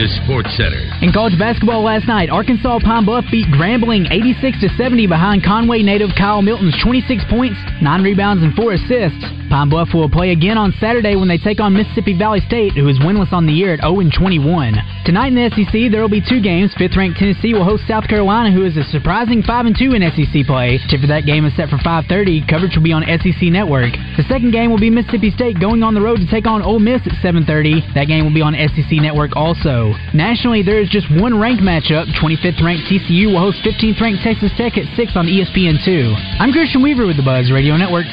Is 0.06 0.22
Sports 0.22 0.54
Center. 0.56 0.86
In 1.02 1.10
college 1.10 1.34
basketball 1.36 1.82
last 1.82 2.06
night, 2.06 2.30
Arkansas 2.30 2.78
Pine 2.78 3.04
Bluff 3.04 3.24
beat 3.28 3.46
Grambling 3.50 4.06
86 4.06 4.60
to 4.60 4.68
70 4.78 5.08
behind 5.08 5.42
Conway 5.42 5.82
native 5.82 6.10
Kylen 6.10 6.44
Milton's 6.44 6.78
26 6.78 7.24
points, 7.28 7.58
9 7.82 8.02
rebounds, 8.02 8.44
and 8.44 8.54
4 8.54 8.78
assists. 8.78 9.26
Pine 9.50 9.68
Bluff 9.68 9.94
will 9.94 10.10
play 10.10 10.30
again 10.30 10.58
on 10.58 10.74
Saturday 10.78 11.16
when 11.16 11.26
they 11.26 11.38
take 11.38 11.58
on 11.58 11.74
Mississippi 11.74 12.16
Valley 12.16 12.38
State, 12.46 12.74
who 12.74 12.86
is 12.86 12.98
winless 12.98 13.32
on 13.32 13.46
the 13.46 13.52
year 13.52 13.74
at 13.74 13.82
0 13.82 13.98
21. 13.98 14.78
Tonight 15.04 15.34
in 15.34 15.38
the 15.38 15.50
SEC, 15.50 15.90
there 15.90 16.02
will 16.02 16.12
be 16.12 16.22
two 16.22 16.42
games. 16.42 16.74
Fifth 16.78 16.96
ranked 16.96 17.18
Tennessee 17.18 17.54
will 17.54 17.66
host 17.66 17.82
South 17.86 18.06
Carolina, 18.06 18.54
who 18.54 18.64
is 18.64 18.76
a 18.76 18.84
surprising 18.94 19.42
5 19.42 19.74
2 19.74 19.94
in 19.94 20.06
SEC 20.14 20.46
play. 20.46 20.78
Tip 20.86 21.00
for 21.00 21.10
that 21.10 21.26
game 21.26 21.44
is 21.46 21.54
set 21.56 21.66
for 21.68 21.78
5:30. 21.78 22.46
Coverage 22.46 22.76
will 22.76 22.86
be 22.86 22.94
on 22.94 23.02
SEC 23.02 23.50
Network. 23.50 23.90
The 24.16 24.26
second 24.30 24.52
game 24.52 24.70
will 24.70 24.78
be 24.78 24.90
Mississippi 24.90 25.30
State 25.30 25.58
going 25.58 25.82
on 25.82 25.94
the 25.94 26.02
road 26.02 26.22
to 26.22 26.26
take 26.30 26.46
on 26.46 26.62
Ole 26.62 26.78
Miss 26.78 27.02
at 27.06 27.18
7:30. 27.22 27.82
That 27.94 28.06
game 28.06 28.22
will 28.22 28.34
be 28.34 28.42
on 28.42 28.54
SEC 28.54 29.02
Network 29.02 29.34
also. 29.34 29.95
Nationally, 30.14 30.62
there 30.62 30.80
is 30.80 30.88
just 30.88 31.06
one 31.10 31.38
ranked 31.38 31.62
matchup. 31.62 32.06
25th 32.16 32.62
ranked 32.62 32.88
TCU 32.88 33.32
will 33.32 33.40
host 33.40 33.58
15th 33.64 34.00
ranked 34.00 34.22
Texas 34.22 34.50
Tech 34.56 34.78
at 34.78 34.86
6 34.96 35.12
on 35.16 35.26
ESPN2. 35.26 36.40
I'm 36.40 36.52
Christian 36.52 36.82
Weaver 36.82 37.06
with 37.06 37.16
the 37.16 37.24
Buzz 37.24 37.50
Radio 37.50 37.76
Network. 37.76 38.06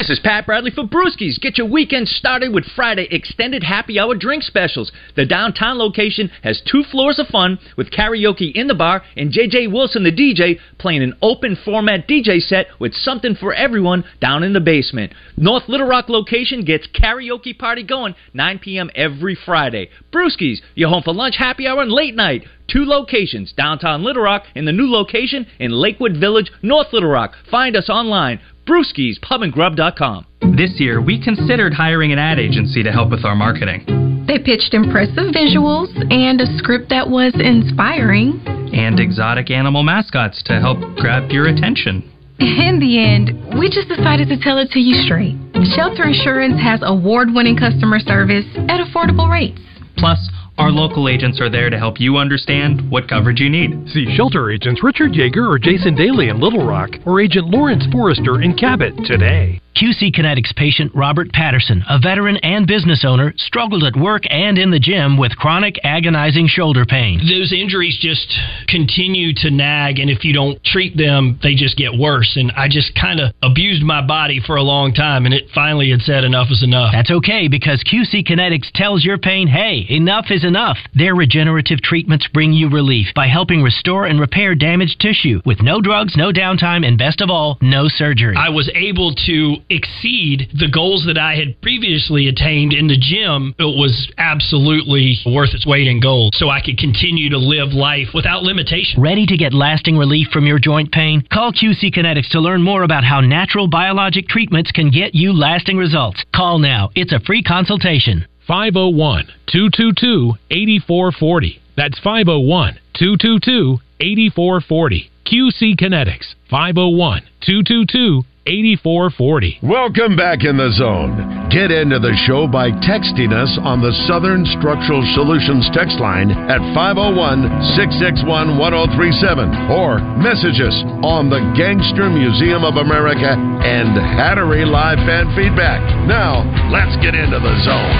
This 0.00 0.16
is 0.16 0.20
Pat 0.20 0.46
Bradley 0.46 0.70
for 0.70 0.84
Brewskis. 0.84 1.38
Get 1.38 1.58
your 1.58 1.66
weekend 1.66 2.08
started 2.08 2.54
with 2.54 2.64
Friday 2.74 3.06
extended 3.10 3.62
happy 3.62 3.98
hour 4.00 4.14
drink 4.14 4.42
specials. 4.42 4.90
The 5.14 5.26
downtown 5.26 5.76
location 5.76 6.30
has 6.42 6.62
two 6.62 6.84
floors 6.84 7.18
of 7.18 7.26
fun 7.26 7.58
with 7.76 7.90
karaoke 7.90 8.50
in 8.54 8.66
the 8.66 8.74
bar 8.74 9.02
and 9.14 9.30
JJ 9.30 9.70
Wilson, 9.70 10.04
the 10.04 10.10
DJ, 10.10 10.58
playing 10.78 11.02
an 11.02 11.18
open 11.20 11.54
format 11.54 12.08
DJ 12.08 12.40
set 12.40 12.68
with 12.78 12.94
something 12.94 13.34
for 13.34 13.52
everyone 13.52 14.04
down 14.22 14.42
in 14.42 14.54
the 14.54 14.60
basement. 14.60 15.12
North 15.36 15.68
Little 15.68 15.86
Rock 15.86 16.08
location 16.08 16.64
gets 16.64 16.86
karaoke 16.86 17.58
party 17.58 17.82
going 17.82 18.14
9 18.32 18.58
p.m. 18.60 18.88
every 18.94 19.34
Friday. 19.44 19.90
Brewskis, 20.10 20.60
your 20.76 20.88
home 20.88 21.02
for 21.02 21.12
lunch, 21.12 21.36
happy 21.36 21.66
hour, 21.66 21.82
and 21.82 21.92
late 21.92 22.14
night. 22.16 22.44
Two 22.72 22.84
locations, 22.84 23.52
downtown 23.52 24.04
Little 24.04 24.22
Rock 24.22 24.44
and 24.54 24.66
the 24.66 24.72
new 24.72 24.88
location 24.88 25.44
in 25.58 25.72
Lakewood 25.72 26.16
Village, 26.16 26.52
North 26.62 26.92
Little 26.92 27.08
Rock. 27.08 27.34
Find 27.50 27.74
us 27.74 27.88
online, 27.88 28.40
brewskispubandgrub.com. 28.70 30.26
This 30.56 30.78
year, 30.78 31.02
we 31.02 31.22
considered 31.22 31.74
hiring 31.74 32.12
an 32.12 32.18
ad 32.18 32.38
agency 32.38 32.82
to 32.84 32.92
help 32.92 33.10
with 33.10 33.24
our 33.24 33.34
marketing. 33.34 33.84
They 34.26 34.38
pitched 34.38 34.74
impressive 34.74 35.34
visuals 35.34 35.90
and 36.12 36.40
a 36.40 36.46
script 36.58 36.88
that 36.90 37.10
was 37.10 37.34
inspiring. 37.34 38.40
And 38.72 39.00
exotic 39.00 39.50
animal 39.50 39.82
mascots 39.82 40.42
to 40.44 40.60
help 40.60 40.78
grab 40.96 41.30
your 41.30 41.48
attention. 41.48 42.06
In 42.38 42.78
the 42.78 43.02
end, 43.02 43.58
we 43.58 43.68
just 43.68 43.88
decided 43.88 44.28
to 44.28 44.38
tell 44.38 44.58
it 44.58 44.70
to 44.70 44.78
you 44.78 44.94
straight. 45.02 45.34
Shelter 45.74 46.04
Insurance 46.06 46.62
has 46.62 46.80
award 46.82 47.28
winning 47.34 47.56
customer 47.56 47.98
service 47.98 48.46
at 48.70 48.78
affordable 48.78 49.28
rates. 49.28 49.60
Plus, 49.98 50.30
our 50.60 50.70
local 50.70 51.08
agents 51.08 51.40
are 51.40 51.48
there 51.48 51.70
to 51.70 51.78
help 51.78 51.98
you 51.98 52.18
understand 52.18 52.90
what 52.90 53.08
coverage 53.08 53.40
you 53.40 53.48
need. 53.48 53.88
See 53.88 54.14
shelter 54.14 54.50
agents 54.50 54.82
Richard 54.84 55.12
Yeager 55.12 55.48
or 55.48 55.58
Jason 55.58 55.94
Daly 55.94 56.28
in 56.28 56.38
Little 56.38 56.66
Rock 56.66 56.90
or 57.06 57.18
Agent 57.18 57.48
Lawrence 57.48 57.86
Forrester 57.90 58.42
in 58.42 58.54
Cabot 58.54 58.94
today. 59.06 59.58
QC 59.76 60.14
Kinetics 60.14 60.54
patient 60.56 60.92
Robert 60.94 61.32
Patterson, 61.32 61.82
a 61.88 61.98
veteran 61.98 62.36
and 62.38 62.66
business 62.66 63.04
owner, 63.04 63.32
struggled 63.36 63.84
at 63.84 63.96
work 63.96 64.24
and 64.28 64.58
in 64.58 64.70
the 64.70 64.78
gym 64.78 65.16
with 65.16 65.36
chronic 65.36 65.76
agonizing 65.84 66.48
shoulder 66.48 66.84
pain. 66.84 67.18
Those 67.18 67.52
injuries 67.52 67.98
just 68.00 68.32
continue 68.68 69.32
to 69.36 69.50
nag, 69.50 69.98
and 69.98 70.10
if 70.10 70.24
you 70.24 70.32
don't 70.32 70.62
treat 70.64 70.96
them, 70.96 71.38
they 71.42 71.54
just 71.54 71.76
get 71.76 71.96
worse. 71.96 72.36
And 72.36 72.52
I 72.52 72.68
just 72.68 72.94
kind 72.94 73.20
of 73.20 73.32
abused 73.42 73.82
my 73.82 74.04
body 74.04 74.40
for 74.44 74.56
a 74.56 74.62
long 74.62 74.92
time, 74.92 75.24
and 75.24 75.34
it 75.34 75.48
finally 75.54 75.90
had 75.90 76.00
said 76.00 76.24
enough 76.24 76.48
is 76.50 76.62
enough. 76.62 76.92
That's 76.92 77.10
okay 77.10 77.48
because 77.48 77.82
QC 77.84 78.26
Kinetics 78.26 78.70
tells 78.74 79.04
your 79.04 79.18
pain, 79.18 79.48
hey, 79.48 79.86
enough 79.88 80.26
is 80.30 80.44
enough. 80.44 80.76
Their 80.94 81.14
regenerative 81.14 81.80
treatments 81.80 82.28
bring 82.34 82.52
you 82.52 82.68
relief 82.68 83.08
by 83.14 83.28
helping 83.28 83.62
restore 83.62 84.06
and 84.06 84.20
repair 84.20 84.54
damaged 84.54 85.00
tissue 85.00 85.40
with 85.46 85.62
no 85.62 85.80
drugs, 85.80 86.16
no 86.16 86.32
downtime, 86.32 86.86
and 86.86 86.98
best 86.98 87.20
of 87.20 87.30
all, 87.30 87.56
no 87.60 87.88
surgery. 87.88 88.34
I 88.36 88.48
was 88.50 88.70
able 88.74 89.14
to 89.26 89.56
exceed 89.68 90.48
the 90.54 90.70
goals 90.72 91.04
that 91.06 91.18
I 91.18 91.34
had 91.36 91.60
previously 91.60 92.28
attained 92.28 92.72
in 92.72 92.86
the 92.86 92.96
gym. 92.96 93.54
It 93.58 93.76
was 93.76 94.10
absolutely 94.18 95.18
worth 95.26 95.54
its 95.54 95.66
weight 95.66 95.86
in 95.86 96.00
gold, 96.00 96.34
so 96.34 96.48
I 96.48 96.60
could 96.60 96.78
continue 96.78 97.30
to 97.30 97.38
live 97.38 97.72
life 97.72 98.08
without 98.14 98.42
limitation. 98.42 99.02
Ready 99.02 99.26
to 99.26 99.36
get 99.36 99.52
lasting 99.52 99.96
relief 99.96 100.28
from 100.32 100.46
your 100.46 100.58
joint 100.58 100.92
pain? 100.92 101.22
Call 101.32 101.52
QC 101.52 101.92
Kinetics 101.94 102.30
to 102.30 102.40
learn 102.40 102.62
more 102.62 102.82
about 102.82 103.04
how 103.04 103.20
natural 103.20 103.68
biologic 103.68 104.28
treatments 104.28 104.70
can 104.72 104.90
get 104.90 105.14
you 105.14 105.32
lasting 105.32 105.76
results. 105.76 106.24
Call 106.34 106.58
now. 106.58 106.90
It's 106.94 107.12
a 107.12 107.20
free 107.20 107.42
consultation. 107.42 108.26
501 108.46 109.26
222 109.46 110.34
8440. 110.50 111.62
That's 111.76 111.98
501 112.00 112.74
222 112.94 113.78
8440. 114.00 115.10
QC 115.30 115.76
Kinetics 115.78 116.34
501 116.50 117.22
222 117.46 118.22
8440. 118.46 119.60
Welcome 119.62 120.16
back 120.16 120.48
in 120.48 120.56
the 120.56 120.72
zone. 120.72 121.50
Get 121.52 121.68
into 121.68 122.00
the 122.00 122.16
show 122.24 122.48
by 122.48 122.72
texting 122.80 123.36
us 123.36 123.52
on 123.60 123.84
the 123.84 123.92
Southern 124.08 124.48
Structural 124.56 125.04
Solutions 125.12 125.68
text 125.76 126.00
line 126.00 126.32
at 126.48 126.62
501 126.72 127.76
661 127.76 128.56
1037 128.56 129.68
or 129.68 130.00
message 130.16 130.56
us 130.62 130.72
on 131.04 131.28
the 131.28 131.42
Gangster 131.52 132.08
Museum 132.08 132.64
of 132.64 132.80
America 132.80 133.36
and 133.36 133.92
Hattery 134.16 134.64
Live 134.64 135.02
Fan 135.04 135.28
Feedback. 135.36 135.84
Now, 136.08 136.40
let's 136.72 136.96
get 137.04 137.12
into 137.12 137.36
the 137.36 137.54
zone. 137.60 137.96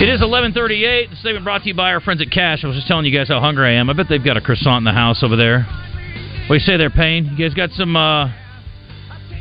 It 0.00 0.08
is 0.08 0.24
11:38. 0.24 1.10
The 1.10 1.16
statement 1.20 1.44
brought 1.44 1.62
to 1.62 1.68
you 1.68 1.74
by 1.74 1.92
our 1.92 2.00
friends 2.00 2.22
at 2.22 2.30
Cache. 2.32 2.64
I 2.64 2.66
was 2.66 2.76
just 2.76 2.88
telling 2.88 3.04
you 3.04 3.12
guys 3.12 3.28
how 3.28 3.38
hungry 3.38 3.76
I 3.76 3.78
am. 3.78 3.90
I 3.90 3.92
bet 3.92 4.08
they've 4.08 4.24
got 4.24 4.36
a 4.36 4.40
croissant 4.40 4.80
in 4.80 4.84
the 4.84 4.96
house 4.96 5.22
over 5.22 5.36
there. 5.36 5.62
What 6.48 6.48
do 6.48 6.54
you 6.54 6.66
say 6.66 6.76
there, 6.76 6.90
Payne? 6.90 7.36
You 7.36 7.48
guys 7.48 7.54
got 7.54 7.70
some 7.70 7.94
uh, 7.94 8.32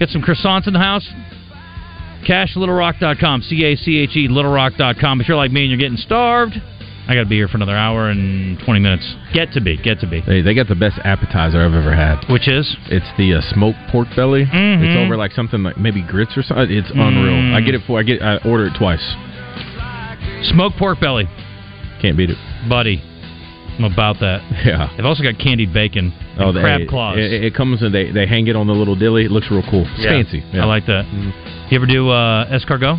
got 0.02 0.10
some 0.10 0.22
croissants 0.22 0.68
in 0.68 0.74
the 0.74 0.80
house? 0.80 1.08
CacheLittleRock.com. 2.28 3.42
C 3.44 3.64
A 3.66 3.76
C 3.76 3.98
H 4.00 4.16
E 4.16 4.28
LittleRock.com. 4.28 5.22
If 5.22 5.28
you're 5.28 5.38
like 5.38 5.52
me 5.52 5.62
and 5.62 5.70
you're 5.72 5.80
getting 5.80 5.98
starved, 5.98 6.54
I 7.08 7.16
got 7.16 7.24
to 7.24 7.30
be 7.30 7.36
here 7.36 7.48
for 7.48 7.58
another 7.58 7.76
hour 7.76 8.10
and 8.10 8.60
20 8.64 8.80
minutes. 8.80 9.16
Get 9.34 9.52
to 9.54 9.62
be. 9.62 9.78
Get 9.78 10.00
to 10.02 10.08
be. 10.08 10.22
They, 10.22 10.42
they 10.42 10.54
got 10.54 10.68
the 10.68 10.76
best 10.76 11.00
appetizer 11.04 11.60
I've 11.66 11.74
ever 11.74 11.96
had. 11.96 12.24
Which 12.30 12.48
is? 12.48 12.76
It's 12.88 13.06
the 13.18 13.36
uh, 13.36 13.42
smoked 13.54 13.80
pork 13.92 14.08
belly. 14.16 14.46
Mhm. 14.46 14.84
It's 14.84 14.98
over 14.98 15.18
like 15.18 15.32
something 15.32 15.64
like 15.64 15.78
maybe 15.78 16.02
grits 16.04 16.38
or 16.38 16.44
something. 16.44 16.70
It's 16.76 16.92
Mm. 16.92 17.08
unreal. 17.08 17.56
I 17.56 17.62
get 17.62 17.76
it 17.76 17.82
for 17.88 18.00
I 18.00 18.04
get 18.04 18.22
I 18.22 18.38
order 18.48 18.68
it 18.68 18.74
twice. 18.78 19.04
Smoked 20.54 20.78
pork 20.78 21.00
belly. 21.00 21.28
Can't 22.02 22.18
beat 22.18 22.30
it. 22.30 22.38
Buddy. 22.70 23.02
I'm 23.78 23.86
about 23.86 24.20
that. 24.20 24.42
Yeah. 24.66 24.90
They've 24.96 25.06
also 25.06 25.24
got 25.24 25.40
candied 25.40 25.74
bacon 25.74 26.14
Oh, 26.40 26.52
they, 26.52 26.62
crab 26.62 26.82
claws. 26.88 27.18
It, 27.18 27.44
it 27.44 27.54
comes 27.56 27.82
and 27.82 27.94
they 27.94 28.12
they 28.12 28.26
hang 28.26 28.48
it 28.48 28.56
on 28.56 28.68
the 28.68 28.74
little 28.74 28.96
dilly. 28.96 29.26
It 29.26 29.32
looks 29.32 29.52
real 29.52 29.64
cool. 29.70 29.86
It's 29.96 30.04
Yeah. 30.04 30.12
fancy. 30.12 30.40
Yeah. 30.40 30.62
Mm. 30.62 30.62
I 30.62 30.66
like 30.66 30.86
that. 30.88 31.06
You 31.70 31.76
ever 31.78 31.86
do 31.86 32.10
uh, 32.10 32.48
escargot? 32.50 32.98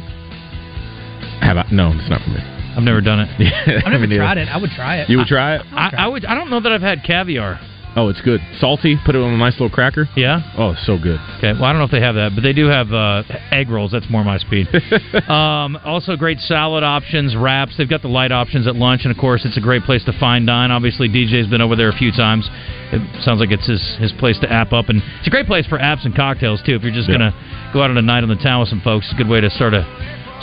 Have 1.41 1.57
I? 1.57 1.67
No, 1.73 1.93
it's 1.93 2.09
not 2.11 2.23
for 2.23 2.31
me. 2.31 2.41
I've 2.77 2.83
never 2.83 3.01
done 3.01 3.21
it. 3.21 3.29
I've 3.85 3.93
never 3.93 4.07
tried 4.07 4.39
it. 4.39 4.49
I 4.49 4.57
would 4.57 4.71
try 4.71 4.97
it. 4.99 5.11
You 5.11 5.19
would 5.19 5.27
try 5.27 5.57
it? 5.57 5.63
I, 5.73 5.93
I 5.99 6.09
would. 6.09 6.25
I 6.25 6.35
don't 6.35 6.51
know 6.51 6.61
that 6.61 6.73
I've 6.73 6.81
had 6.83 7.03
caviar. 7.05 7.61
Oh, 7.95 8.09
it's 8.09 8.21
good. 8.23 8.41
Salty. 8.59 8.97
Put 9.05 9.15
it 9.15 9.19
on 9.21 9.35
a 9.35 9.37
nice 9.37 9.53
little 9.61 9.69
cracker. 9.71 10.09
Yeah. 10.17 10.41
Oh, 10.57 10.75
so 10.85 10.97
good. 10.97 11.21
Okay. 11.39 11.53
Well, 11.53 11.65
I 11.65 11.73
don't 11.73 11.79
know 11.79 11.85
if 11.85 11.91
they 11.91 12.01
have 12.01 12.15
that, 12.15 12.33
but 12.35 12.41
they 12.43 12.55
do 12.55 12.67
have 12.67 12.91
uh, 12.93 13.23
egg 13.51 13.69
rolls. 13.69 13.93
That's 13.93 14.09
more 14.09 14.25
my 14.25 14.39
speed. 14.39 14.67
um, 15.29 15.77
also, 15.85 16.17
great 16.17 16.39
salad 16.41 16.85
options, 16.85 17.37
wraps. 17.37 17.77
They've 17.77 17.89
got 17.89 18.01
the 18.01 18.09
light 18.09 18.33
options 18.33 18.67
at 18.67 18.77
lunch, 18.77 19.03
and 19.05 19.13
of 19.13 19.19
course, 19.21 19.43
it's 19.45 19.59
a 19.59 19.61
great 19.61 19.83
place 19.83 20.03
to 20.05 20.13
fine 20.19 20.47
dine. 20.47 20.71
Obviously, 20.71 21.09
DJ's 21.09 21.49
been 21.49 21.61
over 21.61 21.77
there 21.77 21.91
a 21.91 21.97
few 21.97 22.13
times. 22.13 22.49
It 22.93 23.23
sounds 23.25 23.41
like 23.41 23.51
it's 23.51 23.67
his 23.67 23.83
his 24.01 24.13
place 24.13 24.39
to 24.41 24.51
app 24.51 24.73
up, 24.73 24.89
and 24.89 25.03
it's 25.19 25.27
a 25.27 25.31
great 25.31 25.47
place 25.47 25.67
for 25.67 25.79
apps 25.79 26.05
and 26.07 26.15
cocktails 26.17 26.63
too. 26.63 26.75
If 26.75 26.83
you're 26.83 26.93
just 26.93 27.09
Yeah. 27.11 27.19
gonna 27.19 27.71
go 27.75 27.83
out 27.83 27.91
on 27.91 27.99
a 27.99 28.03
night 28.03 28.23
on 28.23 28.29
the 28.31 28.37
town 28.37 28.61
with 28.61 28.71
some 28.71 28.81
folks, 28.81 29.05
it's 29.07 29.15
a 29.15 29.17
good 29.17 29.29
way 29.29 29.41
to 29.43 29.51
start 29.51 29.75
a 29.75 29.85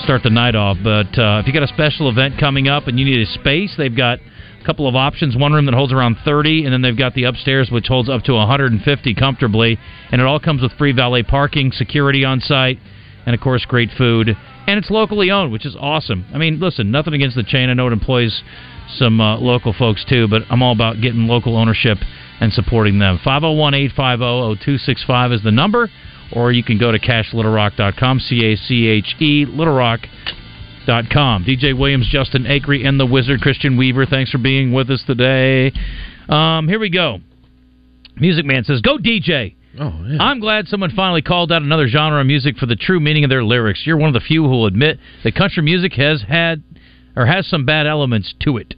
start 0.04 0.22
the 0.24 0.30
night 0.30 0.54
off. 0.56 0.78
But 0.84 1.18
uh, 1.18 1.42
if 1.42 1.48
you 1.48 1.54
got 1.54 1.64
a 1.64 1.68
special 1.68 2.10
event 2.10 2.38
coming 2.40 2.68
up 2.68 2.88
and 2.88 3.00
you 3.00 3.06
need 3.06 3.22
a 3.22 3.26
space, 3.26 3.74
they've 3.76 3.96
got 3.96 4.20
couple 4.66 4.88
of 4.88 4.96
options. 4.96 5.36
One 5.36 5.54
room 5.54 5.66
that 5.66 5.74
holds 5.74 5.94
around 5.94 6.18
30, 6.24 6.66
and 6.66 6.74
then 6.74 6.82
they've 6.82 6.98
got 6.98 7.14
the 7.14 7.24
upstairs 7.26 7.70
which 7.72 7.88
holds 7.88 8.10
up 8.10 8.24
to 8.24 8.34
150 8.34 9.14
comfortably. 9.16 9.78
And 10.12 10.22
it 10.22 10.28
all 10.28 10.40
comes 10.40 10.62
with 10.62 10.74
free 10.74 10.92
valet 10.92 11.24
parking, 11.24 11.72
security 11.72 12.24
on 12.26 12.40
site, 12.40 12.80
and 13.26 13.36
of 13.36 13.42
course, 13.42 13.66
great 13.66 13.90
food. 13.98 14.30
And 14.68 14.78
it's 14.78 14.92
locally 14.92 15.32
owned, 15.32 15.52
which 15.52 15.66
is 15.66 15.76
awesome. 15.80 16.26
I 16.34 16.38
mean, 16.38 16.60
listen, 16.60 16.92
nothing 16.92 17.14
against 17.14 17.36
the 17.36 17.44
chain. 17.44 17.70
I 17.70 17.74
know 17.74 17.88
it 17.88 17.94
employs 17.94 18.44
some 18.96 19.20
uh, 19.20 19.38
local 19.38 19.74
folks 19.74 20.06
too, 20.08 20.28
but 20.28 20.44
I'm 20.50 20.62
all 20.62 20.74
about 20.74 21.02
getting 21.02 21.28
local 21.28 21.58
ownership 21.58 21.98
and 22.40 22.54
supporting 22.54 23.00
them. 23.00 23.20
501 23.24 23.74
850 23.74 24.64
0265 24.64 25.32
is 25.34 25.44
the 25.44 25.52
number. 25.52 25.90
or 26.32 26.52
you 26.52 26.64
can 26.64 26.78
go 26.78 26.92
to 26.92 27.00
cachelittlerock.com, 27.00 28.20
C 28.20 28.46
A 28.46 28.56
C 28.56 28.88
H 28.88 29.16
E, 29.20 29.46
littlerock.com. 29.46 30.10
DJ 30.90 31.78
Williams, 31.78 32.08
Justin 32.10 32.44
Acree, 32.44 32.86
and 32.86 33.00
the 33.00 33.06
Wizard 33.06 33.42
Christian 33.42 33.78
Weaver, 33.78 34.06
thanks 34.06 34.32
for 34.32 34.38
being 34.38 34.74
with 34.74 34.90
us 34.90 35.04
today. 35.06 35.72
Um, 36.28 36.68
here 36.68 36.80
we 36.80 36.90
go. 36.90 37.20
Music 38.16 38.46
Man 38.46 38.64
says, 38.64 38.82
Go 38.82 38.98
DJ. 38.98 39.56
Oh, 39.80 39.94
I'm 40.20 40.40
glad 40.40 40.68
someone 40.68 40.92
finally 40.96 41.22
called 41.22 41.52
out 41.52 41.62
another 41.62 41.88
genre 41.88 42.20
of 42.20 42.28
music 42.28 42.58
for 42.58 42.66
the 42.66 42.76
true 42.76 43.00
meaning 43.00 43.24
of 43.24 43.30
their 43.30 43.44
lyrics. 43.44 43.84
You're 43.86 43.98
one 43.98 44.10
of 44.10 44.14
the 44.14 44.20
few 44.20 44.44
who 44.44 44.50
will 44.50 44.66
admit 44.66 45.00
that 45.24 45.36
country 45.36 45.64
music 45.64 45.94
has 45.94 46.24
had 46.28 46.64
or 47.16 47.26
has 47.26 47.48
some 47.48 47.66
bad 47.66 47.86
elements 47.86 48.34
to 48.42 48.58
it. 48.58 48.74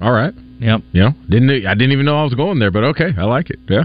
All 0.00 0.12
right. 0.12 0.34
Yep. 0.58 0.80
Yeah. 0.92 1.12
Didn't 1.30 1.66
I 1.66 1.74
didn't 1.74 1.92
even 1.92 2.04
know 2.04 2.18
I 2.18 2.24
was 2.24 2.34
going 2.34 2.58
there, 2.58 2.70
but 2.70 2.84
okay, 2.84 3.10
I 3.16 3.24
like 3.24 3.50
it. 3.50 3.60
Yeah. 3.68 3.84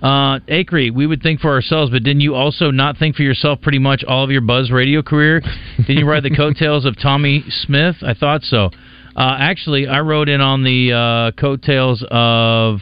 Uh, 0.00 0.38
Acree, 0.48 0.94
we 0.94 1.06
would 1.06 1.22
think 1.22 1.40
for 1.40 1.50
ourselves, 1.50 1.90
but 1.90 2.04
didn't 2.04 2.20
you 2.20 2.34
also 2.34 2.70
not 2.70 2.96
think 2.98 3.16
for 3.16 3.22
yourself 3.22 3.60
pretty 3.60 3.80
much 3.80 4.04
all 4.04 4.22
of 4.22 4.30
your 4.30 4.40
Buzz 4.40 4.70
radio 4.70 5.02
career? 5.02 5.40
didn't 5.76 5.98
you 5.98 6.08
ride 6.08 6.22
the 6.22 6.34
coattails 6.34 6.84
of 6.84 7.00
Tommy 7.00 7.44
Smith? 7.48 7.96
I 8.02 8.14
thought 8.14 8.42
so. 8.42 8.70
Uh, 9.16 9.36
actually, 9.40 9.88
I 9.88 10.00
rode 10.00 10.28
in 10.28 10.40
on 10.40 10.62
the 10.62 10.92
uh, 10.92 11.40
coattails 11.40 12.04
of 12.08 12.78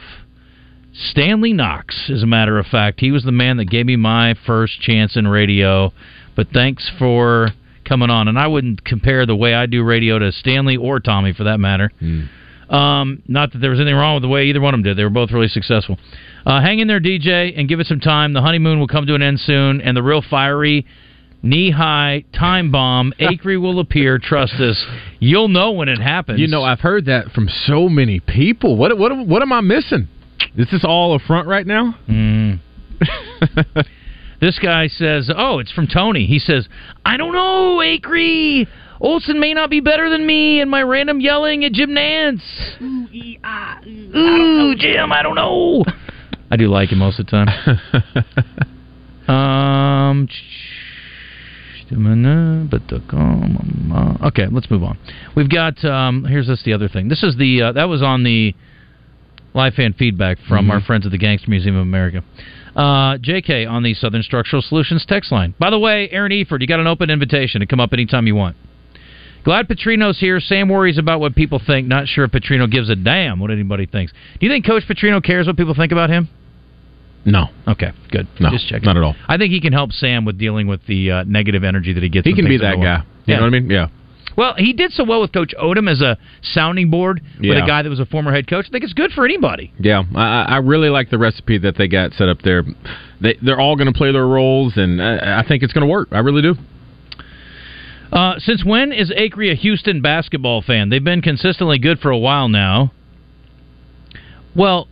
Stanley 0.93 1.53
Knox, 1.53 2.11
as 2.13 2.21
a 2.21 2.27
matter 2.27 2.59
of 2.59 2.67
fact. 2.67 2.99
He 2.99 3.11
was 3.11 3.23
the 3.23 3.31
man 3.31 3.57
that 3.57 3.65
gave 3.65 3.87
me 3.87 3.95
my 3.95 4.35
first 4.45 4.79
chance 4.79 5.17
in 5.17 5.27
radio. 5.27 5.91
But 6.35 6.49
thanks 6.53 6.89
for 6.99 7.49
coming 7.85 8.11
on. 8.11 8.27
And 8.27 8.37
I 8.37 8.45
wouldn't 8.45 8.85
compare 8.85 9.25
the 9.25 9.35
way 9.35 9.55
I 9.55 9.65
do 9.65 9.83
radio 9.83 10.19
to 10.19 10.31
Stanley 10.31 10.77
or 10.77 10.99
Tommy, 10.99 11.33
for 11.33 11.45
that 11.45 11.59
matter. 11.59 11.91
Um, 12.69 13.23
not 13.27 13.53
that 13.53 13.59
there 13.59 13.69
was 13.69 13.79
anything 13.79 13.95
wrong 13.95 14.15
with 14.15 14.23
the 14.23 14.27
way 14.27 14.45
either 14.45 14.59
one 14.59 14.73
of 14.73 14.79
them 14.79 14.83
did. 14.83 14.97
They 14.97 15.03
were 15.03 15.09
both 15.09 15.31
really 15.31 15.47
successful. 15.47 15.97
Uh, 16.45 16.61
hang 16.61 16.79
in 16.79 16.87
there, 16.87 16.99
DJ, 16.99 17.57
and 17.57 17.67
give 17.67 17.79
it 17.79 17.87
some 17.87 17.99
time. 17.99 18.33
The 18.33 18.41
honeymoon 18.41 18.79
will 18.79 18.87
come 18.87 19.05
to 19.07 19.15
an 19.15 19.21
end 19.21 19.39
soon, 19.39 19.81
and 19.81 19.95
the 19.95 20.03
real 20.03 20.21
fiery, 20.21 20.85
knee 21.41 21.71
high 21.71 22.25
time 22.37 22.71
bomb, 22.71 23.13
Acree 23.19 23.61
will 23.61 23.79
appear. 23.79 24.19
Trust 24.19 24.55
us. 24.55 24.85
You'll 25.19 25.47
know 25.47 25.71
when 25.71 25.87
it 25.87 25.99
happens. 25.99 26.39
You 26.39 26.47
know, 26.47 26.63
I've 26.63 26.81
heard 26.81 27.05
that 27.05 27.31
from 27.31 27.47
so 27.49 27.87
many 27.87 28.19
people. 28.19 28.75
What 28.75 28.97
what 28.97 29.15
what 29.25 29.41
am 29.41 29.53
I 29.53 29.61
missing? 29.61 30.07
Is 30.57 30.67
this 30.71 30.83
all 30.83 31.15
a 31.15 31.19
front 31.19 31.47
right 31.47 31.65
now? 31.65 31.95
Mm. 32.09 32.59
this 34.41 34.59
guy 34.59 34.87
says, 34.87 35.29
"Oh, 35.35 35.59
it's 35.59 35.71
from 35.71 35.87
Tony." 35.87 36.25
He 36.25 36.39
says, 36.39 36.67
"I 37.05 37.17
don't 37.17 37.33
know, 37.33 37.77
Acree. 37.77 38.67
Olsen 38.99 39.39
may 39.39 39.53
not 39.53 39.69
be 39.69 39.79
better 39.79 40.09
than 40.09 40.25
me 40.25 40.59
in 40.59 40.69
my 40.69 40.81
random 40.81 41.19
yelling 41.21 41.63
at 41.65 41.71
Jim 41.73 41.91
Nantz. 41.91 42.41
Ooh, 44.15 44.75
Jim, 44.77 45.11
I 45.11 45.21
don't 45.21 45.35
know. 45.35 45.83
I 46.49 46.55
do 46.55 46.67
like 46.69 46.89
him 46.89 46.99
most 46.99 47.19
of 47.19 47.25
the 47.27 47.31
time. 47.31 47.49
um, 49.29 50.27
okay, 54.27 54.47
let's 54.51 54.69
move 54.69 54.83
on. 54.83 54.97
We've 55.35 55.49
got 55.49 55.83
um, 55.85 56.25
here's 56.25 56.47
this 56.47 56.63
the 56.63 56.73
other 56.73 56.87
thing. 56.89 57.07
This 57.09 57.23
is 57.23 57.35
the 57.37 57.61
uh, 57.63 57.71
that 57.73 57.85
was 57.85 58.01
on 58.01 58.23
the 58.23 58.55
live 59.53 59.73
fan 59.73 59.93
feedback 59.93 60.37
from 60.47 60.67
Mhm. 60.67 60.71
our 60.71 60.81
friends 60.81 61.05
at 61.05 61.11
the 61.11 61.17
Gangster 61.17 61.49
Museum 61.49 61.75
of 61.75 61.81
America. 61.81 62.23
Uh, 62.75 63.17
JK 63.17 63.65
on 63.69 63.81
the 63.83 63.93
Southern 63.95 64.21
Structural 64.21 64.61
Solutions 64.61 65.03
text 65.05 65.31
line. 65.31 65.53
By 65.59 65.69
the 65.71 65.79
way, 65.79 66.09
Aaron 66.11 66.31
Eford, 66.31 66.61
you 66.61 66.67
got 66.67 66.79
an 66.79 66.85
open 66.87 67.09
invitation 67.09 67.59
to 67.61 67.65
come 67.65 67.79
up 67.79 67.91
anytime 67.91 68.27
you 68.27 68.35
want. 68.35 68.55
Glad 69.47 69.69
Petrino's 69.69 70.19
here. 70.19 70.41
Sam 70.41 70.67
worries 70.67 70.97
about 70.97 71.21
what 71.21 71.33
people 71.33 71.61
think. 71.65 71.87
Not 71.87 72.05
sure 72.09 72.25
if 72.25 72.31
Petrino 72.31 72.69
gives 72.69 72.89
a 72.89 72.97
damn 72.97 73.39
what 73.39 73.49
anybody 73.49 73.85
thinks. 73.85 74.11
Do 74.41 74.45
you 74.45 74.51
think 74.51 74.65
Coach 74.65 74.83
Petrino 74.89 75.23
cares 75.23 75.47
what 75.47 75.55
people 75.55 75.73
think 75.73 75.93
about 75.93 76.09
him? 76.09 76.27
No. 77.23 77.45
Okay, 77.65 77.91
good. 78.11 78.27
No, 78.41 78.49
Just 78.51 78.67
checking. 78.67 78.85
not 78.85 78.97
at 78.97 79.03
all. 79.03 79.15
I 79.25 79.37
think 79.37 79.53
he 79.53 79.61
can 79.61 79.71
help 79.71 79.93
Sam 79.93 80.25
with 80.25 80.37
dealing 80.37 80.67
with 80.67 80.85
the 80.85 81.11
uh, 81.11 81.23
negative 81.23 81.63
energy 81.63 81.93
that 81.93 82.03
he 82.03 82.09
gets. 82.09 82.27
He 82.27 82.33
can 82.35 82.43
be 82.43 82.57
that 82.57 82.75
guy. 82.75 83.03
You 83.25 83.35
know 83.37 83.43
what 83.43 83.47
I 83.47 83.49
mean? 83.51 83.69
Yeah. 83.69 83.87
Well, 84.35 84.53
he 84.57 84.73
did 84.73 84.91
so 84.91 85.05
well 85.05 85.21
with 85.21 85.31
Coach 85.31 85.53
Odom 85.57 85.89
as 85.89 86.01
a 86.01 86.17
sounding 86.41 86.89
board 86.91 87.21
with 87.37 87.45
Yeah. 87.45 87.63
a 87.63 87.65
guy 87.65 87.83
that 87.83 87.89
was 87.89 88.01
a 88.01 88.05
former 88.05 88.33
head 88.33 88.49
coach. 88.49 88.65
I 88.67 88.71
think 88.71 88.83
it's 88.83 88.91
good 88.93 89.11
for 89.13 89.23
anybody. 89.23 89.71
Yeah, 89.79 90.03
I, 90.13 90.21
I 90.23 90.41
I 90.43 90.57
really 90.57 90.89
like 90.89 91.09
the 91.09 91.17
recipe 91.17 91.57
that 91.59 91.77
they 91.77 91.87
got 91.87 92.11
set 92.15 92.27
up 92.27 92.41
there. 92.41 92.65
They 93.21 93.37
they're 93.41 93.61
all 93.61 93.77
going 93.77 93.87
to 93.91 93.97
play 93.97 94.11
their 94.11 94.27
roles, 94.27 94.73
and 94.75 95.01
I, 95.01 95.39
I 95.39 95.47
think 95.47 95.63
it's 95.63 95.71
going 95.71 95.87
to 95.87 95.91
work. 95.91 96.09
I 96.11 96.19
really 96.19 96.41
do. 96.41 96.55
Uh, 98.11 98.35
since 98.39 98.63
when 98.63 98.91
is 98.91 99.11
Acree 99.11 99.51
a 99.51 99.55
Houston 99.55 100.01
basketball 100.01 100.61
fan? 100.61 100.89
They've 100.89 101.03
been 101.03 101.21
consistently 101.21 101.77
good 101.77 101.99
for 101.99 102.09
a 102.09 102.17
while 102.17 102.47
now. 102.47 102.91
Well, 104.55 104.87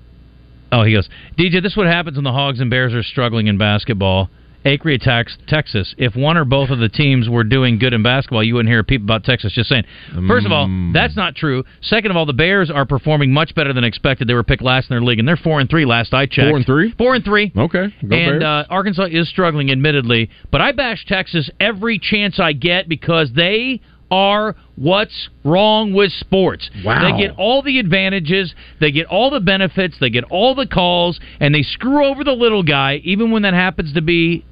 oh, 0.71 0.83
he 0.83 0.93
goes, 0.93 1.09
DJ, 1.37 1.61
this 1.61 1.71
is 1.71 1.77
what 1.77 1.87
happens 1.87 2.17
when 2.17 2.23
the 2.23 2.31
Hogs 2.31 2.59
and 2.59 2.69
Bears 2.69 2.93
are 2.93 3.03
struggling 3.03 3.47
in 3.47 3.57
basketball. 3.57 4.29
Attacks 4.65 5.37
Texas. 5.47 5.93
If 5.97 6.15
one 6.15 6.37
or 6.37 6.45
both 6.45 6.69
of 6.69 6.79
the 6.79 6.89
teams 6.89 7.29
were 7.29 7.43
doing 7.43 7.77
good 7.77 7.93
in 7.93 8.03
basketball, 8.03 8.43
you 8.43 8.55
wouldn't 8.55 8.69
hear 8.69 8.79
a 8.79 8.83
peep 8.83 9.01
about 9.01 9.23
Texas. 9.23 9.53
Just 9.53 9.69
saying. 9.69 9.83
First 10.27 10.45
of 10.45 10.51
all, 10.51 10.67
that's 10.93 11.15
not 11.15 11.35
true. 11.35 11.63
Second 11.81 12.11
of 12.11 12.17
all, 12.17 12.25
the 12.25 12.33
Bears 12.33 12.71
are 12.71 12.85
performing 12.85 13.31
much 13.31 13.53
better 13.55 13.73
than 13.73 13.83
expected. 13.83 14.27
They 14.27 14.33
were 14.33 14.43
picked 14.43 14.63
last 14.63 14.89
in 14.89 14.95
their 14.95 15.01
league, 15.01 15.19
and 15.19 15.27
they're 15.27 15.37
four 15.37 15.59
and 15.59 15.69
three 15.69 15.85
last 15.85 16.13
I 16.13 16.25
checked. 16.25 16.49
Four 16.49 16.57
and 16.57 16.65
three. 16.65 16.93
Four 16.97 17.15
and 17.15 17.23
three. 17.23 17.51
Okay. 17.55 17.93
Go 18.07 18.15
and 18.15 18.43
uh, 18.43 18.65
Arkansas 18.69 19.07
is 19.11 19.29
struggling, 19.29 19.71
admittedly, 19.71 20.29
but 20.51 20.61
I 20.61 20.71
bash 20.71 21.05
Texas 21.05 21.49
every 21.59 21.99
chance 21.99 22.39
I 22.39 22.53
get 22.53 22.89
because 22.89 23.31
they 23.35 23.81
are 24.11 24.55
what's 24.75 25.29
wrong 25.43 25.93
with 25.93 26.11
sports. 26.11 26.69
Wow. 26.83 27.01
They 27.01 27.27
get 27.27 27.35
all 27.37 27.61
the 27.61 27.79
advantages, 27.79 28.53
they 28.79 28.91
get 28.91 29.07
all 29.07 29.29
the 29.29 29.39
benefits, 29.39 29.97
they 29.99 30.09
get 30.09 30.23
all 30.25 30.55
the 30.55 30.67
calls, 30.67 31.19
and 31.39 31.53
they 31.53 31.63
screw 31.63 32.05
over 32.05 32.23
the 32.23 32.33
little 32.33 32.63
guy, 32.63 33.01
even 33.03 33.31
when 33.31 33.43
that 33.43 33.53
happens 33.53 33.93
to 33.93 34.01
be 34.01 34.45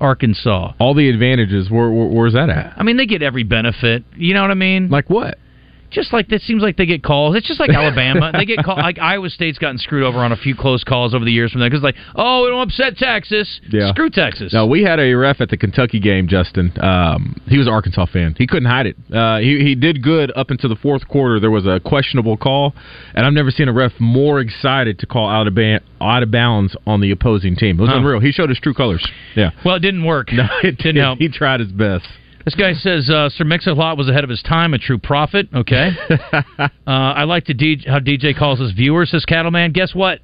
Arkansas. 0.00 0.72
All 0.78 0.94
the 0.94 1.08
advantages. 1.08 1.70
Where, 1.70 1.90
where 1.90 2.06
where's 2.06 2.32
that 2.34 2.50
at? 2.50 2.74
I 2.76 2.82
mean, 2.82 2.96
they 2.96 3.06
get 3.06 3.22
every 3.22 3.44
benefit. 3.44 4.04
You 4.16 4.34
know 4.34 4.42
what 4.42 4.50
I 4.50 4.54
mean? 4.54 4.88
Like 4.88 5.10
what? 5.10 5.38
Just 5.90 6.12
like 6.12 6.28
that 6.28 6.40
seems 6.42 6.62
like 6.62 6.76
they 6.76 6.86
get 6.86 7.02
calls. 7.02 7.34
It's 7.36 7.46
just 7.48 7.58
like 7.60 7.70
Alabama. 7.70 8.30
they 8.32 8.44
get 8.44 8.62
called. 8.64 8.78
Like 8.78 8.98
Iowa 8.98 9.28
State's 9.30 9.58
gotten 9.58 9.78
screwed 9.78 10.02
over 10.04 10.18
on 10.18 10.32
a 10.32 10.36
few 10.36 10.54
close 10.54 10.84
calls 10.84 11.14
over 11.14 11.24
the 11.24 11.32
years 11.32 11.50
from 11.52 11.60
there 11.60 11.68
because 11.70 11.82
like, 11.82 11.96
oh, 12.14 12.44
we 12.44 12.48
don't 12.50 12.62
upset 12.62 12.96
Texas. 12.96 13.60
Yeah. 13.70 13.90
Screw 13.92 14.08
Texas. 14.10 14.52
No, 14.52 14.66
we 14.66 14.82
had 14.82 15.00
a 15.00 15.12
ref 15.14 15.40
at 15.40 15.48
the 15.50 15.56
Kentucky 15.56 15.98
game, 16.00 16.28
Justin. 16.28 16.72
Um, 16.80 17.34
he 17.48 17.58
was 17.58 17.66
an 17.66 17.72
Arkansas 17.72 18.06
fan. 18.06 18.34
He 18.38 18.46
couldn't 18.46 18.68
hide 18.68 18.86
it. 18.86 18.96
Uh, 19.12 19.38
he 19.38 19.58
he 19.64 19.74
did 19.74 20.02
good 20.02 20.32
up 20.36 20.50
until 20.50 20.68
the 20.70 20.76
fourth 20.76 21.08
quarter. 21.08 21.40
There 21.40 21.50
was 21.50 21.66
a 21.66 21.80
questionable 21.84 22.36
call, 22.36 22.74
and 23.14 23.26
I've 23.26 23.32
never 23.32 23.50
seen 23.50 23.68
a 23.68 23.72
ref 23.72 23.92
more 23.98 24.40
excited 24.40 24.98
to 25.00 25.06
call 25.06 25.28
out 25.28 25.46
of 25.46 25.54
ba- 25.54 25.80
out 26.00 26.22
of 26.22 26.30
bounds 26.30 26.76
on 26.86 27.00
the 27.00 27.10
opposing 27.10 27.56
team. 27.56 27.78
It 27.78 27.82
was 27.82 27.90
Huh. 27.90 27.96
unreal. 27.98 28.20
He 28.20 28.32
showed 28.32 28.48
his 28.48 28.58
true 28.60 28.74
colors. 28.74 29.06
Yeah. 29.34 29.50
Well, 29.64 29.74
it 29.76 29.80
didn't 29.80 30.04
work. 30.04 30.28
No, 30.32 30.46
it 30.62 30.76
didn't 30.78 30.94
did. 30.94 31.02
help. 31.02 31.18
He 31.18 31.28
tried 31.28 31.60
his 31.60 31.72
best. 31.72 32.06
This 32.44 32.54
guy 32.54 32.72
says 32.72 33.10
uh, 33.10 33.28
Sir 33.28 33.44
Mix-a-Lot 33.44 33.98
was 33.98 34.08
ahead 34.08 34.24
of 34.24 34.30
his 34.30 34.42
time, 34.42 34.72
a 34.74 34.78
true 34.78 34.98
prophet. 34.98 35.48
Okay. 35.54 35.90
uh, 36.32 36.40
I 36.86 37.24
like 37.24 37.44
to 37.46 37.54
D- 37.54 37.84
how 37.86 37.98
DJ 37.98 38.36
calls 38.36 38.60
us 38.60 38.72
viewers, 38.72 39.10
says 39.10 39.24
Cattleman. 39.26 39.72
Guess 39.72 39.94
what? 39.94 40.20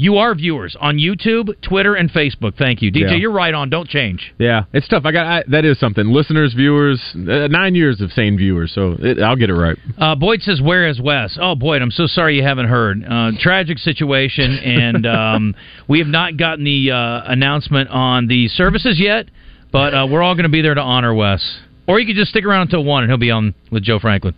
You 0.00 0.18
are 0.18 0.32
viewers 0.32 0.76
on 0.80 0.98
YouTube, 0.98 1.60
Twitter, 1.60 1.96
and 1.96 2.08
Facebook. 2.08 2.56
Thank 2.56 2.82
you, 2.82 2.92
DJ. 2.92 3.00
Yeah. 3.00 3.16
You're 3.16 3.32
right 3.32 3.52
on. 3.52 3.68
Don't 3.68 3.88
change. 3.88 4.32
Yeah, 4.38 4.62
it's 4.72 4.86
tough. 4.86 5.04
I 5.04 5.10
got 5.10 5.26
I, 5.26 5.42
that 5.48 5.64
is 5.64 5.80
something. 5.80 6.06
Listeners, 6.06 6.54
viewers, 6.54 7.02
uh, 7.16 7.48
nine 7.48 7.74
years 7.74 8.00
of 8.00 8.12
sane 8.12 8.38
viewers, 8.38 8.70
so 8.72 8.94
it, 8.96 9.18
I'll 9.20 9.34
get 9.34 9.50
it 9.50 9.54
right. 9.54 9.76
Uh, 9.98 10.14
Boyd 10.14 10.42
says, 10.42 10.62
"Where 10.62 10.86
is 10.86 11.00
Wes?" 11.00 11.36
Oh, 11.40 11.56
Boyd, 11.56 11.82
I'm 11.82 11.90
so 11.90 12.06
sorry 12.06 12.36
you 12.36 12.44
haven't 12.44 12.68
heard. 12.68 13.02
Uh, 13.04 13.32
tragic 13.40 13.78
situation, 13.78 14.56
and 14.60 15.04
um, 15.04 15.56
we 15.88 15.98
have 15.98 16.06
not 16.06 16.36
gotten 16.36 16.62
the 16.62 16.92
uh, 16.92 17.22
announcement 17.32 17.90
on 17.90 18.28
the 18.28 18.46
services 18.46 19.00
yet. 19.00 19.26
But 19.72 19.94
uh, 19.94 20.06
we're 20.10 20.22
all 20.22 20.34
going 20.34 20.44
to 20.44 20.48
be 20.50 20.62
there 20.62 20.74
to 20.74 20.80
honor 20.80 21.14
Wes. 21.14 21.60
Or 21.86 21.98
you 21.98 22.06
could 22.06 22.16
just 22.16 22.30
stick 22.30 22.44
around 22.44 22.62
until 22.62 22.84
one, 22.84 23.02
and 23.02 23.10
he'll 23.10 23.18
be 23.18 23.30
on 23.30 23.54
with 23.70 23.82
Joe 23.82 23.98
Franklin. 23.98 24.34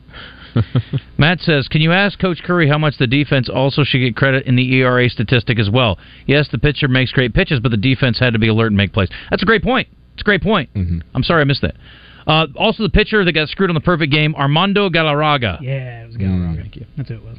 Matt 1.18 1.40
says, 1.40 1.68
"Can 1.68 1.80
you 1.80 1.92
ask 1.92 2.18
Coach 2.18 2.42
Curry 2.44 2.68
how 2.68 2.78
much 2.78 2.96
the 2.98 3.06
defense 3.06 3.48
also 3.48 3.84
should 3.84 3.98
get 3.98 4.16
credit 4.16 4.46
in 4.46 4.56
the 4.56 4.74
ERA 4.76 5.08
statistic 5.08 5.58
as 5.58 5.70
well? 5.70 5.98
Yes, 6.26 6.48
the 6.50 6.58
pitcher 6.58 6.88
makes 6.88 7.12
great 7.12 7.34
pitches, 7.34 7.60
but 7.60 7.70
the 7.70 7.76
defense 7.76 8.18
had 8.18 8.32
to 8.32 8.38
be 8.38 8.48
alert 8.48 8.68
and 8.68 8.76
make 8.76 8.92
plays. 8.92 9.08
That's 9.30 9.42
a 9.42 9.46
great 9.46 9.62
point. 9.62 9.88
It's 10.14 10.22
a 10.22 10.24
great 10.24 10.42
point. 10.42 10.70
I'm 11.14 11.22
sorry 11.22 11.40
I 11.40 11.44
missed 11.44 11.62
that. 11.62 11.74
Uh, 12.26 12.46
also, 12.56 12.82
the 12.82 12.90
pitcher 12.90 13.24
that 13.24 13.32
got 13.32 13.48
screwed 13.48 13.70
on 13.70 13.74
the 13.74 13.80
perfect 13.80 14.12
game, 14.12 14.34
Armando 14.34 14.88
Galarraga. 14.90 15.58
Yeah, 15.60 16.04
it 16.04 16.06
was 16.08 16.16
Galarraga. 16.16 16.60
Thank 16.60 16.76
you. 16.76 16.86
That's 16.96 17.08
who 17.08 17.16
it 17.16 17.22
was. 17.24 17.38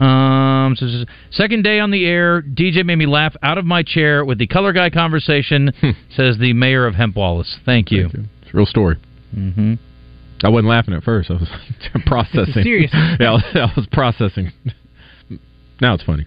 Um, 0.00 0.76
so- 0.76 1.04
second 1.30 1.62
day 1.62 1.78
on 1.80 1.90
the 1.90 2.06
air, 2.06 2.42
DJ 2.42 2.84
made 2.84 2.96
me 2.96 3.06
laugh 3.06 3.34
out 3.42 3.58
of 3.58 3.64
my 3.66 3.82
chair 3.82 4.24
with 4.24 4.38
the 4.38 4.46
color 4.46 4.72
guy 4.72 4.90
conversation. 4.90 5.72
says 6.16 6.38
the 6.38 6.52
mayor 6.54 6.86
of 6.86 6.94
Hemp 6.94 7.16
Wallace. 7.16 7.58
Thank 7.66 7.90
you. 7.90 8.06
It's 8.06 8.52
a 8.52 8.56
real 8.56 8.66
story. 8.66 8.96
Mm-hmm. 9.36 9.74
I 10.42 10.48
wasn't 10.48 10.68
laughing 10.68 10.94
at 10.94 11.02
first. 11.02 11.30
I 11.30 11.34
was 11.34 11.48
processing. 12.06 12.62
Serious. 12.62 12.90
yeah, 13.20 13.38
I 13.54 13.72
was 13.76 13.86
processing. 13.92 14.52
Now 15.80 15.94
it's 15.94 16.02
funny. 16.04 16.26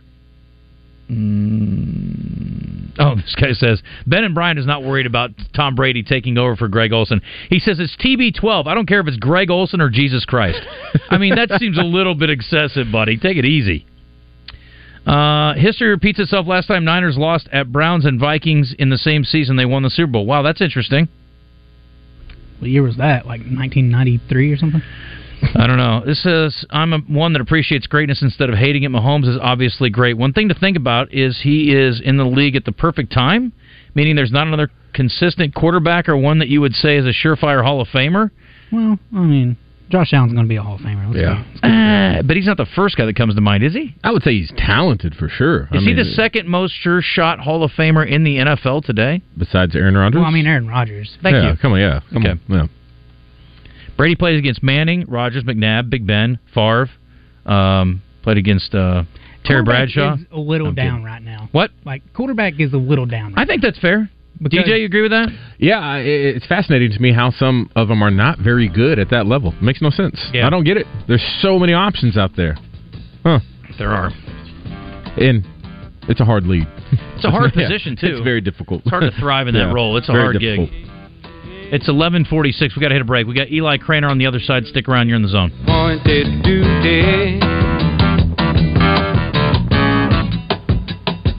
Mm. 1.09 2.91
Oh, 2.99 3.15
this 3.15 3.35
guy 3.39 3.53
says 3.53 3.81
Ben 4.05 4.23
and 4.23 4.35
Brian 4.35 4.57
is 4.57 4.65
not 4.65 4.83
worried 4.83 5.05
about 5.05 5.31
Tom 5.55 5.75
Brady 5.75 6.03
taking 6.03 6.37
over 6.37 6.55
for 6.55 6.67
Greg 6.67 6.93
Olsen. 6.93 7.21
He 7.49 7.59
says 7.59 7.79
it's 7.79 7.95
TB12. 7.97 8.67
I 8.67 8.73
don't 8.73 8.87
care 8.87 8.99
if 8.99 9.07
it's 9.07 9.17
Greg 9.17 9.49
Olsen 9.49 9.81
or 9.81 9.89
Jesus 9.89 10.25
Christ. 10.25 10.59
I 11.09 11.17
mean, 11.17 11.35
that 11.35 11.59
seems 11.59 11.77
a 11.77 11.83
little 11.83 12.15
bit 12.15 12.29
excessive, 12.29 12.87
buddy. 12.91 13.17
Take 13.17 13.37
it 13.37 13.45
easy. 13.45 13.85
Uh, 15.05 15.53
history 15.55 15.89
repeats 15.89 16.19
itself. 16.19 16.47
Last 16.47 16.67
time 16.67 16.85
Niners 16.85 17.17
lost 17.17 17.49
at 17.51 17.71
Browns 17.71 18.05
and 18.05 18.19
Vikings 18.19 18.73
in 18.79 18.89
the 18.89 18.97
same 18.97 19.25
season, 19.25 19.57
they 19.57 19.65
won 19.65 19.83
the 19.83 19.89
Super 19.89 20.13
Bowl. 20.13 20.25
Wow, 20.25 20.43
that's 20.43 20.61
interesting. 20.61 21.09
What 22.59 22.69
year 22.69 22.83
was 22.83 22.95
that? 22.97 23.25
Like 23.25 23.41
1993 23.41 24.53
or 24.53 24.57
something? 24.57 24.81
I 25.55 25.67
don't 25.67 25.77
know. 25.77 26.03
This 26.05 26.21
says 26.23 26.65
I'm 26.69 26.93
a, 26.93 26.99
one 26.99 27.33
that 27.33 27.41
appreciates 27.41 27.87
greatness 27.87 28.21
instead 28.21 28.49
of 28.49 28.55
hating 28.55 28.83
it. 28.83 28.91
Mahomes 28.91 29.27
is 29.27 29.37
obviously 29.41 29.89
great. 29.89 30.17
One 30.17 30.33
thing 30.33 30.49
to 30.49 30.55
think 30.55 30.77
about 30.77 31.13
is 31.13 31.39
he 31.43 31.73
is 31.73 32.01
in 32.03 32.17
the 32.17 32.25
league 32.25 32.55
at 32.55 32.65
the 32.65 32.71
perfect 32.71 33.11
time, 33.13 33.53
meaning 33.95 34.15
there's 34.15 34.31
not 34.31 34.47
another 34.47 34.69
consistent 34.93 35.55
quarterback 35.55 36.07
or 36.07 36.15
one 36.17 36.39
that 36.39 36.47
you 36.49 36.61
would 36.61 36.73
say 36.75 36.97
is 36.97 37.05
a 37.05 37.13
surefire 37.13 37.63
Hall 37.63 37.81
of 37.81 37.87
Famer. 37.89 38.31
Well, 38.71 38.99
I 39.15 39.19
mean, 39.19 39.57
Josh 39.89 40.13
Allen's 40.13 40.33
going 40.33 40.45
to 40.45 40.49
be 40.49 40.55
a 40.55 40.61
Hall 40.63 40.75
of 40.75 40.81
Famer. 40.81 41.07
Let's 41.07 41.19
Yeah. 41.63 42.17
Uh, 42.17 42.21
but 42.23 42.35
he's 42.35 42.45
not 42.45 42.57
the 42.57 42.65
first 42.75 42.95
guy 42.97 43.05
that 43.05 43.15
comes 43.15 43.35
to 43.35 43.41
mind, 43.41 43.63
is 43.63 43.73
he? 43.73 43.95
I 44.03 44.11
would 44.11 44.23
say 44.23 44.31
he's 44.33 44.51
talented 44.57 45.15
for 45.15 45.29
sure. 45.29 45.67
I 45.71 45.77
Is 45.77 45.81
he 45.83 45.87
mean, 45.93 45.97
the 45.97 46.05
second 46.13 46.47
most 46.47 46.73
sure 46.81 47.01
shot 47.01 47.39
Hall 47.39 47.63
of 47.63 47.71
Famer 47.71 48.07
in 48.07 48.23
the 48.23 48.37
NFL 48.37 48.85
today? 48.85 49.21
besides 49.37 49.75
Aaron 49.75 49.95
Rodgers? 49.95 50.19
Well, 50.19 50.25
I 50.25 50.31
mean, 50.31 50.45
Aaron 50.47 50.67
Rodgers. 50.67 51.17
Thank 51.21 51.35
yeah, 51.35 51.51
you. 51.51 51.57
Come 51.57 51.73
on, 51.73 51.79
yeah. 51.79 51.99
Come 52.11 52.23
Okay. 52.25 52.31
on. 52.31 52.39
Yeah. 52.49 52.65
Brady 53.97 54.15
plays 54.15 54.39
against 54.39 54.63
Manning, 54.63 55.05
Rodgers, 55.07 55.43
McNabb, 55.43 55.89
Big 55.89 56.05
Ben, 56.07 56.39
Favre. 56.53 56.89
Um, 57.45 58.01
played 58.23 58.37
against 58.37 58.73
uh, 58.73 59.03
Terry 59.43 59.63
Bradshaw. 59.63 60.15
is 60.15 60.21
a 60.31 60.39
little 60.39 60.67
I'm 60.69 60.75
down 60.75 60.89
kidding. 60.91 61.03
right 61.05 61.21
now. 61.21 61.49
What? 61.51 61.71
Like 61.85 62.01
quarterback 62.13 62.53
is 62.59 62.73
a 62.73 62.77
little 62.77 63.05
down. 63.05 63.33
Right 63.33 63.43
I 63.43 63.45
think 63.45 63.61
that's 63.61 63.79
fair. 63.79 64.09
Because- 64.41 64.65
DJ, 64.65 64.79
you 64.79 64.85
agree 64.85 65.01
with 65.03 65.11
that? 65.11 65.27
Yeah, 65.59 65.97
it's 65.97 66.45
fascinating 66.47 66.91
to 66.91 66.99
me 66.99 67.13
how 67.13 67.31
some 67.31 67.69
of 67.75 67.87
them 67.87 68.01
are 68.01 68.09
not 68.11 68.39
very 68.39 68.67
good 68.67 68.97
at 68.99 69.09
that 69.11 69.25
level. 69.27 69.53
Makes 69.61 69.81
no 69.81 69.89
sense. 69.89 70.19
Yeah. 70.33 70.47
I 70.47 70.49
don't 70.49 70.63
get 70.63 70.77
it. 70.77 70.87
There's 71.07 71.23
so 71.41 71.59
many 71.59 71.73
options 71.73 72.17
out 72.17 72.31
there. 72.35 72.55
Huh. 73.23 73.39
There 73.77 73.91
are. 73.91 74.09
And 75.17 75.45
it's 76.09 76.19
a 76.19 76.25
hard 76.25 76.45
lead. 76.45 76.67
It's 77.15 77.25
a 77.25 77.29
hard 77.31 77.51
Yeah, 77.55 77.67
position 77.67 77.95
too. 77.95 78.07
It's 78.07 78.23
very 78.23 78.41
difficult. 78.41 78.81
It's 78.81 78.89
hard 78.89 79.03
to 79.03 79.11
thrive 79.19 79.47
in 79.47 79.53
that 79.53 79.59
Yeah, 79.67 79.73
role. 79.73 79.97
It's 79.97 80.09
a 80.09 80.13
very 80.13 80.23
hard 80.23 80.39
difficult. 80.39 80.71
gig. 80.71 80.89
It's 81.73 81.87
11:46. 81.87 82.75
We 82.75 82.81
got 82.81 82.89
to 82.89 82.93
hit 82.93 83.01
a 83.01 83.03
break. 83.03 83.25
We 83.25 83.33
got 83.33 83.51
Eli 83.51 83.77
Cranor 83.79 84.07
on 84.07 84.19
the 84.19 84.27
other 84.27 84.39
side. 84.39 84.67
Stick 84.67 84.87
around. 84.87 85.07
You're 85.07 85.15
in 85.15 85.23
the 85.23 85.27
zone. 85.27 85.51
Pointed 85.65 86.43
duty. 86.43 87.39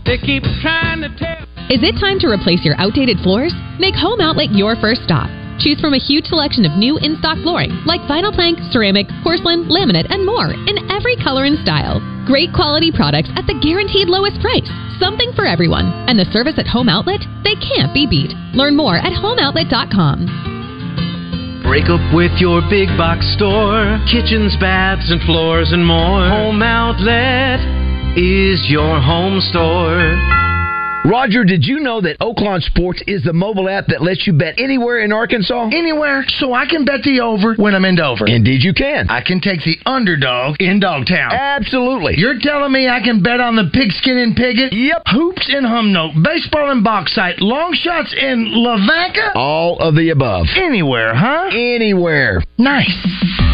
They 0.05 0.19
keep 0.19 0.43
trying 0.61 1.03
to 1.03 1.15
tell. 1.17 1.47
Is 1.71 1.87
it 1.87 2.01
time 2.01 2.19
to 2.19 2.27
replace 2.27 2.65
your 2.65 2.75
outdated 2.79 3.19
floors? 3.23 3.55
Make 3.79 3.95
Home 3.95 4.21
Outlet 4.21 4.51
your 4.51 4.75
first 4.75 5.05
stop. 5.05 5.31
Choose 5.59 5.81
from 5.81 5.95
a 5.95 6.03
huge 6.03 6.27
selection 6.27 6.65
of 6.65 6.77
new 6.77 6.99
in 6.99 7.17
stock 7.19 7.39
flooring 7.43 7.71
like 7.87 8.01
vinyl 8.11 8.35
plank, 8.35 8.59
ceramic, 8.71 9.07
porcelain, 9.23 9.71
laminate, 9.71 10.11
and 10.11 10.27
more 10.27 10.51
in 10.51 10.91
every 10.91 11.17
color 11.17 11.45
and 11.45 11.59
style. 11.61 12.01
Great 12.27 12.53
quality 12.53 12.91
products 12.91 13.31
at 13.37 13.47
the 13.47 13.59
guaranteed 13.61 14.09
lowest 14.09 14.41
price. 14.41 14.69
Something 14.99 15.33
for 15.35 15.47
everyone. 15.47 15.87
And 16.09 16.19
the 16.19 16.25
service 16.33 16.59
at 16.59 16.67
Home 16.67 16.89
Outlet? 16.89 17.21
They 17.43 17.55
can't 17.57 17.93
be 17.93 18.07
beat. 18.07 18.33
Learn 18.55 18.77
more 18.77 18.97
at 18.97 19.13
homeoutlet.com. 19.13 21.63
Break 21.65 21.89
up 21.89 22.15
with 22.15 22.33
your 22.39 22.61
big 22.69 22.89
box 22.97 23.27
store. 23.37 23.99
Kitchens, 24.11 24.57
baths, 24.61 25.11
and 25.11 25.21
floors 25.23 25.73
and 25.73 25.85
more. 25.85 26.29
Home 26.29 26.63
Outlet 26.63 27.61
is 28.17 28.65
your 28.69 29.01
home 29.01 29.41
store. 29.41 30.44
Roger, 31.05 31.45
did 31.45 31.67
you 31.67 31.81
know 31.81 32.01
that 32.01 32.19
Oaklawn 32.19 32.63
Sports 32.63 33.03
is 33.07 33.23
the 33.25 33.35
mobile 33.35 33.69
app 33.69 33.89
that 33.89 34.01
lets 34.01 34.27
you 34.27 34.33
bet 34.33 34.55
anywhere 34.57 35.05
in 35.05 35.13
Arkansas? 35.13 35.69
Anywhere, 35.69 36.25
so 36.41 36.55
I 36.55 36.65
can 36.65 36.87
bet 36.87 37.03
the 37.03 37.21
over 37.21 37.55
when 37.57 37.75
I'm 37.75 37.85
in 37.85 37.97
Dover. 37.97 38.27
Indeed, 38.27 38.65
you 38.65 38.73
can. 38.73 39.11
I 39.11 39.21
can 39.21 39.41
take 39.41 39.61
the 39.65 39.77
underdog 39.85 40.57
in 40.61 40.81
Dogtown. 40.81 41.33
Absolutely. 41.33 42.15
You're 42.17 42.41
telling 42.41 42.73
me 42.73 42.89
I 42.89 43.01
can 43.01 43.23
bet 43.23 43.39
on 43.39 43.55
the 43.55 43.69
pigskin 43.71 44.17
and 44.17 44.35
Piggott? 44.35 44.73
Yep. 44.73 45.03
Hoops 45.09 45.53
in 45.53 45.65
Humnoke, 45.65 46.23
baseball 46.25 46.71
in 46.73 46.83
Bauxite, 46.83 47.39
long 47.41 47.75
shots 47.75 48.15
in 48.17 48.49
Lavaca? 48.55 49.33
All 49.35 49.79
of 49.81 49.97
the 49.97 50.09
above. 50.09 50.47
Anywhere, 50.57 51.15
huh? 51.15 51.51
Anywhere. 51.53 52.43
Nice. 52.57 52.89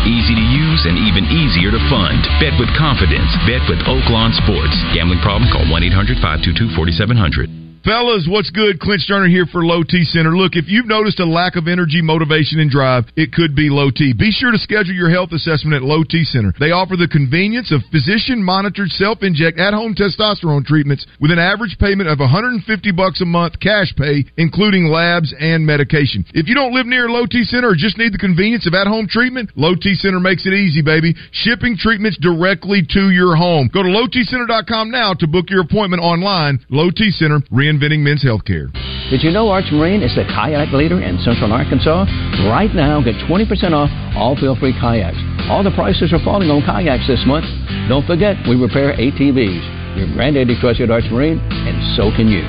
Easy 0.07 0.35
to 0.37 0.47
use 0.55 0.60
and 0.87 0.97
even 0.99 1.27
easier 1.29 1.71
to 1.71 1.81
fund. 1.91 2.23
Bet 2.39 2.55
with 2.59 2.71
confidence. 2.79 3.31
Bet 3.47 3.65
with 3.67 3.83
Oaklawn 3.87 4.31
Sports. 4.39 4.77
Gambling 4.95 5.21
problem? 5.21 5.51
Call 5.51 5.67
1 5.67 5.83
800 5.83 6.19
522 6.23 6.75
4700. 6.75 7.60
Fellas, 7.85 8.29
what's 8.29 8.51
good? 8.51 8.79
Clint 8.79 9.01
Stoerner 9.01 9.31
here 9.31 9.47
for 9.47 9.65
Low 9.65 9.83
T 9.83 10.05
Center. 10.05 10.37
Look, 10.37 10.53
if 10.53 10.69
you've 10.69 10.85
noticed 10.85 11.19
a 11.19 11.25
lack 11.25 11.57
of 11.57 11.67
energy, 11.67 12.03
motivation, 12.03 12.61
and 12.61 12.71
drive, 12.71 13.09
it 13.17 13.33
could 13.33 13.57
be 13.57 13.73
low 13.73 13.89
T. 13.89 14.13
Be 14.13 14.31
sure 14.31 14.53
to 14.53 14.59
schedule 14.59 14.93
your 14.93 15.09
health 15.09 15.33
assessment 15.33 15.73
at 15.73 15.81
Low 15.81 16.05
T 16.05 16.25
Center. 16.25 16.53
They 16.61 16.77
offer 16.77 17.01
the 17.01 17.09
convenience 17.09 17.73
of 17.73 17.81
physician 17.89 18.45
monitored 18.45 18.91
self 18.91 19.23
inject 19.23 19.59
at 19.59 19.73
home 19.73 19.95
testosterone 19.97 20.69
treatments 20.69 21.07
with 21.25 21.31
an 21.31 21.39
average 21.39 21.79
payment 21.81 22.11
of 22.11 22.21
150 22.21 22.61
bucks 22.93 23.23
a 23.23 23.25
month 23.25 23.57
cash 23.61 23.97
pay, 23.97 24.29
including 24.37 24.93
labs 24.93 25.33
and 25.41 25.65
medication. 25.65 26.27
If 26.35 26.49
you 26.49 26.55
don't 26.55 26.75
live 26.75 26.85
near 26.85 27.09
Low 27.09 27.25
T 27.25 27.45
Center 27.45 27.73
or 27.73 27.75
just 27.81 27.97
need 27.97 28.13
the 28.13 28.21
convenience 28.21 28.67
of 28.67 28.75
at 28.75 28.93
home 28.93 29.09
treatment, 29.09 29.57
Low 29.57 29.73
T 29.73 29.95
Center 29.95 30.21
makes 30.21 30.45
it 30.45 30.53
easy, 30.53 30.83
baby. 30.83 31.15
Shipping 31.33 31.79
treatments 31.81 32.19
directly 32.21 32.85
to 32.93 33.09
your 33.09 33.37
home. 33.37 33.71
Go 33.73 33.83
to 33.83 33.89
lowtcenter.com 33.89 34.91
now 34.91 35.15
to 35.15 35.27
book 35.27 35.49
your 35.49 35.63
appointment 35.63 36.03
online. 36.03 36.61
Low 36.69 36.91
T 36.91 37.09
Center, 37.11 37.41
reinventing 37.71 38.01
men's 38.01 38.25
healthcare. 38.25 38.73
Did 39.11 39.23
you 39.23 39.31
know 39.31 39.49
Arch 39.49 39.67
Marine 39.73 40.03
is 40.03 40.15
the 40.15 40.25
kayak 40.25 40.73
leader 40.73 41.01
in 41.03 41.19
central 41.23 41.53
Arkansas? 41.53 42.07
Right 42.47 42.73
now, 42.75 43.03
get 43.03 43.15
20% 43.27 43.73
off 43.73 43.91
all 44.17 44.37
feel-free 44.37 44.75
kayaks. 44.81 45.19
All 45.51 45.63
the 45.63 45.71
prices 45.73 46.13
are 46.13 46.23
falling 46.25 46.51
on 46.51 46.63
kayaks 46.63 47.07
this 47.07 47.23
month. 47.27 47.47
Don't 47.89 48.07
forget, 48.07 48.37
we 48.49 48.57
repair 48.57 48.95
ATVs. 48.95 49.99
Your 49.99 50.07
granddaddy 50.15 50.59
trusted 50.61 50.91
Arch 50.91 51.05
Marine, 51.11 51.39
and 51.39 51.97
so 51.97 52.11
can 52.15 52.29
you. 52.29 52.47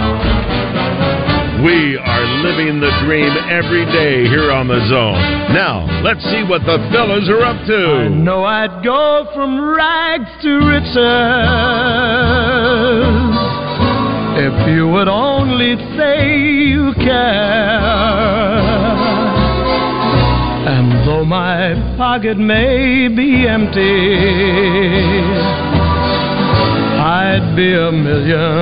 We 1.65 1.99
are 1.99 2.25
living 2.43 2.81
the 2.81 2.91
dream 3.05 3.33
every 3.51 3.85
day 3.87 4.25
here 4.29 4.51
on 4.51 4.69
the 4.69 4.81
zone. 4.89 5.21
Now, 5.55 5.87
let's 6.03 6.23
see 6.25 6.43
what 6.49 6.63
the 6.63 6.79
fellas 6.93 7.29
are 7.29 7.43
up 7.43 7.67
to. 7.67 7.75
I 7.75 8.09
know 8.09 8.45
I'd 8.45 8.83
go 8.85 9.29
from 9.35 9.61
rags 9.61 10.31
to 10.43 10.59
riches 10.65 10.95
if 14.37 14.69
you 14.69 14.89
would 14.89 15.09
only 15.09 15.77
say 15.97 16.39
you 16.39 16.93
care. 17.05 18.44
My 21.35 21.74
pocket 21.97 22.39
may 22.39 23.09
be 23.09 23.49
empty, 23.49 24.14
I'd 27.03 27.57
be 27.57 27.74
a 27.74 27.91
millionaire. 27.91 28.55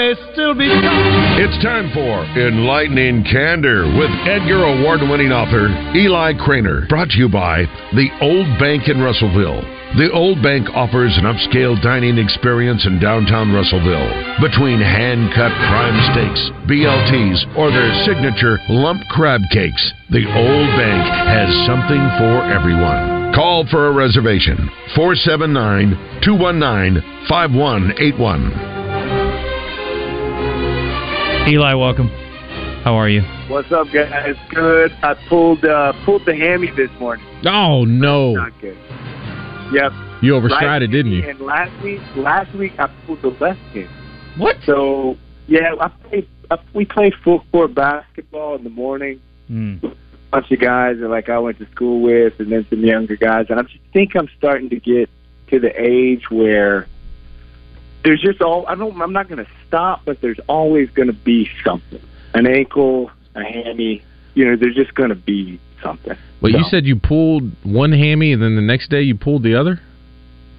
May 0.00 0.16
still 0.32 0.56
be. 0.56 0.64
It's 0.64 1.60
time 1.60 1.92
for 1.92 2.24
Enlightening 2.32 3.20
Candor 3.28 3.84
with 3.84 4.08
Edgar 4.24 4.64
Award 4.64 5.04
winning 5.04 5.28
author 5.28 5.68
Eli 5.92 6.32
Cranor. 6.40 6.88
Brought 6.88 7.12
to 7.12 7.18
you 7.20 7.28
by 7.28 7.68
The 7.92 8.08
Old 8.24 8.48
Bank 8.56 8.88
in 8.88 9.04
Russellville. 9.04 9.60
The 10.00 10.08
Old 10.16 10.40
Bank 10.40 10.72
offers 10.72 11.12
an 11.20 11.28
upscale 11.28 11.76
dining 11.84 12.16
experience 12.16 12.86
in 12.88 12.96
downtown 12.96 13.52
Russellville. 13.52 14.40
Between 14.40 14.80
hand 14.80 15.36
cut 15.36 15.52
prime 15.68 16.00
steaks, 16.16 16.48
BLTs, 16.64 17.60
or 17.60 17.68
their 17.68 17.92
signature 18.08 18.56
lump 18.72 19.04
crab 19.12 19.44
cakes, 19.52 19.84
The 20.08 20.24
Old 20.24 20.68
Bank 20.80 21.04
has 21.28 21.52
something 21.68 22.00
for 22.16 22.48
everyone. 22.48 23.36
Call 23.36 23.68
for 23.68 23.88
a 23.88 23.92
reservation 23.92 24.64
479 24.96 26.24
219 26.24 27.04
5181. 27.28 28.79
Eli, 31.48 31.74
welcome. 31.74 32.08
How 32.84 32.94
are 32.94 33.08
you? 33.08 33.22
What's 33.48 33.72
up, 33.72 33.88
guys? 33.92 34.36
Good. 34.50 34.92
I 35.02 35.14
pulled 35.28 35.64
uh, 35.64 35.92
pulled 36.04 36.24
the 36.24 36.36
hammy 36.36 36.70
this 36.70 36.90
morning. 37.00 37.26
Oh 37.44 37.84
no! 37.84 38.34
Not 38.34 38.52
good. 38.60 38.78
Yep. 39.72 39.92
You 40.22 40.36
overshot 40.36 40.82
it, 40.82 40.88
didn't 40.88 41.12
you? 41.12 41.28
And 41.28 41.40
last 41.40 41.72
week, 41.82 42.00
last 42.14 42.54
week 42.54 42.72
I 42.78 42.86
pulled 43.06 43.22
the 43.22 43.30
left 43.40 43.58
hammy. 43.72 43.88
What? 44.36 44.56
So 44.64 45.16
yeah, 45.48 45.74
I 45.80 45.88
played. 45.88 46.28
I, 46.50 46.58
we 46.74 46.84
played 46.84 47.14
full 47.24 47.44
court 47.50 47.74
basketball 47.74 48.56
in 48.56 48.64
the 48.64 48.70
morning. 48.70 49.20
Mm. 49.50 49.96
bunch 50.30 50.50
of 50.52 50.60
guys 50.60 50.98
that 51.00 51.08
like 51.08 51.28
I 51.28 51.38
went 51.38 51.58
to 51.58 51.68
school 51.70 52.00
with, 52.02 52.34
and 52.38 52.52
then 52.52 52.66
some 52.70 52.84
younger 52.84 53.16
guys. 53.16 53.46
And 53.48 53.58
I 53.58 53.62
just 53.62 53.82
think 53.92 54.14
I'm 54.14 54.28
starting 54.38 54.68
to 54.70 54.78
get 54.78 55.10
to 55.48 55.58
the 55.58 55.72
age 55.80 56.30
where 56.30 56.86
there's 58.04 58.20
just 58.20 58.40
all. 58.40 58.66
I 58.66 58.74
don't. 58.74 59.00
I'm 59.00 59.12
not 59.12 59.28
going 59.28 59.44
to 59.44 59.50
stop, 59.66 60.02
but 60.04 60.20
there's 60.20 60.40
always 60.48 60.90
going 60.90 61.08
to 61.08 61.14
be 61.14 61.48
something. 61.64 62.00
An 62.34 62.46
ankle, 62.46 63.10
a 63.34 63.42
hammy. 63.42 64.02
You 64.34 64.46
know, 64.46 64.56
there's 64.56 64.76
just 64.76 64.94
going 64.94 65.10
to 65.10 65.14
be 65.14 65.60
something. 65.82 66.16
Well, 66.40 66.52
you 66.52 66.64
said 66.70 66.86
you 66.86 66.96
pulled 66.96 67.50
one 67.64 67.92
hammy, 67.92 68.32
and 68.32 68.42
then 68.42 68.56
the 68.56 68.62
next 68.62 68.88
day 68.88 69.02
you 69.02 69.14
pulled 69.14 69.42
the 69.42 69.54
other. 69.54 69.80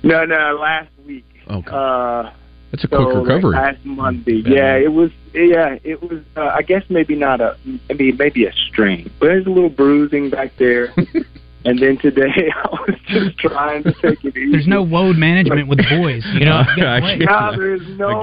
no, 0.04 0.26
no. 0.26 0.58
Last 0.62 0.90
week. 1.06 1.26
Okay. 1.50 1.72
Uh, 1.72 2.32
That's 2.72 2.84
a 2.84 2.88
so, 2.88 2.98
quick 2.98 3.16
like, 3.16 3.28
recovery. 3.28 3.56
last 3.56 3.86
Monday. 3.86 4.44
Yeah, 4.46 4.76
it 4.76 4.92
was. 4.94 5.12
Yeah, 5.34 5.78
it 5.84 6.02
was. 6.02 6.22
Uh, 6.36 6.52
I 6.54 6.62
guess 6.62 6.84
maybe 6.90 7.16
not 7.16 7.42
a. 7.42 7.58
I 7.90 7.94
mean, 7.94 8.18
maybe 8.18 8.46
a 8.46 8.54
strain, 8.54 9.12
but 9.20 9.28
there's 9.28 9.48
a 9.48 9.50
little 9.50 9.70
bruising 9.70 10.30
back 10.30 10.56
there. 10.58 10.94
and 11.66 11.80
then 11.80 11.98
today, 11.98 12.24
I 12.56 12.70
was 12.72 12.96
just 13.08 13.38
trying 13.38 13.84
to 13.84 13.94
take 14.02 14.24
it 14.26 14.36
easy. 14.38 14.52
There's 14.52 14.68
no 14.68 14.84
load 14.84 15.16
management 15.18 15.68
with 15.68 15.78
the 15.80 15.86
boys. 15.90 16.24
You 16.34 16.46
know, 16.46 16.64
you 16.76 16.84
gotta 16.84 17.02
play. 17.02 17.18
No, 17.18 17.52
there's 17.58 17.82
no. 18.00 18.22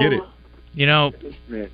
You 0.75 0.85
know, 0.85 1.11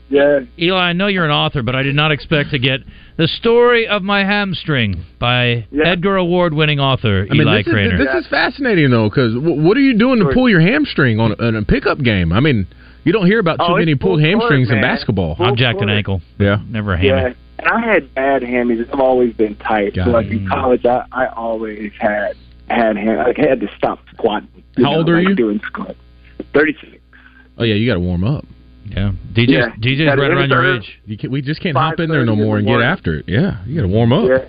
Yeah. 0.09 0.39
Eli, 0.57 0.78
I 0.80 0.93
know 0.93 1.07
you're 1.07 1.26
an 1.26 1.32
author, 1.32 1.61
but 1.61 1.76
I 1.76 1.84
did 1.84 1.95
not 1.95 2.11
expect 2.11 2.51
to 2.51 2.59
get 2.59 2.80
the 3.18 3.28
story 3.28 3.88
of 3.88 4.01
my 4.03 4.24
hamstring 4.24 5.03
by 5.20 5.68
Edgar 5.84 6.16
Award-winning 6.16 6.80
author 6.80 7.28
I 7.30 7.34
mean, 7.34 7.41
Eli 7.41 7.57
this 7.57 7.68
is, 7.68 7.74
Cranor. 7.74 7.97
this 7.97 8.24
is 8.24 8.28
fascinating 8.30 8.89
though, 8.91 9.09
because 9.09 9.34
w- 9.34 9.61
what 9.61 9.76
are 9.76 9.82
you 9.82 9.97
doing 9.97 10.20
to 10.20 10.32
pull 10.34 10.49
your 10.49 10.61
hamstring 10.61 11.20
on 11.20 11.36
a, 11.38 11.47
in 11.49 11.55
a 11.57 11.63
pickup 11.66 11.99
game? 11.99 12.32
I 12.32 12.39
mean, 12.39 12.68
you 13.03 13.11
don't 13.11 13.26
hear 13.28 13.39
about 13.39 13.57
too 13.57 13.66
Oh, 13.68 13.78
many 13.78 13.95
pulled 13.95 14.22
full 14.22 14.32
court, 14.32 14.41
hamstrings 14.41 14.72
in 14.72 14.82
basketball. 14.82 15.36
Full 15.36 15.45
I've 15.45 15.55
jacked 15.57 15.82
an 15.82 15.89
ankle. 15.89 16.22
Yeah, 16.39 16.57
never 16.68 16.93
a 16.93 16.97
hammy. 16.97 17.09
Yeah, 17.09 17.34
and 17.60 17.68
I 17.68 17.80
had 17.82 18.14
bad 18.14 18.41
hammies. 18.41 18.88
I've 18.93 18.99
always 18.99 19.34
been 19.34 19.56
tight. 19.58 19.95
Got 19.95 20.06
so 20.06 20.12
like 20.12 20.28
it. 20.28 20.34
in 20.34 20.47
college, 20.47 20.86
I, 20.86 21.06
I 21.12 21.28
always 21.28 21.91
had 21.99 22.36
had 22.70 22.97
ham. 22.97 23.18
Like 23.18 23.39
I 23.39 23.47
had 23.47 23.60
to 23.62 23.68
stop 23.78 23.99
squatting. 24.14 24.49
you 24.78 24.84
How 24.86 24.91
know, 24.91 24.97
old 24.97 25.10
are 25.10 25.18
like 25.20 25.30
you? 25.30 25.36
Doing 25.36 25.62
squats. 25.66 25.97
Thirty 26.53 26.74
six. 26.82 26.97
Oh 27.58 27.64
yeah, 27.64 27.76
you 27.76 27.88
got 27.89 27.95
to 27.95 27.99
warm 28.01 28.24
up. 28.24 28.45
Yeah, 28.88 29.14
DJ's 29.34 29.49
Yeah. 29.49 29.70
DJ's 29.80 30.06
Gotta 30.06 30.22
right 30.22 30.32
around 30.32 30.49
your 30.49 30.60
early. 30.64 30.78
age. 30.80 30.99
You 31.06 31.18
can, 31.18 31.32
we 31.32 31.41
just 31.41 31.62
can't 31.62 31.76
hop 31.76 31.99
in 31.99 32.10
there 32.10 32.24
no 32.26 32.36
more 32.36 32.58
and 32.58 32.68
get 32.68 32.82
after 32.82 33.16
it. 33.16 33.26
Yeah, 33.28 33.64
you 33.66 33.76
got 33.76 33.82
to 33.84 33.88
warm 33.88 34.14
up. 34.14 34.28
Yeah. 34.30 34.47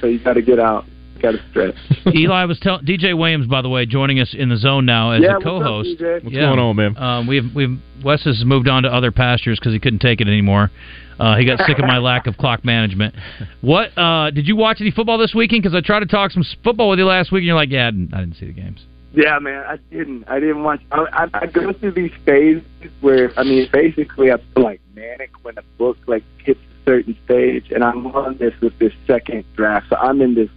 So 0.00 0.06
you 0.08 0.18
got 0.18 0.32
to 0.34 0.42
get 0.42 0.58
out. 0.58 0.86
Got 1.20 1.32
to 1.32 1.42
stretch. 1.50 1.74
Eli 2.14 2.44
was 2.44 2.58
telling 2.60 2.84
DJ 2.84 3.16
Williams, 3.16 3.46
by 3.46 3.62
the 3.62 3.68
way, 3.68 3.86
joining 3.86 4.20
us 4.20 4.34
in 4.36 4.48
the 4.48 4.56
zone 4.56 4.84
now 4.84 5.12
as 5.12 5.22
Yeah, 5.22 5.30
a 5.30 5.34
what's 5.34 5.46
up, 5.46 5.50
co-host. 5.50 5.88
DJ? 5.98 6.24
What's 6.24 6.36
going 6.36 6.58
on, 6.58 6.76
man? 6.76 6.96
Um, 6.96 7.26
we've 7.26 7.54
we've 7.54 7.78
Wes 8.04 8.22
has 8.24 8.44
moved 8.44 8.68
on 8.68 8.82
to 8.82 8.88
other 8.88 9.10
pastures 9.10 9.58
because 9.58 9.72
he 9.72 9.78
couldn't 9.78 10.00
take 10.00 10.20
it 10.20 10.28
anymore. 10.28 10.70
Uh, 11.18 11.36
he 11.36 11.46
got 11.46 11.60
sick 11.66 11.78
of 11.78 11.84
my 11.84 11.98
lack 11.98 12.26
of 12.26 12.36
clock 12.36 12.64
management. 12.64 13.14
What 13.60 13.96
uh, 13.96 14.30
did 14.30 14.46
you 14.48 14.56
watch 14.56 14.80
any 14.80 14.90
football 14.90 15.16
this 15.16 15.34
weekend? 15.34 15.62
Because 15.62 15.74
I 15.74 15.80
tried 15.80 16.00
to 16.00 16.06
talk 16.06 16.32
some 16.32 16.44
football 16.62 16.90
with 16.90 16.98
you 16.98 17.06
last 17.06 17.30
week, 17.30 17.40
and 17.40 17.46
you're 17.46 17.54
like, 17.56 17.70
"Yeah, 17.70 17.86
I 17.88 17.90
didn't, 17.90 18.14
I 18.14 18.20
didn't 18.20 18.36
see 18.36 18.46
the 18.46 18.52
games." 18.52 18.84
Yeah, 19.14 19.38
man, 19.38 19.64
I 19.66 19.76
didn't. 19.92 20.24
I 20.28 20.40
didn't 20.40 20.64
watch. 20.64 20.80
I, 20.90 21.04
I, 21.12 21.38
I 21.42 21.46
go 21.46 21.72
through 21.72 21.92
these 21.92 22.10
phases 22.26 22.64
where, 23.00 23.30
I 23.38 23.44
mean, 23.44 23.68
basically, 23.72 24.32
I 24.32 24.38
feel 24.54 24.64
like 24.64 24.80
manic 24.94 25.30
when 25.42 25.56
a 25.56 25.62
book 25.78 25.96
like 26.08 26.24
hits 26.38 26.58
a 26.58 26.90
certain 26.90 27.16
stage, 27.24 27.66
and 27.70 27.84
I'm 27.84 28.08
on 28.08 28.38
this 28.38 28.52
with 28.60 28.76
this 28.80 28.92
second 29.06 29.44
draft. 29.54 29.86
So 29.90 29.96
I'm 29.96 30.20
in 30.20 30.34
this. 30.34 30.50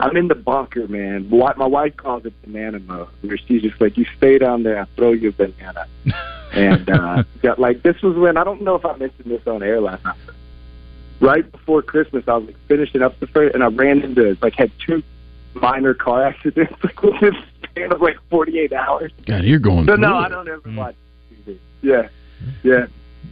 I'm 0.00 0.16
in 0.16 0.28
the 0.28 0.34
bunker, 0.34 0.86
man. 0.86 1.28
My 1.30 1.66
wife 1.66 1.96
calls 1.96 2.24
it 2.24 2.32
banana 2.42 2.78
mode, 2.78 3.08
where 3.22 3.36
she's 3.36 3.62
just 3.62 3.80
like, 3.80 3.96
"You 3.96 4.06
stay 4.16 4.38
down 4.38 4.62
there, 4.62 4.78
I'll 4.78 4.88
throw 4.96 5.12
you 5.12 5.30
a 5.30 5.32
banana." 5.32 5.86
and 6.52 6.88
uh, 6.88 7.24
got 7.42 7.58
like 7.58 7.82
this 7.82 8.00
was 8.02 8.16
when 8.16 8.36
I 8.36 8.44
don't 8.44 8.62
know 8.62 8.74
if 8.76 8.84
I 8.84 8.96
mentioned 8.96 9.30
this 9.30 9.46
on 9.46 9.62
air 9.62 9.80
last 9.80 10.04
night. 10.04 10.16
Right 11.20 11.50
before 11.50 11.82
Christmas, 11.82 12.24
I 12.28 12.36
was 12.36 12.46
like 12.46 12.56
finishing 12.68 13.02
up 13.02 13.18
the 13.18 13.26
first, 13.26 13.54
and 13.54 13.64
I 13.64 13.68
ran 13.68 14.02
into 14.02 14.38
like 14.40 14.54
had 14.54 14.70
two 14.86 15.02
minor 15.54 15.94
car 15.94 16.24
accidents 16.28 16.74
like 16.84 17.02
within 17.02 17.34
the 17.34 17.68
span 17.68 17.92
of 17.92 18.00
like 18.00 18.18
48 18.30 18.72
hours. 18.72 19.12
God, 19.26 19.42
you're 19.42 19.58
going. 19.58 19.86
So 19.86 19.96
no, 19.96 20.18
it. 20.18 20.22
I 20.22 20.28
don't 20.28 20.48
ever 20.48 20.70
watch 20.70 20.94
TV. 21.32 21.58
Yeah, 21.82 22.08
yeah. 22.62 22.86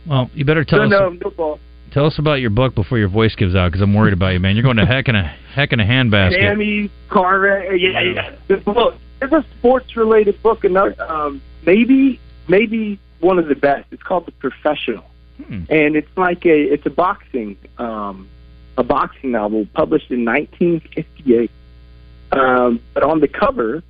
Well, 0.04 0.30
you 0.34 0.44
better 0.44 0.64
tell 0.64 0.80
so 0.80 0.84
us 0.84 0.90
no 0.90 1.18
football. 1.20 1.60
Tell 1.92 2.06
us 2.06 2.18
about 2.18 2.40
your 2.40 2.50
book 2.50 2.74
before 2.74 2.98
your 2.98 3.08
voice 3.08 3.34
gives 3.34 3.54
out 3.54 3.68
because 3.68 3.82
I'm 3.82 3.94
worried 3.94 4.12
about 4.12 4.28
you, 4.28 4.40
man. 4.40 4.56
You're 4.56 4.62
going 4.62 4.76
to 4.76 4.86
heck 4.86 5.08
in 5.08 5.16
a 5.16 5.22
heck 5.54 5.72
in 5.72 5.80
a 5.80 5.84
handbasket. 5.84 6.40
Sammy 6.40 6.90
car 7.08 7.40
wreck. 7.40 7.68
Yeah, 7.78 8.00
yeah. 8.00 8.36
The 8.48 8.56
book. 8.58 8.94
It's 9.22 9.32
a 9.32 9.44
sports 9.58 9.96
related 9.96 10.42
book. 10.42 10.64
Another, 10.64 10.94
um, 11.02 11.40
maybe, 11.64 12.20
maybe 12.48 13.00
one 13.20 13.38
of 13.38 13.48
the 13.48 13.54
best. 13.54 13.86
It's 13.90 14.02
called 14.02 14.26
The 14.26 14.32
Professional, 14.32 15.04
and 15.70 15.96
it's 15.96 16.16
like 16.16 16.44
a 16.44 16.72
it's 16.72 16.86
a 16.86 16.90
boxing 16.90 17.56
um, 17.78 18.28
a 18.76 18.82
boxing 18.82 19.32
novel 19.32 19.66
published 19.74 20.10
in 20.10 20.24
1958. 20.24 21.50
Um, 22.32 22.80
but 22.92 23.02
on 23.02 23.20
the 23.20 23.28
cover, 23.28 23.82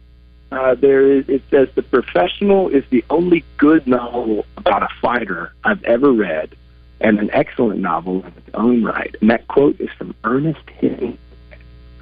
uh, 0.52 0.74
there 0.74 1.10
is 1.12 1.28
it 1.28 1.42
says 1.50 1.68
The 1.74 1.82
Professional 1.82 2.68
is 2.68 2.84
the 2.90 3.04
only 3.10 3.44
good 3.56 3.86
novel 3.86 4.46
about 4.56 4.82
a 4.82 4.88
fighter 5.00 5.52
I've 5.64 5.82
ever 5.84 6.12
read, 6.12 6.56
and 7.00 7.18
an 7.18 7.30
excellent 7.32 7.80
novel 7.80 8.20
in 8.22 8.28
its 8.36 8.50
own 8.54 8.82
right. 8.84 9.14
And 9.20 9.30
that 9.30 9.46
quote 9.48 9.80
is 9.80 9.90
from 9.98 10.14
Ernest 10.24 10.60
Hemingway. 10.80 11.18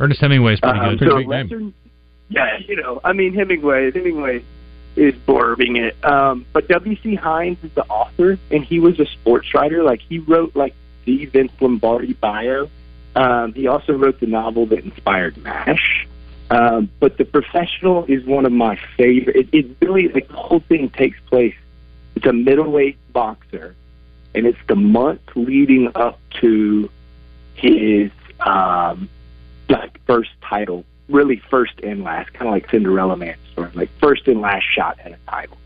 Ernest 0.00 0.20
Hemingway's 0.20 0.60
pretty 0.60 0.78
Um, 0.78 0.96
good. 0.96 1.08
so 1.08 1.22
Western- 1.22 1.74
Yeah, 2.30 2.58
you 2.66 2.76
know, 2.76 3.00
I 3.04 3.12
mean 3.12 3.34
Hemingway. 3.34 3.90
Hemingway 3.92 4.42
is 4.96 5.14
blurbing 5.26 5.76
it. 5.76 5.96
Um, 6.04 6.46
but 6.52 6.68
W.C. 6.68 7.14
Heinz 7.16 7.58
is 7.64 7.70
the 7.74 7.84
author, 7.86 8.38
and 8.50 8.64
he 8.64 8.78
was 8.80 8.98
a 9.00 9.06
sports 9.06 9.52
writer. 9.54 9.82
Like 9.82 10.00
he 10.00 10.18
wrote 10.18 10.54
like 10.56 10.74
the 11.04 11.26
Vince 11.26 11.52
Lombardi 11.60 12.12
bio. 12.14 12.68
Um, 13.16 13.52
he 13.54 13.66
also 13.68 13.92
wrote 13.92 14.18
the 14.20 14.26
novel 14.26 14.66
that 14.66 14.80
inspired 14.84 15.36
MASH. 15.38 16.06
Um, 16.50 16.88
but 17.00 17.16
the 17.16 17.24
professional 17.24 18.04
is 18.06 18.24
one 18.24 18.44
of 18.46 18.52
my 18.52 18.78
favorite. 18.96 19.36
It, 19.36 19.48
it 19.52 19.66
really 19.80 20.08
like 20.08 20.28
the 20.28 20.34
whole 20.36 20.60
thing 20.60 20.90
takes 20.90 21.18
place. 21.26 21.54
It's 22.16 22.26
a 22.26 22.32
middleweight 22.32 22.96
boxer, 23.12 23.74
and 24.34 24.46
it's 24.46 24.58
the 24.66 24.76
month 24.76 25.20
leading 25.34 25.90
up 25.94 26.18
to 26.40 26.90
his 27.54 28.10
um, 28.40 29.08
like 29.68 29.98
first 30.06 30.30
title, 30.42 30.84
really 31.08 31.42
first 31.50 31.80
and 31.82 32.02
last, 32.02 32.32
kind 32.32 32.48
of 32.48 32.52
like 32.52 32.70
Cinderella 32.70 33.16
Man 33.16 33.36
story, 33.52 33.70
like 33.74 33.90
first 34.00 34.26
and 34.28 34.40
last 34.40 34.64
shot 34.64 34.98
at 35.04 35.12
a 35.12 35.18
title. 35.28 35.56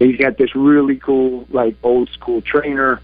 And 0.00 0.10
he's 0.10 0.18
got 0.18 0.36
this 0.36 0.54
really 0.54 0.96
cool, 0.96 1.46
like 1.50 1.76
old 1.82 2.08
school 2.10 2.40
trainer, 2.42 3.00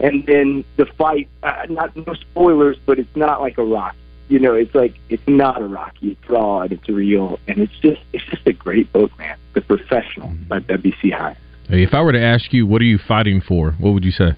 and 0.00 0.26
then 0.26 0.64
the 0.76 0.86
fight. 0.86 1.28
Uh, 1.42 1.66
not 1.68 1.96
no 1.96 2.14
spoilers, 2.14 2.76
but 2.84 2.98
it's 2.98 3.16
not 3.16 3.40
like 3.40 3.58
a 3.58 3.64
Rocky. 3.64 3.98
You 4.28 4.38
know, 4.38 4.54
it's 4.54 4.74
like 4.74 4.94
it's 5.08 5.26
not 5.26 5.60
a 5.60 5.66
Rocky. 5.66 6.12
It's 6.12 6.30
raw 6.30 6.60
and 6.60 6.72
it's 6.72 6.88
real, 6.88 7.38
and 7.46 7.58
it's 7.58 7.78
just 7.78 8.00
it's 8.12 8.24
just 8.24 8.46
a 8.46 8.52
great 8.52 8.92
book, 8.92 9.16
man. 9.18 9.36
The 9.52 9.60
Professional 9.60 10.32
by 10.48 10.60
W.C. 10.60 11.10
Heinz. 11.10 11.38
Hey, 11.68 11.82
if 11.82 11.94
I 11.94 12.02
were 12.02 12.12
to 12.12 12.22
ask 12.22 12.52
you, 12.52 12.66
what 12.66 12.82
are 12.82 12.86
you 12.86 12.98
fighting 12.98 13.40
for? 13.40 13.72
What 13.72 13.92
would 13.94 14.04
you 14.04 14.10
say? 14.10 14.36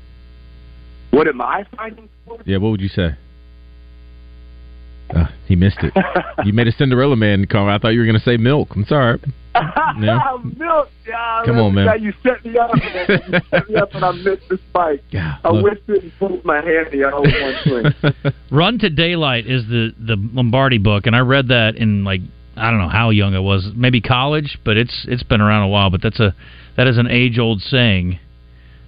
What 1.11 1.29
am 1.29 1.41
I 1.41 1.65
fighting 1.77 2.09
for? 2.25 2.39
Yeah, 2.45 2.59
what 2.59 2.71
would 2.71 2.81
you 2.81 2.89
say? 2.89 3.17
Uh, 5.15 5.27
he 5.47 5.55
missed 5.57 5.79
it. 5.83 5.93
you 6.45 6.53
made 6.53 6.67
a 6.69 6.73
Cinderella 6.73 7.17
man 7.17 7.47
call. 7.47 7.69
I 7.69 7.79
thought 7.79 7.91
you 7.91 8.01
were 8.01 8.07
going 8.07 8.19
to 8.19 8.25
say 8.25 8.37
milk. 8.37 8.69
I'm 8.75 8.85
sorry. 8.85 9.21
Yeah. 9.99 10.37
Milk, 10.59 10.91
yeah, 11.09 11.43
Come 11.47 11.59
on, 11.59 11.75
man. 11.75 11.87
Yeah, 11.87 11.95
you 11.95 12.13
set 12.23 12.45
me 12.45 12.59
up, 12.59 12.71
man. 12.75 13.09
You 13.33 13.41
set 13.51 13.71
me 13.71 13.77
up, 13.77 13.95
and 13.95 14.05
I 14.05 14.13
missed 14.13 14.47
the 14.51 14.59
spike. 14.69 15.03
I 15.15 15.51
look. 15.51 15.65
whipped 15.65 15.89
it 15.89 16.03
and 16.03 16.13
pulled 16.19 16.45
my 16.45 16.57
handy 16.57 17.03
all 17.03 17.23
in 17.27 17.33
one 17.33 17.55
swing. 17.65 18.35
Run 18.51 18.79
to 18.81 18.91
Daylight 18.91 19.47
is 19.47 19.65
the 19.65 19.95
the 19.99 20.17
Lombardi 20.35 20.77
book, 20.77 21.07
and 21.07 21.17
I 21.17 21.21
read 21.21 21.49
that 21.49 21.77
in 21.77 22.05
like 22.05 22.21
I 22.57 22.71
don't 22.71 22.81
know 22.81 22.91
how 22.91 23.09
young 23.09 23.35
I 23.35 23.39
was, 23.39 23.71
maybe 23.75 24.03
college, 24.03 24.59
but 24.63 24.77
it's 24.77 25.07
it's 25.09 25.23
been 25.23 25.41
around 25.41 25.63
a 25.63 25.69
while. 25.69 25.89
But 25.89 26.03
that's 26.03 26.21
a 26.21 26.35
that 26.77 26.87
is 26.87 26.99
an 26.99 27.07
age 27.09 27.39
old 27.39 27.61
saying. 27.61 28.19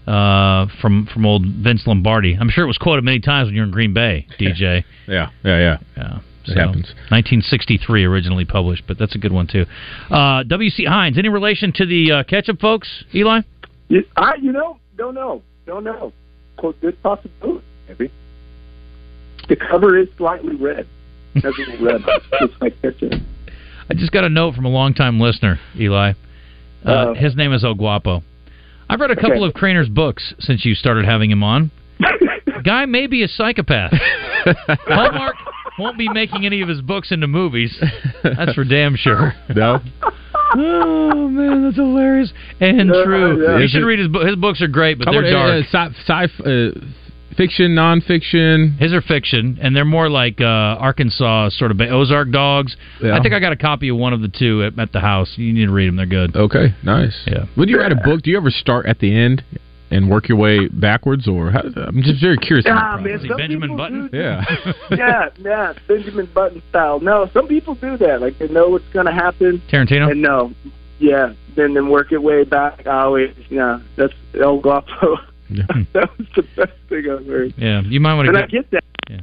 uh, 0.07 0.67
from 0.81 1.07
from 1.13 1.27
old 1.27 1.45
Vince 1.47 1.87
Lombardi. 1.87 2.35
I'm 2.41 2.49
sure 2.49 2.65
it 2.65 2.67
was 2.67 2.79
quoted 2.79 3.05
many 3.05 3.21
times 3.21 3.47
when 3.49 3.55
you 3.55 3.61
were 3.61 3.67
in 3.67 3.71
Green 3.73 3.93
Bay, 3.93 4.27
DJ. 4.41 4.85
yeah, 5.07 5.29
yeah, 5.45 5.59
yeah. 5.59 5.79
Yeah. 5.97 6.19
It 6.47 6.57
happens. 6.57 6.87
1963 7.11 8.05
originally 8.05 8.47
published, 8.47 8.85
but 8.89 8.97
that's 8.99 9.15
a 9.15 9.19
good 9.19 9.33
one 9.33 9.47
too. 9.47 9.67
Uh, 10.11 10.45
W.C. 10.45 10.87
Heinz, 10.87 11.19
any 11.19 11.29
relation 11.29 11.73
to 11.75 11.85
the 11.85 12.11
uh, 12.11 12.23
ketchup 12.23 12.59
folks, 12.59 12.89
Eli? 13.15 13.41
You, 13.89 14.03
I, 14.17 14.37
you 14.37 14.53
know, 14.53 14.79
don't 14.97 15.15
know, 15.15 15.43
don't 15.67 15.85
know. 15.85 16.15
Quote, 16.57 16.81
good 16.81 17.03
possibility, 17.03 17.63
maybe. 17.87 18.11
The 19.51 19.57
cover 19.57 19.99
is 19.99 20.09
slightly 20.17 20.57
red. 20.57 20.87
Has 21.35 21.45
a 21.45 21.71
little 21.71 21.85
red, 21.85 22.01
looks 22.41 22.55
like 22.63 22.81
ketchup. 22.81 23.13
I 23.91 23.95
just 23.95 24.13
got 24.13 24.25
a 24.25 24.31
note 24.31 24.55
from 24.55 24.65
a 24.65 24.71
longtime 24.71 25.21
listener, 25.21 25.61
Eli. 25.79 26.15
Uh, 26.85 26.91
Uh, 26.91 27.15
his 27.15 27.35
name 27.37 27.53
is 27.53 27.65
El 27.65 27.75
Guapo. 27.75 28.23
I've 28.89 29.01
read 29.01 29.11
a 29.11 29.17
couple 29.17 29.39
Okay. 29.39 29.47
of 29.47 29.55
Cranor's 29.55 29.89
books 29.89 30.35
since 30.39 30.65
you 30.65 30.75
started 30.75 31.05
having 31.05 31.31
him 31.31 31.43
on. 31.43 31.71
Guy 32.65 32.87
may 32.87 33.07
be 33.07 33.23
a 33.23 33.29
psychopath. 33.29 33.93
Hallmark 34.87 35.35
won't 35.79 35.99
be 35.99 36.09
making 36.09 36.47
any 36.47 36.61
of 36.63 36.69
his 36.69 36.81
books 36.81 37.13
into 37.13 37.27
movies. 37.27 37.79
That's 38.23 38.55
for 38.55 38.65
damn 38.65 38.97
sure. 38.97 39.35
No. 39.55 39.81
oh 40.55 41.29
man, 41.29 41.65
that's 41.65 41.77
hilarious 41.77 42.33
and 42.61 42.89
Yeah, 42.89 43.05
true. 43.05 43.45
yeah. 43.45 43.59
You 43.59 43.69
should 43.69 43.85
read 43.85 43.99
his 43.99 44.09
book. 44.09 44.27
His 44.27 44.37
books 44.37 44.63
are 44.63 44.69
great, 44.69 44.99
but 44.99 45.09
they're 45.11 45.31
dark. 45.31 45.65
uh, 45.65 45.91
sci- 45.91 45.95
sci- 46.07 46.43
uh, 46.45 46.71
fiction, 47.39 47.75
nonfiction. 47.75 48.79
His 48.79 48.93
are 48.93 49.01
fiction, 49.01 49.59
and 49.63 49.75
they're 49.75 49.87
more 49.87 50.11
like 50.11 50.43
uh, 50.43 50.45
Arkansas 50.45 51.49
sort 51.51 51.71
of 51.71 51.81
Ozark 51.81 52.31
dogs. 52.31 52.77
Yeah. 53.03 53.17
I 53.17 53.23
think 53.23 53.33
I 53.33 53.41
got 53.41 53.53
a 53.53 53.57
copy 53.57 53.89
of 53.89 53.97
one 53.97 54.13
of 54.13 54.21
the 54.21 54.29
two 54.29 54.63
at, 54.65 54.79
at 54.79 54.93
the 54.93 55.01
house. 55.01 55.33
You 55.37 55.53
need 55.55 55.65
to 55.67 55.73
read 55.73 55.89
them; 55.89 55.97
they're 55.97 56.05
good. 56.05 56.37
Okay, 56.37 56.75
nice. 56.85 57.17
Yeah. 57.27 57.47
When 57.55 57.71
you 57.71 57.79
write 57.79 57.93
a 57.93 57.97
book, 58.05 58.21
do 58.23 58.31
you 58.31 58.37
ever 58.37 58.51
start 58.51 58.85
at 58.85 58.99
the 58.99 59.17
end 59.17 59.43
and 59.91 60.11
work 60.11 60.29
your 60.29 60.37
way 60.37 60.69
backwards, 60.69 61.27
or 61.27 61.51
how, 61.51 61.63
I'm 61.63 62.03
just 62.03 62.21
very 62.21 62.37
curious. 62.37 62.67
Ah, 62.69 62.95
about 62.97 63.05
man, 63.05 63.21
some 63.27 63.37
Benjamin 63.39 63.71
people 63.71 63.77
Button? 63.79 64.09
do- 64.13 64.19
Yeah. 64.19 64.45
yeah, 64.91 65.29
yeah, 65.39 65.73
Benjamin 65.87 66.29
Button 66.35 66.63
style. 66.69 67.01
No, 67.01 67.31
some 67.33 67.49
people 67.49 67.75
do 67.75 67.97
that. 67.97 68.21
Like 68.21 68.39
they 68.39 68.49
know 68.49 68.69
what's 68.69 68.89
going 68.93 69.07
to 69.07 69.13
happen. 69.13 69.63
Tarantino? 69.73 70.11
And 70.11 70.21
no, 70.21 70.53
yeah, 70.99 71.33
then 71.57 71.73
then 71.75 71.89
work 71.89 72.13
it 72.13 72.23
way 72.23 72.45
back. 72.45 72.87
I 72.87 73.03
always, 73.05 73.35
yeah, 73.49 73.81
that's 73.97 74.13
El 74.39 74.61
Guapo. 74.61 75.17
that 75.93 76.11
was 76.19 76.27
the 76.37 76.43
best 76.57 76.73
thing 76.89 77.05
I've 77.11 77.27
heard. 77.27 77.55
Yeah, 77.57 77.81
you 77.83 78.01
might 78.01 78.15
want 78.15 78.27
to 78.27 78.31
And 78.31 78.39
I 78.39 78.47
get. 78.47 78.71
get 78.71 78.71
that. 78.73 78.85
Yeah. 79.11 79.21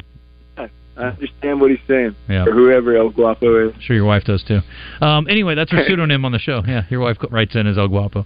I 0.97 1.07
understand 1.07 1.59
what 1.59 1.71
he's 1.71 1.80
saying. 1.89 2.15
Yeah. 2.30 2.45
Or 2.45 2.53
whoever 2.53 2.95
El 2.95 3.09
Guapo 3.09 3.67
is. 3.67 3.73
I'm 3.76 3.82
sure 3.82 3.97
your 3.97 4.05
wife 4.05 4.23
does 4.23 4.41
too. 4.43 4.61
Um, 5.01 5.28
anyway, 5.30 5.53
that's 5.53 5.69
her 5.71 5.84
pseudonym 5.88 6.23
on 6.23 6.32
the 6.32 6.39
show. 6.39 6.61
Yeah, 6.65 6.84
your 6.89 7.01
wife 7.01 7.17
writes 7.32 7.53
in 7.53 7.67
as 7.67 7.78
El 7.78 7.89
Guapo. 7.89 8.26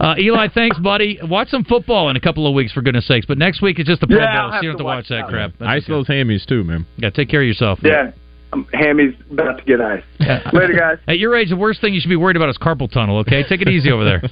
Uh, 0.00 0.16
Eli, 0.18 0.48
thanks, 0.52 0.76
buddy. 0.80 1.20
Watch 1.22 1.46
some 1.50 1.62
football 1.62 2.10
in 2.10 2.16
a 2.16 2.20
couple 2.20 2.44
of 2.48 2.54
weeks, 2.54 2.72
for 2.72 2.82
goodness 2.82 3.06
sakes. 3.06 3.24
But 3.24 3.38
next 3.38 3.62
week 3.62 3.78
is 3.78 3.86
just 3.86 4.00
the 4.00 4.08
Pro 4.08 4.16
Yeah, 4.18 4.24
I'll 4.24 4.40
Bowl, 4.42 4.50
so 4.50 4.54
have 4.54 4.62
you 4.64 4.68
don't 4.70 4.72
have 4.72 4.78
to 4.78 4.82
to 4.82 4.84
watch 4.84 4.96
watch 4.96 5.08
that 5.10 5.28
crap. 5.28 5.52
That's 5.60 5.68
Ice 5.68 5.82
okay. 5.84 5.92
those 5.92 6.06
hammies 6.08 6.44
too, 6.44 6.64
man. 6.64 6.86
Yeah, 6.96 7.10
take 7.10 7.28
care 7.28 7.40
of 7.42 7.46
yourself. 7.46 7.78
Yeah. 7.84 8.10
Um, 8.52 8.66
Hammy's 8.72 9.14
about 9.30 9.58
to 9.58 9.64
get 9.64 9.80
ice. 9.80 10.02
Later, 10.52 10.72
guys. 10.72 10.98
At 11.06 11.18
your 11.20 11.36
age, 11.36 11.50
the 11.50 11.56
worst 11.56 11.80
thing 11.80 11.94
you 11.94 12.00
should 12.00 12.08
be 12.08 12.16
worried 12.16 12.34
about 12.36 12.48
is 12.48 12.58
carpal 12.58 12.90
tunnel. 12.90 13.18
Okay, 13.18 13.44
take 13.48 13.60
it 13.62 13.68
easy 13.68 13.92
over 13.92 14.04
there. 14.04 14.22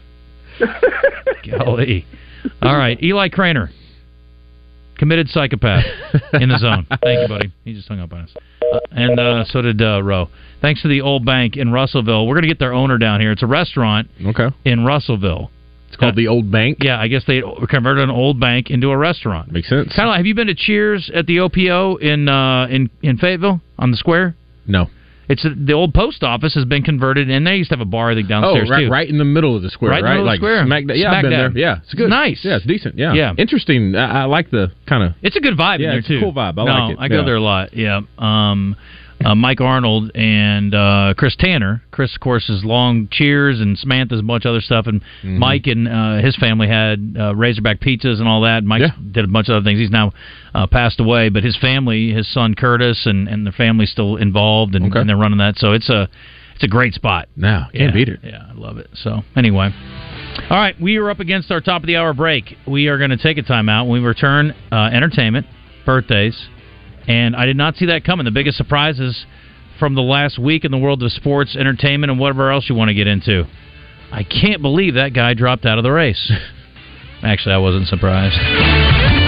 Golly. 1.58 2.04
All 2.62 2.76
right, 2.76 3.00
Eli 3.02 3.28
Cranor, 3.28 3.70
committed 4.96 5.28
psychopath 5.28 5.84
in 6.34 6.48
the 6.48 6.58
zone. 6.58 6.86
Thank 7.02 7.22
you, 7.22 7.28
buddy. 7.28 7.52
He 7.64 7.74
just 7.74 7.88
hung 7.88 8.00
up 8.00 8.12
on 8.12 8.20
us, 8.20 8.34
uh, 8.36 8.78
and 8.90 9.18
uh, 9.18 9.44
so 9.44 9.62
did 9.62 9.80
uh, 9.80 10.02
Roe. 10.02 10.28
Thanks 10.60 10.82
to 10.82 10.88
the 10.88 11.00
old 11.00 11.24
bank 11.24 11.56
in 11.56 11.72
Russellville. 11.72 12.26
We're 12.26 12.34
gonna 12.36 12.48
get 12.48 12.58
their 12.58 12.72
owner 12.72 12.98
down 12.98 13.20
here. 13.20 13.32
It's 13.32 13.42
a 13.42 13.46
restaurant. 13.46 14.08
Okay. 14.24 14.48
In 14.64 14.84
Russellville. 14.84 15.50
It's 15.88 15.96
called 15.96 16.16
the 16.16 16.26
Old 16.28 16.50
Bank. 16.50 16.78
Yeah, 16.80 17.00
I 17.00 17.06
guess 17.08 17.22
they 17.26 17.42
converted 17.68 18.04
an 18.04 18.10
old 18.10 18.40
bank 18.40 18.70
into 18.70 18.90
a 18.90 18.96
restaurant. 18.96 19.52
Makes 19.52 19.68
sense. 19.68 19.94
Kind 19.94 20.08
of. 20.08 20.12
Like, 20.12 20.16
have 20.18 20.26
you 20.26 20.34
been 20.34 20.48
to 20.48 20.54
Cheers 20.54 21.10
at 21.14 21.26
the 21.26 21.38
OPO 21.38 22.00
in 22.00 22.28
uh, 22.28 22.66
in 22.66 22.90
in 23.02 23.18
Fayetteville 23.18 23.60
on 23.78 23.92
the 23.92 23.96
square? 23.96 24.34
No. 24.66 24.88
It's 25.28 25.44
the 25.56 25.72
old 25.72 25.92
post 25.92 26.22
office 26.22 26.54
has 26.54 26.64
been 26.64 26.82
converted, 26.82 27.28
and 27.30 27.46
they 27.46 27.56
used 27.56 27.70
to 27.70 27.76
have 27.76 27.80
a 27.86 27.90
bar 27.90 28.10
I 28.10 28.14
think 28.14 28.28
downstairs 28.28 28.68
oh, 28.68 28.72
right, 28.72 28.84
too. 28.84 28.90
right 28.90 29.08
in 29.08 29.18
the 29.18 29.24
middle 29.24 29.56
of 29.56 29.62
the 29.62 29.70
square, 29.70 29.90
Right 29.90 29.98
in 29.98 30.04
the 30.04 30.08
right? 30.08 30.14
middle 30.18 30.22
of 30.22 30.26
the 30.26 30.30
like 30.30 30.38
square. 30.38 30.64
Smack, 30.66 30.86
da- 30.86 30.94
yeah, 30.94 31.08
Smack 31.10 31.16
I've 31.16 31.22
been 31.22 31.30
dab. 31.32 31.52
there. 31.54 31.60
Yeah, 31.62 31.78
it's 31.82 31.94
good. 31.94 32.10
Nice. 32.10 32.40
Yeah, 32.44 32.56
it's 32.56 32.66
decent. 32.66 32.96
Yeah, 32.98 33.12
Yeah. 33.14 33.32
interesting. 33.36 33.94
I, 33.96 34.22
I 34.22 34.24
like 34.26 34.50
the 34.50 34.70
kind 34.88 35.02
of. 35.02 35.12
It's 35.22 35.36
a 35.36 35.40
good 35.40 35.56
vibe 35.58 35.80
Yeah, 35.80 35.86
in 35.86 35.90
there 35.90 35.98
it's 35.98 36.06
a 36.06 36.12
too. 36.12 36.20
cool 36.20 36.32
vibe. 36.32 36.58
I 36.58 36.64
no, 36.64 36.72
like 36.72 36.92
it. 36.92 36.96
I 37.00 37.08
go 37.08 37.16
Yeah. 37.18 37.24
there 37.24 37.36
a 37.36 37.40
lot. 37.40 37.74
Yeah. 37.76 38.00
Um, 38.18 38.76
uh, 39.24 39.34
Mike 39.34 39.60
Arnold 39.60 40.10
and 40.14 40.74
uh, 40.74 41.14
Chris 41.16 41.34
Tanner. 41.38 41.82
Chris, 41.90 42.14
of 42.14 42.20
course, 42.20 42.48
is 42.50 42.64
long 42.64 43.08
Cheers 43.10 43.60
and 43.60 43.78
Samantha's 43.78 44.20
a 44.20 44.22
bunch 44.22 44.44
of 44.44 44.50
other 44.50 44.60
stuff. 44.60 44.86
And 44.86 45.00
Mm-hmm. 45.22 45.38
Mike 45.38 45.66
and 45.66 45.88
uh, 45.88 46.16
his 46.24 46.36
family 46.36 46.68
had 46.68 47.16
uh, 47.18 47.34
Razorback 47.34 47.80
pizzas 47.80 48.18
and 48.18 48.28
all 48.28 48.42
that. 48.42 48.62
Mike 48.64 48.82
did 49.12 49.24
a 49.24 49.28
bunch 49.28 49.48
of 49.48 49.56
other 49.56 49.64
things. 49.64 49.80
He's 49.80 49.90
now 49.90 50.12
uh, 50.54 50.66
passed 50.66 51.00
away, 51.00 51.28
but 51.30 51.42
his 51.44 51.56
family, 51.56 52.12
his 52.12 52.32
son 52.32 52.54
Curtis, 52.54 53.06
and 53.06 53.28
and 53.28 53.44
their 53.46 53.52
family's 53.52 53.90
still 53.90 54.16
involved, 54.16 54.74
and, 54.74 54.94
and 55.00 55.08
they're 55.08 55.16
running 55.16 55.38
that. 55.38 55.56
So 55.56 55.72
it's 55.72 55.88
a 55.88 56.08
it's 56.54 56.64
a 56.64 56.68
great 56.68 56.94
spot. 56.94 57.28
Now 57.36 57.68
Yeah, 57.72 57.80
can't 57.86 57.94
beat 57.94 58.08
it. 58.08 58.20
Yeah, 58.22 58.46
I 58.50 58.54
love 58.54 58.78
it. 58.78 58.88
So 58.94 59.22
anyway. 59.36 59.70
All 60.50 60.56
right, 60.58 60.78
we 60.80 60.96
are 60.98 61.08
up 61.10 61.18
against 61.20 61.50
our 61.50 61.60
top 61.60 61.82
of 61.82 61.86
the 61.86 61.96
hour 61.96 62.12
break. 62.12 62.56
We 62.66 62.88
are 62.88 62.98
going 62.98 63.10
to 63.10 63.16
take 63.16 63.38
a 63.38 63.42
timeout. 63.42 63.88
When 63.88 64.02
we 64.02 64.06
return, 64.06 64.54
uh, 64.70 64.90
entertainment, 64.92 65.46
birthdays, 65.86 66.36
and 67.06 67.36
I 67.36 67.46
did 67.46 67.56
not 67.56 67.76
see 67.76 67.86
that 67.86 68.04
coming. 68.04 68.24
The 68.24 68.30
biggest 68.30 68.58
surprises 68.58 69.26
from 69.78 69.94
the 69.94 70.02
last 70.02 70.38
week 70.38 70.64
in 70.64 70.70
the 70.70 70.78
world 70.78 71.02
of 71.02 71.12
sports, 71.12 71.56
entertainment, 71.56 72.10
and 72.10 72.18
whatever 72.18 72.50
else 72.50 72.68
you 72.68 72.74
want 72.74 72.88
to 72.88 72.94
get 72.94 73.06
into. 73.06 73.44
I 74.12 74.22
can't 74.22 74.62
believe 74.62 74.94
that 74.94 75.12
guy 75.12 75.34
dropped 75.34 75.66
out 75.66 75.78
of 75.78 75.84
the 75.84 75.92
race. 75.92 76.32
Actually, 77.22 77.54
I 77.54 77.58
wasn't 77.58 77.88
surprised. 77.88 79.25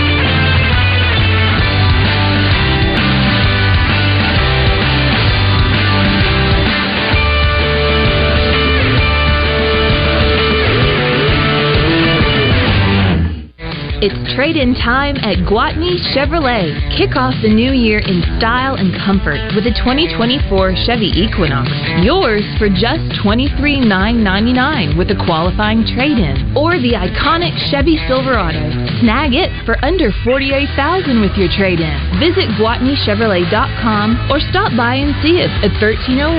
It's 13.98 14.14
trade 14.38 14.54
in 14.54 14.78
time 14.78 15.18
at 15.26 15.42
Gwatney 15.42 15.98
Chevrolet. 16.14 16.70
Kick 16.94 17.18
off 17.18 17.34
the 17.42 17.50
new 17.50 17.74
year 17.74 17.98
in 17.98 18.22
style 18.38 18.78
and 18.78 18.94
comfort 18.94 19.42
with 19.58 19.66
a 19.66 19.74
2024 19.74 20.46
Chevy 20.86 21.10
Equinox. 21.18 21.66
Yours 22.06 22.46
for 22.62 22.70
just 22.70 23.02
$23,999 23.26 24.94
with 24.94 25.10
a 25.10 25.18
qualifying 25.26 25.82
trade 25.82 26.14
in. 26.14 26.54
Or 26.54 26.78
the 26.78 26.94
iconic 26.94 27.58
Chevy 27.74 27.98
Silverado. 28.06 28.70
Snag 29.02 29.34
it 29.34 29.50
for 29.66 29.74
under 29.82 30.14
48,000 30.22 31.18
with 31.18 31.34
your 31.34 31.50
trade 31.58 31.82
in. 31.82 31.98
Visit 32.22 32.54
GwatneyChevrolet.com 32.54 34.30
or 34.30 34.38
stop 34.38 34.70
by 34.78 34.94
and 35.02 35.10
see 35.26 35.42
us 35.42 35.50
at 35.66 35.74
1301 35.82 36.30